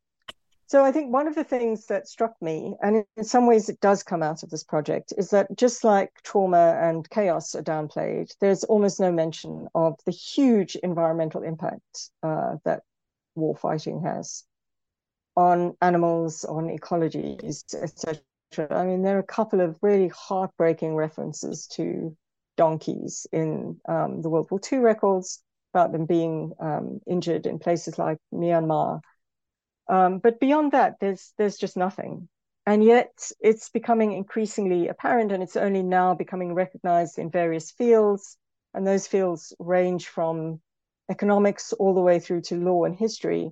so 0.68 0.84
I 0.84 0.91
think 0.91 1.11
one 1.11 1.28
of 1.28 1.36
the 1.36 1.43
things 1.43 1.88
that 1.88 2.07
struck 2.07 2.34
me, 2.41 2.76
and 2.82 3.05
in 3.18 3.24
some 3.24 3.47
ways 3.47 3.70
it 3.70 3.80
does 3.80 4.03
come 4.03 4.24
out 4.24 4.43
of 4.43 4.49
this 4.49 4.64
project, 4.64 5.14
is 5.18 5.30
that 5.30 5.47
just 5.55 5.84
like 5.84 6.11
trauma 6.24 6.80
and 6.82 7.09
chaos 7.09 7.55
are 7.55 7.64
downplayed, 7.64 8.34
there's 8.39 8.64
almost 8.64 8.99
no 8.99 9.11
mention 9.11 9.68
of 9.76 9.99
the 10.05 10.11
huge 10.11 10.76
environmental 10.78 11.43
impact 11.43 12.09
uh, 12.24 12.55
that 12.66 12.84
war 13.36 13.55
fighting 13.55 14.01
has 14.01 14.43
on 15.36 15.76
animals, 15.82 16.45
on 16.45 16.70
ecologies, 16.70 17.64
etc. 17.74 18.22
I 18.70 18.86
mean, 18.86 19.01
there 19.01 19.18
are 19.18 19.22
a 19.22 19.24
couple 19.24 19.61
of 19.61 19.78
really 19.82 20.09
heartbreaking 20.09 20.95
references 20.95 21.68
to 21.74 22.16
donkeys 22.55 23.26
in 23.32 23.80
um, 23.88 24.22
the 24.22 24.30
World 24.30 24.47
War 24.51 24.59
II 24.72 24.80
records 24.80 25.41
about 25.74 25.91
them 25.91 26.05
being 26.05 26.53
um, 26.59 26.99
injured 27.07 27.47
in 27.47 27.57
places 27.57 27.97
like 27.97 28.20
Myanmar 28.32 29.01
um, 29.88 30.19
but 30.19 30.39
beyond 30.39 30.71
that, 30.71 30.95
there's 30.99 31.34
there's 31.38 31.57
just 31.57 31.77
nothing. 31.77 32.29
And 32.65 32.84
yet 32.84 33.31
it's 33.41 33.69
becoming 33.69 34.13
increasingly 34.13 34.88
apparent, 34.88 35.31
and 35.31 35.43
it's 35.43 35.57
only 35.57 35.84
now 35.84 36.15
becoming 36.15 36.53
recognized 36.53 37.19
in 37.19 37.29
various 37.29 37.71
fields. 37.71 38.38
And 38.73 38.88
those 38.88 39.05
fields 39.05 39.53
range 39.59 40.07
from 40.07 40.61
economics 41.09 41.73
all 41.73 41.93
the 41.93 42.01
way 42.01 42.19
through 42.19 42.41
to 42.41 42.55
law 42.55 42.86
and 42.86 42.95
history, 42.95 43.51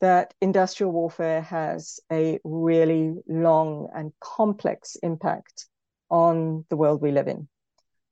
that 0.00 0.34
industrial 0.40 0.92
warfare 0.92 1.40
has 1.42 2.00
a 2.12 2.38
really 2.44 3.14
long 3.26 3.88
and 3.94 4.12
complex 4.20 4.96
impact 5.02 5.66
on 6.10 6.64
the 6.68 6.76
world 6.76 7.00
we 7.00 7.10
live 7.10 7.28
in. 7.28 7.48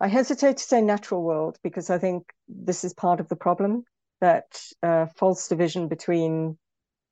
I 0.00 0.08
hesitate 0.08 0.56
to 0.56 0.64
say 0.64 0.80
natural 0.80 1.22
world 1.22 1.58
because 1.62 1.90
I 1.90 1.98
think 1.98 2.24
this 2.48 2.84
is 2.84 2.94
part 2.94 3.20
of 3.20 3.28
the 3.28 3.36
problem 3.36 3.84
that 4.22 4.60
uh, 4.82 5.06
false 5.16 5.48
division 5.48 5.88
between 5.88 6.58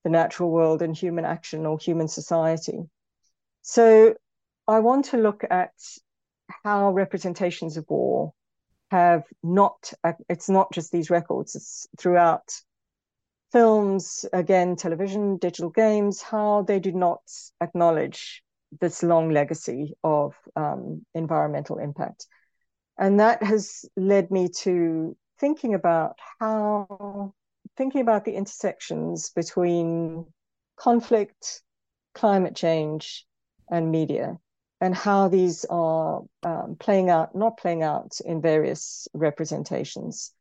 the 0.08 0.12
natural 0.12 0.50
world 0.50 0.80
and 0.80 0.96
human 0.96 1.26
action 1.26 1.66
or 1.66 1.78
human 1.78 2.08
society. 2.08 2.78
So 3.60 4.14
I 4.66 4.80
want 4.80 5.06
to 5.06 5.18
look 5.18 5.44
at 5.50 5.72
how 6.64 6.92
representations 6.92 7.76
of 7.76 7.84
war 7.88 8.32
have 8.90 9.24
not, 9.42 9.92
it's 10.30 10.48
not 10.48 10.72
just 10.72 10.90
these 10.90 11.10
records, 11.10 11.54
it's 11.54 11.86
throughout 11.98 12.48
films, 13.52 14.24
again, 14.32 14.76
television, 14.76 15.36
digital 15.36 15.70
games, 15.70 16.22
how 16.22 16.62
they 16.62 16.80
do 16.80 16.92
not 16.92 17.20
acknowledge 17.60 18.42
this 18.80 19.02
long 19.02 19.30
legacy 19.30 19.92
of 20.02 20.34
um, 20.56 21.04
environmental 21.14 21.78
impact. 21.78 22.26
And 22.98 23.20
that 23.20 23.42
has 23.42 23.84
led 23.94 24.30
me 24.30 24.48
to 24.62 25.14
thinking 25.38 25.74
about 25.74 26.16
how 26.40 27.34
thinking 27.78 28.00
about 28.02 28.24
the 28.24 28.34
intersections 28.34 29.30
between 29.30 30.26
conflict, 30.76 31.62
climate 32.12 32.56
change, 32.56 33.24
and 33.70 33.90
media, 33.90 34.36
and 34.80 34.94
how 34.94 35.28
these 35.28 35.64
are 35.70 36.22
um, 36.42 36.76
playing 36.78 37.08
out, 37.08 37.34
not 37.34 37.56
playing 37.56 37.82
out 37.84 38.18
in 38.24 38.42
various 38.42 39.08
representations. 39.14 40.32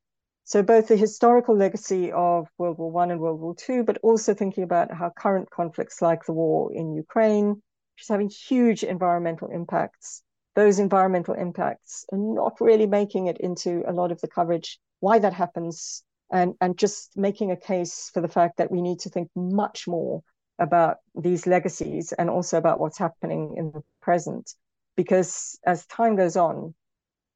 So 0.46 0.64
both 0.64 0.88
the 0.88 0.96
historical 0.96 1.56
legacy 1.56 2.12
of 2.12 2.48
World 2.58 2.78
War 2.80 2.92
One 2.92 3.12
and 3.12 3.20
World 3.20 3.40
War 3.40 3.54
Two, 3.56 3.84
but 3.84 4.00
also 4.02 4.34
thinking 4.34 4.64
about 4.64 4.94
how 4.94 5.12
current 5.12 5.50
conflicts 5.52 6.02
like 6.02 6.26
the 6.26 6.34
war 6.34 6.74
in 6.74 6.94
Ukraine, 6.94 7.50
which 7.50 8.04
is 8.04 8.08
having 8.08 8.30
huge 8.30 8.84
environmental 8.84 9.50
impacts, 9.50 10.24
those 10.56 10.80
environmental 10.80 11.36
impacts 11.36 12.06
are 12.12 12.18
not 12.18 12.60
really 12.60 12.88
making 12.88 13.28
it 13.28 13.38
into 13.40 13.84
a 13.88 13.94
lot 13.94 14.12
of 14.12 14.22
the 14.22 14.28
coverage, 14.28 14.80
why 15.02 15.20
that 15.20 15.34
happens, 15.34 16.04
and, 16.32 16.56
and 16.62 16.78
just 16.78 17.16
making 17.16 17.52
a 17.52 17.58
case 17.58 18.10
for 18.14 18.22
the 18.22 18.28
fact 18.28 18.58
that 18.58 18.72
we 18.72 18.82
need 18.82 19.00
to 19.00 19.10
think 19.10 19.30
much 19.36 19.88
more 19.88 20.22
about 20.60 20.98
these 21.16 21.48
legacies 21.48 22.12
and 22.14 22.30
also 22.30 22.58
about 22.58 22.80
what's 22.80 22.98
happening 22.98 23.56
in 23.58 23.72
the 23.72 23.84
present. 24.02 24.54
Because 24.96 25.60
as 25.66 25.86
time 25.86 26.16
goes 26.16 26.36
on, 26.36 26.74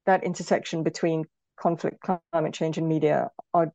that 0.06 0.24
intersection 0.24 0.82
between 0.82 1.24
conflict, 1.56 2.02
climate 2.32 2.54
change, 2.54 2.78
and 2.78 2.88
media 2.88 3.30
are, 3.54 3.72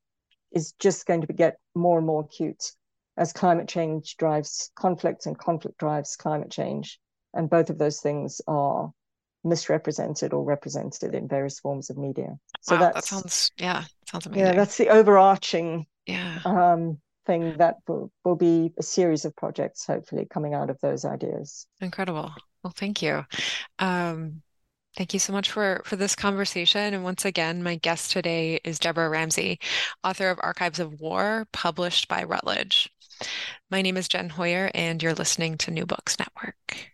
is 0.52 0.74
just 0.74 1.06
going 1.06 1.22
to 1.22 1.34
get 1.34 1.58
more 1.74 1.98
and 1.98 2.06
more 2.06 2.22
acute 2.22 2.72
as 3.16 3.34
climate 3.34 3.68
change 3.68 4.18
drives 4.18 4.72
conflict 4.76 5.26
and 5.26 5.38
conflict 5.38 5.78
drives 5.78 6.16
climate 6.16 6.52
change. 6.52 7.00
And 7.34 7.50
both 7.50 7.70
of 7.70 7.78
those 7.78 8.00
things 8.00 8.42
are 8.48 8.92
misrepresented 9.48 10.34
or 10.34 10.44
represented 10.44 11.16
in 11.16 11.28
various 11.28 11.60
forms 11.60 11.90
of 11.90 11.98
media. 11.98 12.38
So 12.62 12.76
wow, 12.76 12.92
that 12.94 13.04
sounds 13.04 13.52
yeah, 13.58 13.84
sounds 14.12 14.26
amazing. 14.26 14.46
Yeah, 14.46 14.54
that's 14.54 14.78
the 14.78 14.90
overarching 14.90 15.86
yeah 16.06 16.40
um, 16.46 17.00
thing 17.26 17.58
that 17.58 17.78
will, 17.88 18.12
will 18.24 18.36
be 18.36 18.72
a 18.78 18.84
series 18.84 19.26
of 19.26 19.36
projects 19.36 19.86
hopefully 19.86 20.28
coming 20.30 20.54
out 20.54 20.70
of 20.70 20.80
those 20.82 21.06
ideas. 21.06 21.68
Incredible. 21.82 22.32
Well, 22.64 22.74
thank 22.76 23.02
you. 23.02 23.26
Um, 23.80 24.42
Thank 24.98 25.14
you 25.14 25.20
so 25.20 25.32
much 25.32 25.52
for, 25.52 25.84
for 25.86 25.96
this 25.96 26.16
conversation. 26.16 26.96
And 26.96 27.04
once 27.04 27.24
again, 27.24 27.62
my 27.62 27.76
guest 27.76 28.10
today 28.10 28.60
is 28.64 28.80
Debra 28.80 29.10
Ramsay, 29.10 29.60
author 30.04 30.32
of 30.32 30.40
Archives 30.42 30.80
of 30.80 31.00
War, 31.00 31.46
published 31.54 32.08
by 32.08 32.24
Routledge. 32.24 32.90
My 33.70 33.84
name 33.84 33.96
is 33.96 34.08
Jen 34.08 34.30
Hoyer, 34.30 34.72
and 34.74 35.04
you're 35.04 35.14
listening 35.14 35.56
to 35.60 35.72
New 35.72 35.86
Books 35.86 36.18
Network. 36.18 36.92